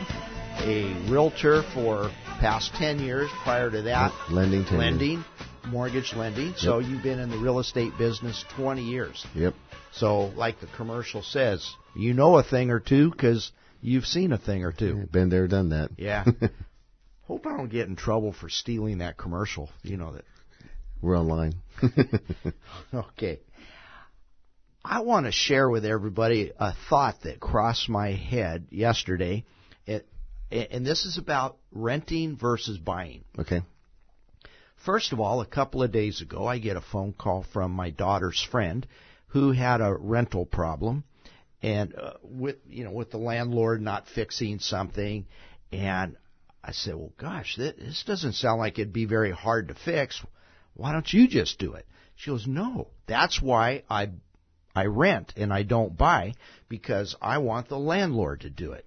a 0.59 1.09
realtor 1.09 1.63
for 1.73 2.11
past 2.41 2.73
10 2.73 2.99
years. 2.99 3.30
Prior 3.43 3.71
to 3.71 3.82
that, 3.84 4.11
Lending 4.30 4.65
to 4.65 4.75
lending, 4.75 5.23
mortgage 5.69 6.13
lending. 6.13 6.53
So 6.57 6.80
you've 6.80 7.01
been 7.01 7.19
in 7.19 7.30
the 7.30 7.38
real 7.38 7.59
estate 7.59 7.97
business 7.97 8.43
20 8.57 8.84
years. 8.84 9.25
Yep. 9.34 9.53
So, 9.93 10.25
like 10.36 10.59
the 10.59 10.67
commercial 10.75 11.23
says, 11.23 11.65
you 11.95 12.13
know 12.13 12.38
a 12.38 12.43
thing 12.43 12.71
or 12.71 12.82
two 12.82 13.09
because 13.09 13.53
you've 13.82 14.05
seen 14.05 14.34
a 14.34 14.38
thing 14.38 14.65
or 14.65 14.73
two. 14.73 15.07
Been 15.09 15.30
there, 15.30 15.47
done 15.47 15.69
that. 15.69 15.91
Yeah. 15.97 16.25
Hope 17.23 17.47
I 17.47 17.55
don't 17.55 17.71
get 17.71 17.88
in 17.88 17.95
trouble 17.95 18.34
for 18.34 18.49
stealing 18.49 18.97
that 18.97 19.15
commercial. 19.15 19.69
You 19.82 19.95
know 19.95 20.11
that. 20.11 20.25
We're 21.02 21.18
online. 21.18 21.56
Okay. 22.93 23.39
I 24.84 25.02
want 25.02 25.26
to 25.26 25.32
share 25.34 25.70
with 25.70 25.86
everybody 25.86 26.54
a 26.58 26.74
thought 26.89 27.22
that 27.24 27.41
crossed 27.41 27.89
my 27.89 28.12
head 28.12 28.68
yesterday. 28.72 29.43
It, 29.86 30.08
and 30.50 30.86
this 30.86 31.06
is 31.06 31.18
about 31.18 31.58
renting 31.72 32.38
versus 32.38 32.78
buying. 32.78 33.26
okay. 33.38 33.62
First 34.86 35.12
of 35.12 35.20
all, 35.20 35.41
a 35.41 35.45
couple 35.45 35.84
of 35.84 35.91
days 35.91 36.22
ago, 36.22 36.45
I 36.48 36.60
get 36.60 36.78
a 36.78 36.82
phone 36.82 37.12
call 37.12 37.43
from 37.52 37.72
my 37.72 37.89
daughter's 37.89 38.41
friend 38.41 38.88
who 39.28 39.52
had 39.52 39.82
a 39.82 39.93
rental 39.93 40.45
problem, 40.45 41.04
and 41.62 41.93
uh, 41.95 42.14
with 42.24 42.58
you 42.68 42.86
know 42.86 42.91
with 42.91 43.12
the 43.12 43.18
landlord 43.18 43.82
not 43.82 44.08
fixing 44.08 44.60
something, 44.60 45.26
and 45.72 46.16
I 46.64 46.72
said, 46.72 46.95
well, 46.95 47.12
gosh, 47.18 47.56
this, 47.58 47.74
this 47.78 48.04
doesn't 48.06 48.34
sound 48.34 48.60
like 48.60 48.80
it'd 48.80 48.93
be 48.93 49.06
very 49.06 49.32
hard 49.32 49.68
to 49.70 49.74
fix. 49.74 50.24
Why 50.78 50.91
don't 50.93 51.11
you 51.11 51.28
just 51.28 51.59
do 51.59 51.73
it? 51.73 51.86
She 52.15 52.30
goes, 52.30 52.47
no, 52.47 52.88
that's 53.07 53.41
why 53.41 53.84
I 53.89 54.09
I 54.75 54.86
rent 54.86 55.34
and 55.36 55.51
I 55.51 55.63
don't 55.63 55.97
buy 55.97 56.36
because 56.69 57.15
I 57.19 57.39
want 57.39 57.67
the 57.67 57.80
landlord 57.80 58.41
to 58.41 58.51
do 58.51 58.73
it. 58.73 58.86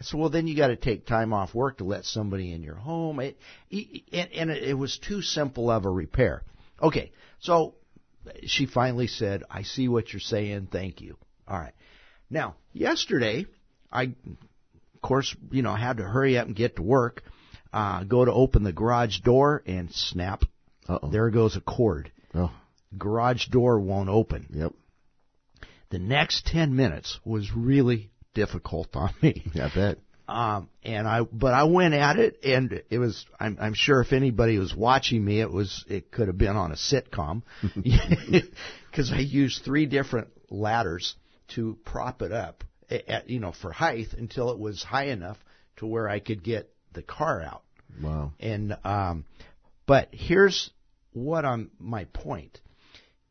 I 0.00 0.04
said, 0.04 0.20
well, 0.20 0.30
then 0.30 0.46
you 0.46 0.56
got 0.56 0.68
to 0.68 0.76
take 0.76 1.04
time 1.04 1.32
off 1.32 1.52
work 1.52 1.78
to 1.78 1.84
let 1.84 2.04
somebody 2.04 2.52
in 2.52 2.62
your 2.62 2.76
home. 2.76 3.18
It, 3.18 3.36
it, 3.68 4.30
and 4.36 4.50
it, 4.50 4.62
it 4.62 4.74
was 4.74 4.98
too 4.98 5.20
simple 5.20 5.68
of 5.68 5.84
a 5.84 5.90
repair. 5.90 6.44
Okay, 6.80 7.10
so 7.40 7.74
she 8.46 8.66
finally 8.66 9.08
said, 9.08 9.42
I 9.50 9.62
see 9.62 9.88
what 9.88 10.12
you're 10.12 10.20
saying. 10.20 10.68
Thank 10.70 11.00
you. 11.00 11.16
All 11.48 11.58
right. 11.58 11.74
Now, 12.30 12.54
yesterday, 12.72 13.46
I, 13.90 14.04
of 14.04 15.02
course, 15.02 15.34
you 15.50 15.62
know, 15.62 15.74
had 15.74 15.96
to 15.96 16.04
hurry 16.04 16.38
up 16.38 16.46
and 16.46 16.54
get 16.54 16.76
to 16.76 16.82
work, 16.82 17.24
uh, 17.72 18.04
go 18.04 18.24
to 18.24 18.32
open 18.32 18.62
the 18.62 18.72
garage 18.72 19.18
door 19.20 19.62
and 19.66 19.90
snap. 19.92 20.44
Uh-oh. 20.88 21.10
There 21.10 21.30
goes 21.30 21.56
a 21.56 21.60
cord. 21.60 22.10
Oh, 22.34 22.52
Garage 22.96 23.46
door 23.48 23.80
won't 23.80 24.08
open. 24.08 24.46
yep. 24.50 24.72
The 25.90 25.98
next 25.98 26.46
10 26.46 26.74
minutes 26.74 27.18
was 27.24 27.52
really 27.54 28.10
difficult 28.34 28.94
on 28.94 29.12
me. 29.20 29.44
Yeah, 29.54 29.68
I 29.70 29.74
bet. 29.74 29.98
Um, 30.28 30.68
and 30.82 31.06
I, 31.06 31.22
but 31.22 31.52
I 31.52 31.64
went 31.64 31.92
at 31.94 32.18
it, 32.18 32.38
and 32.44 32.82
it 32.88 32.98
was. 32.98 33.26
I'm, 33.38 33.58
I'm 33.60 33.74
sure 33.74 34.00
if 34.00 34.12
anybody 34.12 34.56
was 34.56 34.74
watching 34.74 35.22
me, 35.22 35.40
it 35.40 35.50
was. 35.50 35.84
It 35.88 36.10
could 36.10 36.28
have 36.28 36.38
been 36.38 36.56
on 36.56 36.72
a 36.72 36.76
sitcom, 36.76 37.42
because 37.74 39.12
I 39.12 39.18
used 39.18 39.62
three 39.64 39.84
different 39.84 40.28
ladders 40.48 41.16
to 41.48 41.76
prop 41.84 42.22
it 42.22 42.32
up, 42.32 42.64
at, 42.88 43.28
you 43.28 43.40
know, 43.40 43.52
for 43.52 43.72
height 43.72 44.14
until 44.16 44.50
it 44.52 44.58
was 44.58 44.82
high 44.82 45.08
enough 45.08 45.38
to 45.78 45.86
where 45.86 46.08
I 46.08 46.20
could 46.20 46.42
get 46.42 46.70
the 46.94 47.02
car 47.02 47.42
out. 47.42 47.62
Wow. 48.00 48.32
And 48.40 48.76
um, 48.84 49.26
but 49.86 50.08
here's 50.12 50.70
what 51.12 51.44
I'm 51.44 51.70
my 51.78 52.04
point. 52.06 52.60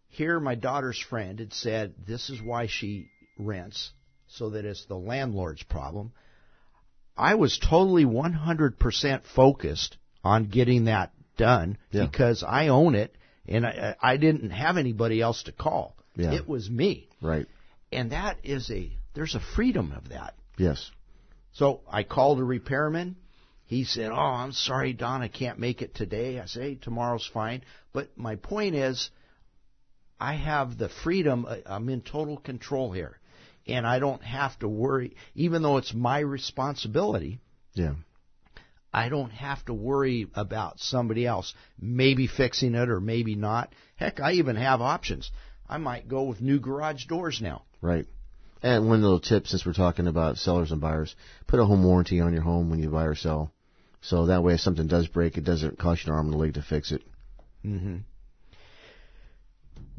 Here, 0.08 0.40
my 0.40 0.56
daughter's 0.56 1.00
friend 1.00 1.40
had 1.40 1.54
said 1.54 1.94
this 2.06 2.30
is 2.30 2.42
why 2.42 2.68
she 2.68 3.08
rents, 3.38 3.92
so 4.28 4.52
that 4.52 4.66
it's 4.66 4.86
the 4.86 4.98
landlord's 4.98 5.64
problem. 5.64 6.12
I 7.18 7.36
was 7.36 7.58
totally 7.60 8.06
100% 8.06 9.24
focused 9.36 9.98
on 10.24 10.46
getting 10.46 10.86
that 10.86 11.12
done 11.38 11.78
Yeah. 11.92 12.06
because 12.06 12.44
I 12.44 12.68
own 12.70 12.96
it 12.96 13.16
and 13.48 13.66
I, 13.66 13.96
I 14.02 14.18
didn't 14.18 14.52
have 14.52 14.78
anybody 14.78 15.22
else 15.22 15.44
to 15.44 15.52
call. 15.52 15.96
Yeah. 16.16 16.34
It 16.34 16.48
was 16.48 16.70
me. 16.70 17.10
Right. 17.22 17.48
And 17.92 18.12
that 18.12 18.38
is 18.44 18.70
a, 18.72 18.92
there's 19.14 19.36
a 19.36 19.40
freedom 19.40 19.94
of 19.96 20.10
that. 20.10 20.36
Yes. 20.58 20.92
So 21.54 21.82
I 21.90 22.04
called 22.04 22.40
a 22.40 22.44
repairman. 22.44 23.16
He 23.72 23.86
said, 23.86 24.12
"Oh, 24.12 24.16
I'm 24.16 24.52
sorry, 24.52 24.92
Don, 24.92 25.22
I 25.22 25.30
can't 25.30 25.58
make 25.58 25.82
it 25.82 25.96
today." 25.96 26.42
I 26.42 26.46
say, 26.46 26.62
hey, 26.62 26.76
"Tomorrow's 26.76 27.26
fine." 27.26 27.62
But 27.94 28.10
my 28.18 28.36
point 28.36 28.76
is, 28.76 29.10
I 30.20 30.34
have 30.34 30.78
the 30.78 30.90
freedom. 30.90 31.48
I'm 31.66 31.88
in 31.88 32.02
total 32.02 32.36
control 32.36 32.92
here, 32.92 33.18
and 33.66 33.88
I 33.88 34.00
don't 34.00 34.22
have 34.24 34.60
to 34.60 34.68
worry. 34.68 35.16
Even 35.36 35.62
though 35.62 35.78
it's 35.78 35.94
my 35.94 36.20
responsibility, 36.20 37.40
Yeah. 37.74 37.94
I 38.94 39.08
don't 39.08 39.32
have 39.32 39.64
to 39.68 39.74
worry 39.74 40.28
about 40.36 40.82
somebody 40.82 41.26
else 41.26 41.54
maybe 41.80 42.28
fixing 42.28 42.76
it 42.76 42.90
or 42.90 43.00
maybe 43.00 43.36
not. 43.36 43.74
Heck, 43.96 44.20
I 44.20 44.34
even 44.34 44.58
have 44.58 44.82
options. 44.82 45.32
I 45.70 45.78
might 45.78 46.10
go 46.10 46.24
with 46.24 46.42
new 46.42 46.60
garage 46.60 47.06
doors 47.06 47.40
now. 47.42 47.62
Right. 47.80 48.06
And 48.62 48.90
one 48.90 49.02
little 49.02 49.22
tip, 49.22 49.48
since 49.48 49.66
we're 49.66 49.72
talking 49.72 50.08
about 50.08 50.38
sellers 50.38 50.74
and 50.74 50.82
buyers, 50.82 51.16
put 51.48 51.62
a 51.62 51.66
home 51.66 51.86
warranty 51.86 52.20
on 52.20 52.34
your 52.34 52.44
home 52.44 52.70
when 52.70 52.84
you 52.84 52.90
buy 52.90 53.06
or 53.06 53.16
sell. 53.16 53.54
So 54.02 54.28
that 54.28 54.44
way, 54.44 54.56
if 54.56 54.62
something 54.62 54.88
does 54.88 55.08
break, 55.08 55.38
it 55.38 55.44
doesn't 55.44 55.78
cost 55.78 56.06
you 56.06 56.12
an 56.12 56.18
arm 56.18 56.28
and 56.28 56.36
a 56.36 56.38
leg 56.38 56.56
to 56.56 56.62
fix 56.62 56.92
it. 56.92 57.04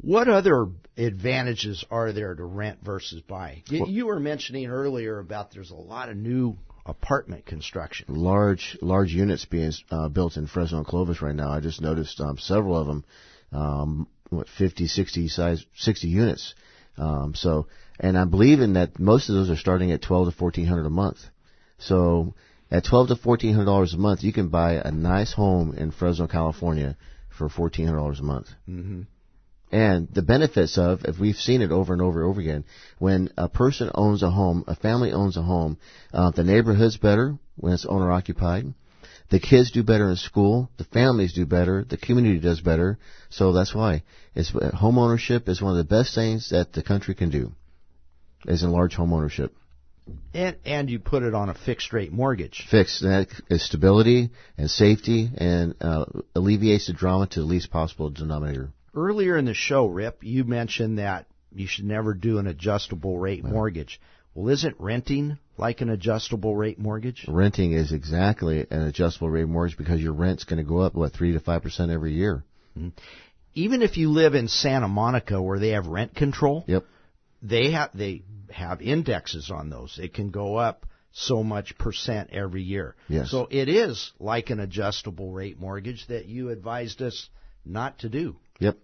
What 0.01 0.27
other 0.27 0.67
advantages 0.97 1.85
are 1.89 2.11
there 2.11 2.35
to 2.35 2.43
rent 2.43 2.79
versus 2.83 3.21
buy? 3.21 3.63
You, 3.69 3.85
you 3.87 4.05
were 4.07 4.19
mentioning 4.19 4.67
earlier 4.67 5.19
about 5.19 5.51
there's 5.51 5.71
a 5.71 5.75
lot 5.75 6.09
of 6.09 6.17
new 6.17 6.57
apartment 6.85 7.45
construction. 7.45 8.07
Large, 8.09 8.77
large 8.81 9.13
units 9.13 9.45
being 9.45 9.71
uh, 9.89 10.09
built 10.09 10.35
in 10.35 10.47
Fresno 10.47 10.79
and 10.79 10.87
Clovis 10.87 11.21
right 11.21 11.35
now. 11.35 11.51
I 11.51 11.61
just 11.61 11.79
noticed 11.79 12.19
um, 12.19 12.37
several 12.37 12.77
of 12.77 12.87
them, 12.87 13.05
um, 13.53 14.07
what 14.29 14.47
50, 14.49 14.87
60 14.87 15.29
size, 15.29 15.65
60 15.77 16.07
units. 16.07 16.53
Um, 16.97 17.33
so, 17.33 17.67
and 17.97 18.17
I'm 18.17 18.29
believing 18.29 18.73
that 18.73 18.99
most 18.99 19.29
of 19.29 19.35
those 19.35 19.49
are 19.49 19.55
starting 19.55 19.91
at 19.91 20.01
12 20.01 20.33
to 20.33 20.43
1400 20.43 20.85
a 20.85 20.89
month. 20.89 21.19
So, 21.77 22.35
at 22.73 22.85
12 22.85 23.09
to 23.09 23.15
1400 23.15 23.65
dollars 23.65 23.93
a 23.93 23.97
month, 23.97 24.23
you 24.23 24.33
can 24.33 24.49
buy 24.49 24.73
a 24.73 24.91
nice 24.91 25.31
home 25.31 25.75
in 25.75 25.91
Fresno, 25.91 26.27
California, 26.27 26.97
for 27.37 27.47
1400 27.47 27.95
dollars 27.95 28.19
a 28.19 28.23
month. 28.23 28.47
And 29.71 30.07
the 30.11 30.21
benefits 30.23 30.77
of, 30.77 31.05
if 31.05 31.19
we've 31.19 31.35
seen 31.35 31.61
it 31.61 31.71
over 31.71 31.93
and 31.93 32.01
over 32.01 32.21
and 32.21 32.29
over 32.29 32.41
again, 32.41 32.63
when 32.99 33.29
a 33.37 33.47
person 33.47 33.89
owns 33.93 34.21
a 34.23 34.29
home, 34.29 34.63
a 34.67 34.75
family 34.75 35.11
owns 35.11 35.37
a 35.37 35.41
home, 35.41 35.77
uh, 36.13 36.31
the 36.31 36.43
neighborhood's 36.43 36.97
better 36.97 37.37
when 37.57 37.73
it's 37.73 37.85
owner 37.85 38.11
occupied. 38.11 38.65
The 39.29 39.39
kids 39.39 39.71
do 39.71 39.83
better 39.83 40.09
in 40.09 40.15
school. 40.15 40.69
The 40.77 40.83
families 40.83 41.33
do 41.33 41.45
better. 41.45 41.85
The 41.87 41.97
community 41.97 42.39
does 42.39 42.61
better. 42.61 42.99
So 43.29 43.51
that's 43.51 43.73
why 43.73 44.03
it's 44.35 44.51
home 44.75 44.97
ownership 44.99 45.47
is 45.49 45.61
one 45.61 45.71
of 45.71 45.77
the 45.77 45.95
best 45.95 46.13
things 46.13 46.49
that 46.49 46.73
the 46.73 46.83
country 46.83 47.15
can 47.15 47.29
do. 47.29 47.51
Is 48.45 48.61
enlarge 48.63 48.93
home 48.93 49.13
ownership. 49.13 49.55
And 50.33 50.57
and 50.65 50.89
you 50.89 50.99
put 50.99 51.23
it 51.23 51.33
on 51.33 51.49
a 51.49 51.53
fixed 51.53 51.93
rate 51.93 52.11
mortgage. 52.11 52.65
Fixed 52.69 53.01
that 53.03 53.27
is 53.49 53.65
stability 53.65 54.31
and 54.57 54.69
safety 54.69 55.29
and 55.37 55.75
uh, 55.79 56.05
alleviates 56.35 56.87
the 56.87 56.93
drama 56.93 57.27
to 57.27 57.39
the 57.39 57.45
least 57.45 57.71
possible 57.71 58.09
denominator. 58.09 58.71
Earlier 58.95 59.37
in 59.37 59.45
the 59.45 59.53
show, 59.53 59.85
Rip, 59.85 60.23
you 60.23 60.43
mentioned 60.43 60.97
that 60.99 61.25
you 61.53 61.67
should 61.67 61.85
never 61.85 62.13
do 62.13 62.37
an 62.37 62.47
adjustable 62.47 63.17
rate 63.17 63.43
mortgage. 63.43 63.99
Well, 64.33 64.51
isn't 64.51 64.75
renting 64.79 65.37
like 65.57 65.81
an 65.81 65.89
adjustable 65.89 66.55
rate 66.55 66.79
mortgage? 66.79 67.25
Renting 67.27 67.73
is 67.73 67.91
exactly 67.91 68.65
an 68.69 68.81
adjustable 68.81 69.29
rate 69.29 69.47
mortgage 69.47 69.77
because 69.77 70.01
your 70.01 70.13
rent's 70.13 70.43
going 70.43 70.57
to 70.57 70.67
go 70.67 70.79
up 70.79 70.95
what 70.95 71.13
three 71.13 71.33
to 71.33 71.39
five 71.39 71.61
percent 71.61 71.91
every 71.91 72.13
year. 72.13 72.43
Even 73.53 73.83
if 73.83 73.97
you 73.97 74.09
live 74.09 74.33
in 74.33 74.47
Santa 74.47 74.87
Monica 74.87 75.39
where 75.41 75.59
they 75.59 75.69
have 75.69 75.85
rent 75.85 76.15
control, 76.15 76.63
Yep. 76.67 76.85
They 77.43 77.71
have 77.71 77.91
they 77.93 78.23
have 78.49 78.81
indexes 78.81 79.51
on 79.51 79.69
those. 79.69 79.99
It 80.01 80.13
can 80.13 80.31
go 80.31 80.55
up 80.55 80.85
so 81.11 81.43
much 81.43 81.77
percent 81.77 82.31
every 82.31 82.63
year. 82.63 82.95
Yes. 83.07 83.29
So 83.29 83.47
it 83.51 83.69
is 83.69 84.11
like 84.19 84.49
an 84.49 84.59
adjustable 84.59 85.31
rate 85.31 85.59
mortgage 85.59 86.07
that 86.07 86.25
you 86.25 86.49
advised 86.49 87.01
us 87.01 87.29
not 87.65 87.99
to 87.99 88.09
do. 88.09 88.37
Yep. 88.59 88.77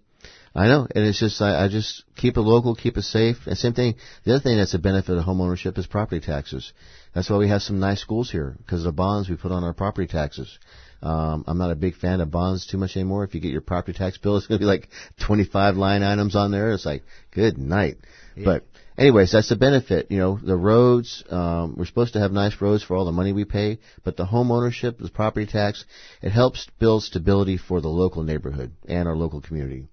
I 0.53 0.67
know, 0.67 0.87
and 0.93 1.05
it's 1.05 1.19
just 1.19 1.41
I, 1.41 1.65
I 1.65 1.67
just 1.69 2.03
keep 2.17 2.35
it 2.35 2.41
local, 2.41 2.75
keep 2.75 2.97
it 2.97 3.03
safe. 3.03 3.37
And 3.45 3.57
same 3.57 3.73
thing. 3.73 3.95
The 4.25 4.33
other 4.33 4.43
thing 4.43 4.57
that's 4.57 4.73
a 4.73 4.79
benefit 4.79 5.17
of 5.17 5.23
home 5.23 5.41
ownership 5.41 5.77
is 5.77 5.87
property 5.87 6.19
taxes. 6.25 6.73
That's 7.13 7.29
why 7.29 7.37
we 7.37 7.47
have 7.47 7.61
some 7.61 7.79
nice 7.79 8.01
schools 8.01 8.29
here 8.29 8.55
because 8.57 8.81
of 8.81 8.85
the 8.85 8.91
bonds 8.91 9.29
we 9.29 9.37
put 9.37 9.51
on 9.51 9.63
our 9.63 9.73
property 9.73 10.07
taxes. 10.07 10.59
Um, 11.01 11.45
I'm 11.47 11.57
not 11.57 11.71
a 11.71 11.75
big 11.75 11.95
fan 11.95 12.21
of 12.21 12.31
bonds 12.31 12.67
too 12.67 12.77
much 12.77 12.95
anymore. 12.95 13.23
If 13.23 13.33
you 13.33 13.41
get 13.41 13.51
your 13.51 13.61
property 13.61 13.97
tax 13.97 14.17
bill, 14.17 14.37
it's 14.37 14.47
going 14.47 14.59
to 14.59 14.63
be 14.63 14.67
like 14.67 14.89
25 15.25 15.75
line 15.75 16.03
items 16.03 16.35
on 16.35 16.51
there. 16.51 16.71
It's 16.71 16.85
like 16.85 17.03
good 17.31 17.57
night. 17.57 17.97
But 18.43 18.65
anyways, 18.97 19.31
that's 19.31 19.49
the 19.49 19.55
benefit. 19.55 20.11
You 20.11 20.19
know, 20.19 20.39
the 20.41 20.55
roads. 20.55 21.23
Um, 21.29 21.75
we're 21.77 21.85
supposed 21.85 22.13
to 22.13 22.19
have 22.19 22.31
nice 22.31 22.61
roads 22.61 22.83
for 22.83 22.95
all 22.95 23.05
the 23.05 23.11
money 23.11 23.33
we 23.33 23.45
pay, 23.45 23.79
but 24.03 24.17
the 24.17 24.25
home 24.25 24.51
ownership, 24.51 24.97
the 24.97 25.09
property 25.09 25.45
tax, 25.45 25.85
it 26.21 26.31
helps 26.31 26.67
build 26.79 27.03
stability 27.03 27.57
for 27.57 27.81
the 27.81 27.89
local 27.89 28.23
neighborhood 28.23 28.71
and 28.87 29.07
our 29.07 29.15
local 29.15 29.41
community. 29.41 29.87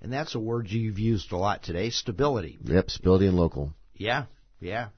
And 0.00 0.12
that's 0.12 0.34
a 0.34 0.40
word 0.40 0.68
you've 0.70 0.98
used 0.98 1.32
a 1.32 1.36
lot 1.36 1.62
today, 1.62 1.90
stability. 1.90 2.58
Yep, 2.62 2.90
stability 2.90 3.26
and 3.26 3.36
local. 3.36 3.74
Yeah, 3.94 4.24
yeah. 4.60 4.88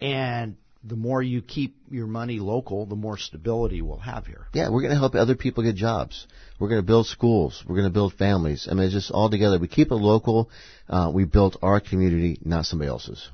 And 0.00 0.56
the 0.86 0.96
more 0.96 1.22
you 1.22 1.40
keep 1.40 1.76
your 1.90 2.06
money 2.06 2.38
local, 2.38 2.84
the 2.86 2.94
more 2.96 3.16
stability 3.16 3.80
we'll 3.80 3.98
have 3.98 4.26
here. 4.26 4.46
Yeah, 4.52 4.68
we're 4.68 4.82
going 4.82 4.92
to 4.92 4.98
help 4.98 5.14
other 5.14 5.34
people 5.34 5.62
get 5.64 5.76
jobs. 5.76 6.26
We're 6.58 6.68
going 6.68 6.80
to 6.80 6.86
build 6.86 7.06
schools. 7.06 7.64
We're 7.66 7.76
going 7.76 7.88
to 7.88 7.92
build 7.92 8.12
families. 8.14 8.68
I 8.70 8.74
mean, 8.74 8.84
it's 8.84 8.94
just 8.94 9.10
all 9.10 9.30
together. 9.30 9.58
We 9.58 9.68
keep 9.68 9.90
it 9.90 9.94
local. 9.94 10.50
Uh, 10.88 11.10
we 11.12 11.24
built 11.24 11.56
our 11.62 11.80
community, 11.80 12.38
not 12.44 12.66
somebody 12.66 12.88
else's. 12.90 13.28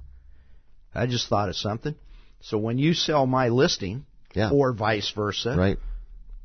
I 0.95 1.07
just 1.07 1.29
thought 1.29 1.49
of 1.49 1.57
something. 1.57 1.95
So 2.41 2.57
when 2.59 2.79
you 2.79 2.95
sell 2.95 3.27
my 3.27 3.49
listing, 3.49 4.07
Yeah. 4.35 4.51
or 4.51 4.73
vice 4.73 5.11
versa, 5.11 5.57
Right? 5.57 5.79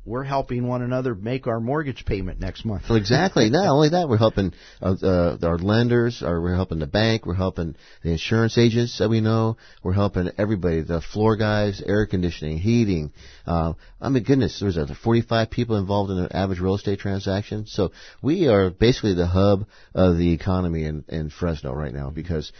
We're 0.06 0.22
helping 0.22 0.66
one 0.66 0.82
another 0.82 1.14
make 1.14 1.46
our 1.46 1.60
mortgage 1.60 2.04
payment 2.04 2.40
next 2.40 2.64
month. 2.64 2.84
Well, 2.88 2.96
exactly. 2.96 3.50
Not 3.50 3.66
only 3.66 3.90
that, 3.90 4.08
we're 4.08 4.16
helping 4.16 4.52
uh, 4.80 4.94
uh, 5.02 5.38
our 5.42 5.58
lenders, 5.58 6.22
or 6.22 6.40
we're 6.40 6.54
helping 6.54 6.78
the 6.78 6.86
bank, 6.86 7.26
we're 7.26 7.34
helping 7.34 7.74
the 8.02 8.12
insurance 8.12 8.56
agents 8.56 8.98
that 8.98 9.10
we 9.10 9.20
know, 9.20 9.56
we're 9.82 9.92
helping 9.92 10.30
everybody, 10.38 10.82
the 10.82 11.00
floor 11.00 11.36
guys, 11.36 11.82
air 11.84 12.06
conditioning, 12.06 12.58
heating. 12.58 13.12
Uh, 13.46 13.74
I 14.00 14.08
mean, 14.08 14.22
goodness, 14.22 14.58
there's 14.60 14.78
uh, 14.78 14.86
45 15.02 15.50
people 15.50 15.76
involved 15.76 16.10
in 16.10 16.18
an 16.18 16.32
average 16.32 16.60
real 16.60 16.76
estate 16.76 17.00
transaction. 17.00 17.66
So 17.66 17.92
we 18.22 18.48
are 18.48 18.70
basically 18.70 19.14
the 19.14 19.26
hub 19.26 19.66
of 19.94 20.16
the 20.16 20.32
economy 20.32 20.84
in, 20.84 21.04
in 21.08 21.30
Fresno 21.30 21.72
right 21.72 21.92
now 21.92 22.10
because 22.10 22.52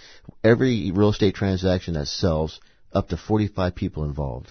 every 0.42 0.90
real 0.92 1.10
estate 1.10 1.34
transaction 1.34 1.94
that 1.94 2.08
sells, 2.08 2.60
up 2.92 3.08
to 3.08 3.16
45 3.16 3.74
people 3.74 4.04
involved. 4.04 4.50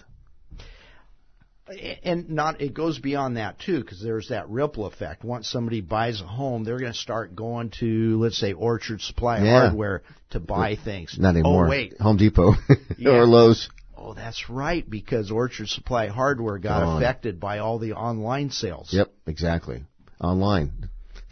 And 2.04 2.30
not 2.30 2.62
it 2.62 2.76
goes 2.76 3.00
beyond 3.00 3.38
that 3.38 3.60
too, 3.60 3.80
because 3.82 4.00
there's 4.02 4.28
that 4.30 4.48
ripple 4.50 4.86
effect. 4.86 5.24
Once 5.24 5.50
somebody 5.50 5.82
buys 5.82 6.22
a 6.22 6.26
home, 6.26 6.64
they're 6.64 6.78
going 6.80 6.92
to 6.94 6.98
start 6.98 7.36
going 7.36 7.72
to, 7.80 8.20
let's 8.20 8.38
say, 8.38 8.54
Orchard 8.54 9.02
Supply 9.02 9.44
Yeah. 9.44 9.62
Hardware 9.62 10.04
to 10.32 10.40
buy 10.40 10.76
things. 10.76 11.18
Not 11.20 11.30
oh, 11.30 11.40
anymore. 11.40 11.66
Oh 11.66 11.70
wait, 11.70 12.00
Home 12.00 12.18
Depot 12.18 12.54
Yeah. 13.00 13.12
or 13.14 13.26
Lowe's. 13.26 13.68
oh 13.98 14.14
that's 14.14 14.48
right, 14.48 14.88
because 14.88 15.32
Orchard 15.32 15.68
Supply 15.70 16.08
Hardware 16.08 16.60
got 16.60 16.82
Gone. 16.82 17.02
affected 17.02 17.40
by 17.40 17.58
all 17.60 17.80
the 17.80 17.94
online 17.94 18.52
sales. 18.52 18.90
Yep, 18.94 19.12
exactly. 19.26 19.84
Online. 20.22 20.72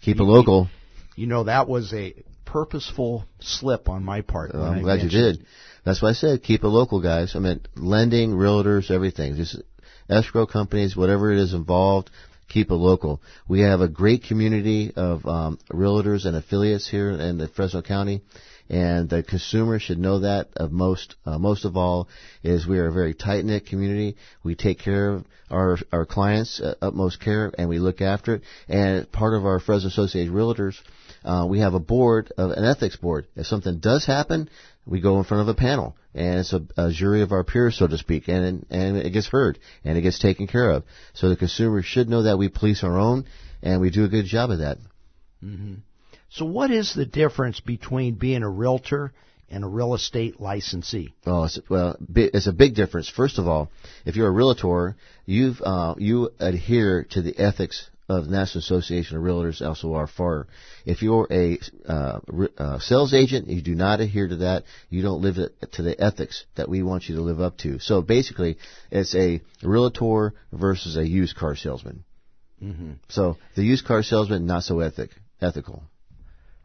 Keep 0.02 0.20
it 0.20 0.24
local. 0.24 0.68
You 1.16 1.28
know 1.28 1.44
that 1.44 1.68
was 1.68 1.94
a 1.94 2.16
purposeful 2.46 3.26
slip 3.40 3.88
on 3.88 4.04
my 4.04 4.22
part. 4.22 4.56
I'm 4.56 4.82
glad 4.82 5.02
you 5.02 5.10
did. 5.10 5.46
That's 5.86 6.02
why 6.02 6.10
I 6.10 6.14
said 6.14 6.42
keep 6.42 6.64
it 6.64 6.68
local, 6.68 7.02
guys. 7.02 7.36
I 7.36 7.40
mean, 7.40 7.62
lending, 7.76 8.32
realtors, 8.32 8.90
everything. 8.90 9.36
Just 9.36 9.62
escrow 10.10 10.46
companies, 10.46 10.96
whatever 10.96 11.32
it 11.32 11.40
is 11.40 11.54
involved, 11.54 12.10
keep 12.50 12.70
it 12.70 12.76
local. 12.76 13.22
We 13.48 13.62
have 13.62 13.82
a 13.82 13.88
great 13.88 14.24
community 14.24 14.92
of 14.96 15.26
um, 15.26 15.60
realtors 15.72 16.26
and 16.26 16.36
affiliates 16.36 16.88
here 16.88 17.10
in 17.12 17.38
the 17.38 17.48
Fresno 17.48 17.82
County, 17.82 18.22
and 18.70 19.10
the 19.10 19.24
consumer 19.24 19.80
should 19.80 20.00
know 20.00 20.20
that. 20.20 20.50
Of 20.56 20.72
most, 20.72 21.16
uh, 21.26 21.38
most 21.38 21.66
of 21.66 21.76
all, 21.76 22.08
is 22.44 22.68
we 22.68 22.80
are 22.80 22.88
a 22.88 22.94
very 22.94 23.14
tight 23.14 23.44
knit 23.44 23.66
community. 23.66 24.16
We 24.44 24.56
take 24.56 24.80
care 24.80 25.12
of 25.12 25.26
our 25.50 25.78
our 25.92 26.06
clients 26.06 26.62
uh, 26.62 26.76
utmost 26.82 27.20
care, 27.20 27.52
and 27.58 27.70
we 27.70 27.80
look 27.80 28.02
after 28.02 28.36
it. 28.36 28.42
And 28.68 29.12
part 29.12 29.34
of 29.34 29.46
our 29.46 29.60
Fresno 29.60 29.90
Associated 29.90 30.34
Realtors. 30.34 30.78
Uh, 31.26 31.46
we 31.50 31.60
have 31.60 31.74
a 31.74 31.80
board, 31.80 32.34
of 32.38 32.52
an 32.52 32.66
ethics 32.66 32.98
board. 32.98 33.26
If 33.38 33.46
something 33.46 33.80
does 33.80 34.06
happen, 34.06 34.50
we 34.86 35.02
go 35.02 35.18
in 35.18 35.24
front 35.24 35.42
of 35.42 35.48
a 35.48 35.58
panel, 35.58 35.96
and 36.14 36.40
it's 36.40 36.54
a, 36.54 36.62
a 36.78 36.92
jury 36.92 37.22
of 37.22 37.32
our 37.32 37.44
peers, 37.44 37.78
so 37.78 37.88
to 37.88 37.98
speak, 37.98 38.28
and 38.28 38.66
and 38.70 38.98
it 38.98 39.12
gets 39.12 39.28
heard 39.28 39.60
and 39.84 39.98
it 39.98 40.02
gets 40.02 40.20
taken 40.20 40.48
care 40.48 40.72
of. 40.72 40.84
So 41.14 41.30
the 41.30 41.36
consumer 41.36 41.82
should 41.82 42.10
know 42.10 42.24
that 42.24 42.38
we 42.38 42.50
police 42.50 42.84
our 42.84 42.98
own, 42.98 43.26
and 43.62 43.82
we 43.82 43.90
do 43.90 44.06
a 44.06 44.10
good 44.10 44.26
job 44.26 44.52
of 44.52 44.60
that. 44.60 44.78
So 46.30 46.46
what 46.46 46.72
is 46.72 46.94
the 46.94 47.06
difference 47.06 47.60
between 47.60 48.16
being 48.16 48.44
a 48.44 48.50
realtor 48.50 49.14
and 49.50 49.64
a 49.64 49.68
real 49.68 49.94
estate 49.94 50.42
licensee? 50.42 51.14
Oh, 51.26 51.44
it's, 51.44 51.60
well, 51.70 51.96
it's 52.16 52.48
a 52.48 52.54
big 52.54 52.76
difference. 52.76 53.08
First 53.08 53.38
of 53.38 53.48
all, 53.48 53.70
if 54.06 54.16
you're 54.16 54.28
a 54.28 54.32
realtor, 54.32 54.96
you've 55.26 55.62
uh, 55.62 55.96
you 55.98 56.32
adhere 56.40 57.06
to 57.12 57.22
the 57.22 57.38
ethics 57.38 57.90
of 58.10 58.26
the 58.26 58.32
National 58.32 58.60
Association 58.60 59.18
of 59.18 59.24
Realtors, 59.24 59.66
also 59.66 59.94
our 59.94 60.08
FAR. 60.08 60.48
If 60.86 61.02
you're 61.02 61.28
a 61.32 61.58
uh, 61.88 62.20
uh, 62.58 62.80
sales 62.80 63.14
agent, 63.14 63.48
you 63.48 63.62
do 63.62 63.76
not 63.76 64.02
adhere 64.02 64.28
to 64.28 64.36
that. 64.38 64.64
You 64.90 65.02
don't 65.02 65.22
live 65.22 65.36
to 65.36 65.82
the 65.82 66.00
ethics 66.00 66.46
that 66.56 66.68
we 66.68 66.84
want 66.84 67.08
you 67.08 67.16
to 67.16 67.22
live 67.22 67.40
up 67.40 67.58
to. 67.60 67.80
So 67.80 68.02
basically, 68.02 68.58
it's 68.92 69.16
a 69.16 69.42
realtor 69.62 70.34
versus 70.52 70.98
a 70.98 71.08
used 71.08 71.38
car 71.38 71.56
salesman. 71.56 72.04
Mm-hmm. 72.62 72.92
So 73.10 73.38
the 73.56 73.64
used 73.64 73.86
car 73.86 74.04
salesman 74.04 74.46
not 74.46 74.64
so 74.64 74.80
ethic 74.80 75.12
ethical. 75.42 75.84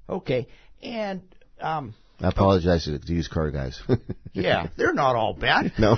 Okay, 0.09 0.47
and 0.83 1.23
um, 1.61 1.95
I 2.21 2.29
apologize 2.29 2.85
to 2.85 2.99
the 2.99 3.13
used 3.13 3.31
car 3.31 3.51
guys. 3.51 3.81
yeah, 4.33 4.69
they're 4.77 4.95
not 4.95 5.17
all 5.17 5.35
bad. 5.35 5.73
no. 5.79 5.97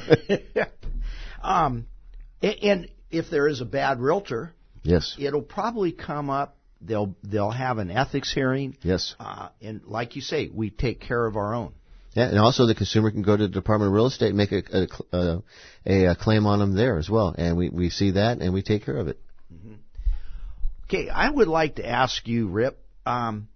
um, 1.42 1.86
and 2.42 2.88
if 3.10 3.30
there 3.30 3.48
is 3.48 3.60
a 3.60 3.64
bad 3.64 4.00
realtor, 4.00 4.52
yes. 4.82 5.16
it'll 5.18 5.42
probably 5.42 5.92
come 5.92 6.30
up. 6.30 6.56
They'll 6.80 7.14
they'll 7.22 7.50
have 7.50 7.76
an 7.78 7.90
ethics 7.90 8.32
hearing, 8.32 8.76
Yes. 8.82 9.14
uh, 9.20 9.50
and 9.60 9.82
like 9.84 10.16
you 10.16 10.22
say, 10.22 10.48
we 10.52 10.70
take 10.70 11.00
care 11.00 11.26
of 11.26 11.36
our 11.36 11.54
own. 11.54 11.74
Yeah, 12.14 12.28
and 12.28 12.38
also 12.38 12.66
the 12.66 12.74
consumer 12.74 13.10
can 13.10 13.22
go 13.22 13.36
to 13.36 13.42
the 13.44 13.52
Department 13.52 13.88
of 13.88 13.94
Real 13.94 14.06
Estate 14.06 14.28
and 14.28 14.36
make 14.38 14.52
a 14.52 14.62
a, 14.72 15.16
a, 15.16 15.42
a, 15.86 16.04
a 16.12 16.16
claim 16.16 16.46
on 16.46 16.58
them 16.58 16.74
there 16.74 16.96
as 16.96 17.08
well, 17.10 17.34
and 17.36 17.56
we 17.56 17.68
we 17.68 17.90
see 17.90 18.12
that 18.12 18.38
and 18.40 18.54
we 18.54 18.62
take 18.62 18.84
care 18.84 18.96
of 18.96 19.08
it. 19.08 19.20
Okay, 20.84 21.08
I 21.08 21.30
would 21.30 21.46
like 21.46 21.76
to 21.76 21.86
ask 21.86 22.26
you, 22.26 22.48
Rip, 22.48 22.76
um, 23.06 23.46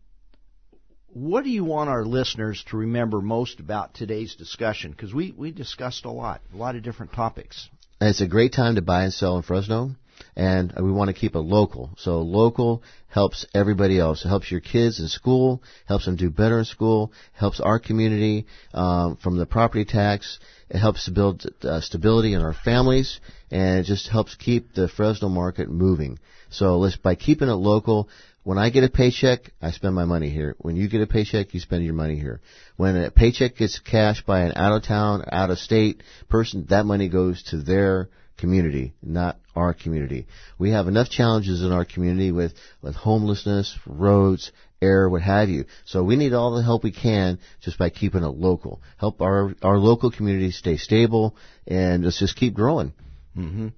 what 1.08 1.42
do 1.42 1.50
you 1.50 1.64
want 1.64 1.90
our 1.90 2.04
listeners 2.04 2.64
to 2.70 2.76
remember 2.76 3.20
most 3.20 3.58
about 3.58 3.94
today's 3.94 4.36
discussion? 4.36 4.92
Because 4.92 5.12
we, 5.12 5.32
we 5.36 5.50
discussed 5.50 6.04
a 6.04 6.10
lot, 6.12 6.42
a 6.52 6.56
lot 6.56 6.76
of 6.76 6.84
different 6.84 7.12
topics. 7.12 7.68
And 8.00 8.10
it's 8.10 8.20
a 8.20 8.28
great 8.28 8.52
time 8.52 8.76
to 8.76 8.82
buy 8.82 9.02
and 9.02 9.12
sell 9.12 9.36
in 9.36 9.42
Fresno, 9.42 9.96
and 10.36 10.72
we 10.76 10.90
want 10.90 11.08
to 11.08 11.14
keep 11.14 11.34
it 11.34 11.40
local. 11.40 11.90
So 11.96 12.20
local 12.20 12.82
helps 13.08 13.46
everybody 13.54 13.98
else. 13.98 14.24
It 14.24 14.28
helps 14.28 14.50
your 14.50 14.60
kids 14.60 15.00
in 15.00 15.08
school, 15.08 15.62
helps 15.86 16.04
them 16.04 16.16
do 16.16 16.30
better 16.30 16.58
in 16.58 16.64
school, 16.64 17.12
helps 17.32 17.60
our 17.60 17.78
community 17.78 18.46
um, 18.72 19.16
from 19.16 19.38
the 19.38 19.46
property 19.46 19.84
tax. 19.84 20.38
It 20.68 20.78
helps 20.78 21.04
to 21.04 21.12
build 21.12 21.46
uh, 21.62 21.80
stability 21.80 22.34
in 22.34 22.42
our 22.42 22.54
families, 22.54 23.20
and 23.50 23.80
it 23.80 23.84
just 23.84 24.08
helps 24.08 24.34
keep 24.34 24.74
the 24.74 24.88
Fresno 24.88 25.28
market 25.28 25.70
moving. 25.70 26.18
So 26.50 26.78
let's 26.78 26.96
by 26.96 27.14
keeping 27.14 27.48
it 27.48 27.52
local. 27.52 28.08
When 28.44 28.58
I 28.58 28.68
get 28.68 28.84
a 28.84 28.90
paycheck, 28.90 29.52
I 29.62 29.70
spend 29.70 29.94
my 29.94 30.04
money 30.04 30.28
here. 30.28 30.54
When 30.58 30.76
you 30.76 30.88
get 30.88 31.00
a 31.00 31.06
paycheck, 31.06 31.54
you 31.54 31.60
spend 31.60 31.82
your 31.82 31.94
money 31.94 32.16
here. 32.16 32.42
When 32.76 32.94
a 32.94 33.10
paycheck 33.10 33.56
gets 33.56 33.78
cashed 33.78 34.26
by 34.26 34.40
an 34.40 34.52
out 34.54 34.76
of 34.76 34.82
town, 34.82 35.24
out 35.32 35.48
of 35.48 35.58
state 35.58 36.02
person, 36.28 36.66
that 36.68 36.84
money 36.84 37.08
goes 37.08 37.42
to 37.44 37.56
their 37.62 38.10
community, 38.36 38.94
not 39.02 39.38
our 39.54 39.74
community. 39.74 40.26
We 40.58 40.70
have 40.70 40.88
enough 40.88 41.08
challenges 41.08 41.62
in 41.62 41.72
our 41.72 41.84
community 41.84 42.32
with, 42.32 42.54
with 42.82 42.94
homelessness, 42.94 43.78
roads, 43.86 44.52
air, 44.82 45.08
what 45.08 45.22
have 45.22 45.48
you. 45.48 45.64
So 45.84 46.02
we 46.02 46.16
need 46.16 46.32
all 46.32 46.54
the 46.54 46.62
help 46.62 46.82
we 46.82 46.92
can 46.92 47.38
just 47.60 47.78
by 47.78 47.90
keeping 47.90 48.22
it 48.22 48.28
local. 48.28 48.82
Help 48.98 49.20
our, 49.20 49.54
our 49.62 49.78
local 49.78 50.10
community 50.10 50.50
stay 50.50 50.76
stable 50.76 51.36
and 51.66 52.04
let's 52.04 52.18
just 52.18 52.36
keep 52.36 52.54
growing. 52.54 52.92
Mm-hmm. 53.36 53.68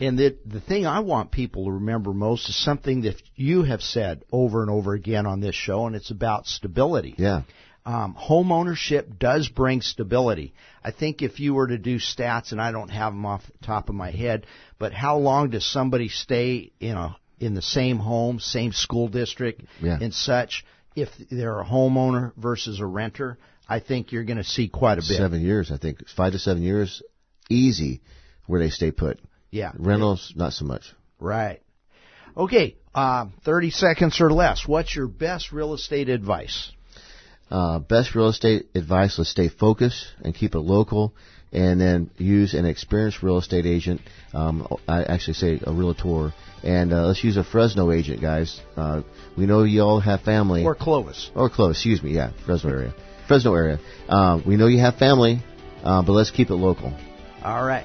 And 0.00 0.18
the, 0.18 0.36
the 0.44 0.60
thing 0.60 0.86
I 0.86 1.00
want 1.00 1.30
people 1.30 1.66
to 1.66 1.72
remember 1.72 2.12
most 2.12 2.48
is 2.48 2.56
something 2.56 3.02
that 3.02 3.14
you 3.36 3.62
have 3.62 3.80
said 3.80 4.24
over 4.32 4.60
and 4.62 4.70
over 4.70 4.92
again 4.92 5.24
on 5.24 5.40
this 5.40 5.54
show, 5.54 5.86
and 5.86 5.94
it's 5.94 6.10
about 6.10 6.46
stability. 6.46 7.14
Yeah. 7.16 7.42
Um, 7.86 8.14
home 8.14 8.50
ownership 8.50 9.18
does 9.18 9.48
bring 9.48 9.82
stability. 9.82 10.54
I 10.82 10.90
think 10.90 11.20
if 11.20 11.38
you 11.38 11.52
were 11.52 11.66
to 11.66 11.76
do 11.76 11.98
stats, 11.98 12.52
and 12.52 12.60
I 12.60 12.72
don't 12.72 12.88
have 12.88 13.12
them 13.12 13.26
off 13.26 13.42
the 13.46 13.66
top 13.66 13.90
of 13.90 13.94
my 13.94 14.10
head, 14.10 14.46
but 14.78 14.94
how 14.94 15.18
long 15.18 15.50
does 15.50 15.66
somebody 15.70 16.08
stay 16.08 16.72
in 16.80 16.96
a 16.96 17.16
in 17.40 17.52
the 17.54 17.60
same 17.62 17.98
home, 17.98 18.40
same 18.40 18.72
school 18.72 19.08
district, 19.08 19.62
Yeah. 19.82 19.98
and 20.00 20.14
such? 20.14 20.64
If 20.96 21.08
they're 21.30 21.60
a 21.60 21.64
homeowner 21.64 22.32
versus 22.36 22.80
a 22.80 22.86
renter, 22.86 23.36
I 23.68 23.80
think 23.80 24.12
you're 24.12 24.24
going 24.24 24.38
to 24.38 24.44
see 24.44 24.68
quite 24.68 24.98
a 24.98 25.02
bit. 25.02 25.16
Seven 25.18 25.42
years, 25.42 25.70
I 25.72 25.76
think. 25.76 26.08
Five 26.08 26.32
to 26.32 26.38
seven 26.38 26.62
years, 26.62 27.02
easy, 27.50 28.00
where 28.46 28.60
they 28.60 28.70
stay 28.70 28.92
put. 28.92 29.18
Yeah. 29.50 29.72
Rentals, 29.76 30.32
not 30.36 30.52
so 30.52 30.64
much. 30.64 30.84
Right. 31.18 31.60
Okay. 32.36 32.76
Um, 32.94 33.32
Thirty 33.44 33.70
seconds 33.70 34.20
or 34.20 34.30
less. 34.32 34.66
What's 34.66 34.94
your 34.94 35.08
best 35.08 35.52
real 35.52 35.74
estate 35.74 36.08
advice? 36.08 36.70
Uh, 37.50 37.78
best 37.78 38.14
real 38.14 38.28
estate 38.28 38.66
advice: 38.74 39.18
let's 39.18 39.30
stay 39.30 39.48
focused 39.48 40.06
and 40.22 40.34
keep 40.34 40.54
it 40.54 40.60
local, 40.60 41.14
and 41.52 41.80
then 41.80 42.10
use 42.16 42.54
an 42.54 42.64
experienced 42.66 43.22
real 43.22 43.38
estate 43.38 43.66
agent. 43.66 44.00
Um, 44.32 44.66
I 44.88 45.04
actually 45.04 45.34
say 45.34 45.60
a 45.64 45.72
realtor, 45.72 46.32
and 46.62 46.92
uh, 46.92 47.06
let's 47.06 47.22
use 47.22 47.36
a 47.36 47.44
Fresno 47.44 47.92
agent, 47.92 48.20
guys. 48.20 48.60
Uh, 48.76 49.02
we 49.36 49.46
know 49.46 49.62
you 49.64 49.82
all 49.82 50.00
have 50.00 50.22
family, 50.22 50.64
Or 50.64 50.74
Clovis? 50.74 51.30
or 51.34 51.48
close. 51.50 51.76
Excuse 51.76 52.02
me, 52.02 52.12
yeah, 52.14 52.32
Fresno 52.44 52.70
area, 52.70 52.94
Fresno 53.28 53.54
area. 53.54 53.78
Uh, 54.08 54.40
we 54.46 54.56
know 54.56 54.66
you 54.66 54.80
have 54.80 54.96
family, 54.96 55.40
uh, 55.84 56.02
but 56.02 56.12
let's 56.12 56.30
keep 56.30 56.50
it 56.50 56.54
local. 56.56 56.92
All 57.44 57.64
right. 57.64 57.84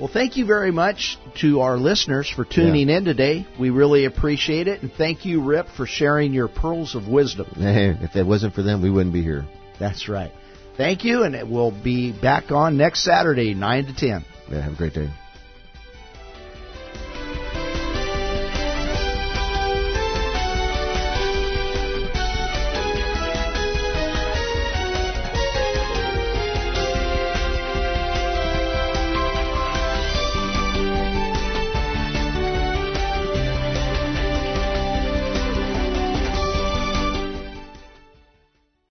Well, 0.00 0.08
thank 0.10 0.38
you 0.38 0.46
very 0.46 0.70
much 0.70 1.18
to 1.42 1.60
our 1.60 1.76
listeners 1.76 2.30
for 2.30 2.46
tuning 2.46 2.88
in 2.88 3.04
today. 3.04 3.46
We 3.58 3.68
really 3.68 4.06
appreciate 4.06 4.66
it. 4.66 4.80
And 4.80 4.90
thank 4.90 5.26
you, 5.26 5.42
Rip, 5.44 5.68
for 5.76 5.84
sharing 5.84 6.32
your 6.32 6.48
pearls 6.48 6.94
of 6.94 7.06
wisdom. 7.06 7.48
Hey, 7.54 7.94
if 8.00 8.16
it 8.16 8.24
wasn't 8.24 8.54
for 8.54 8.62
them, 8.62 8.80
we 8.80 8.88
wouldn't 8.88 9.12
be 9.12 9.22
here. 9.22 9.44
That's 9.78 10.08
right. 10.08 10.32
Thank 10.78 11.04
you, 11.04 11.24
and 11.24 11.34
it 11.34 11.46
will 11.46 11.70
be 11.70 12.18
back 12.18 12.50
on 12.50 12.78
next 12.78 13.04
Saturday, 13.04 13.52
9 13.52 13.86
to 13.88 13.94
10. 13.94 14.24
Yeah, 14.50 14.62
have 14.62 14.72
a 14.72 14.76
great 14.76 14.94
day. 14.94 15.10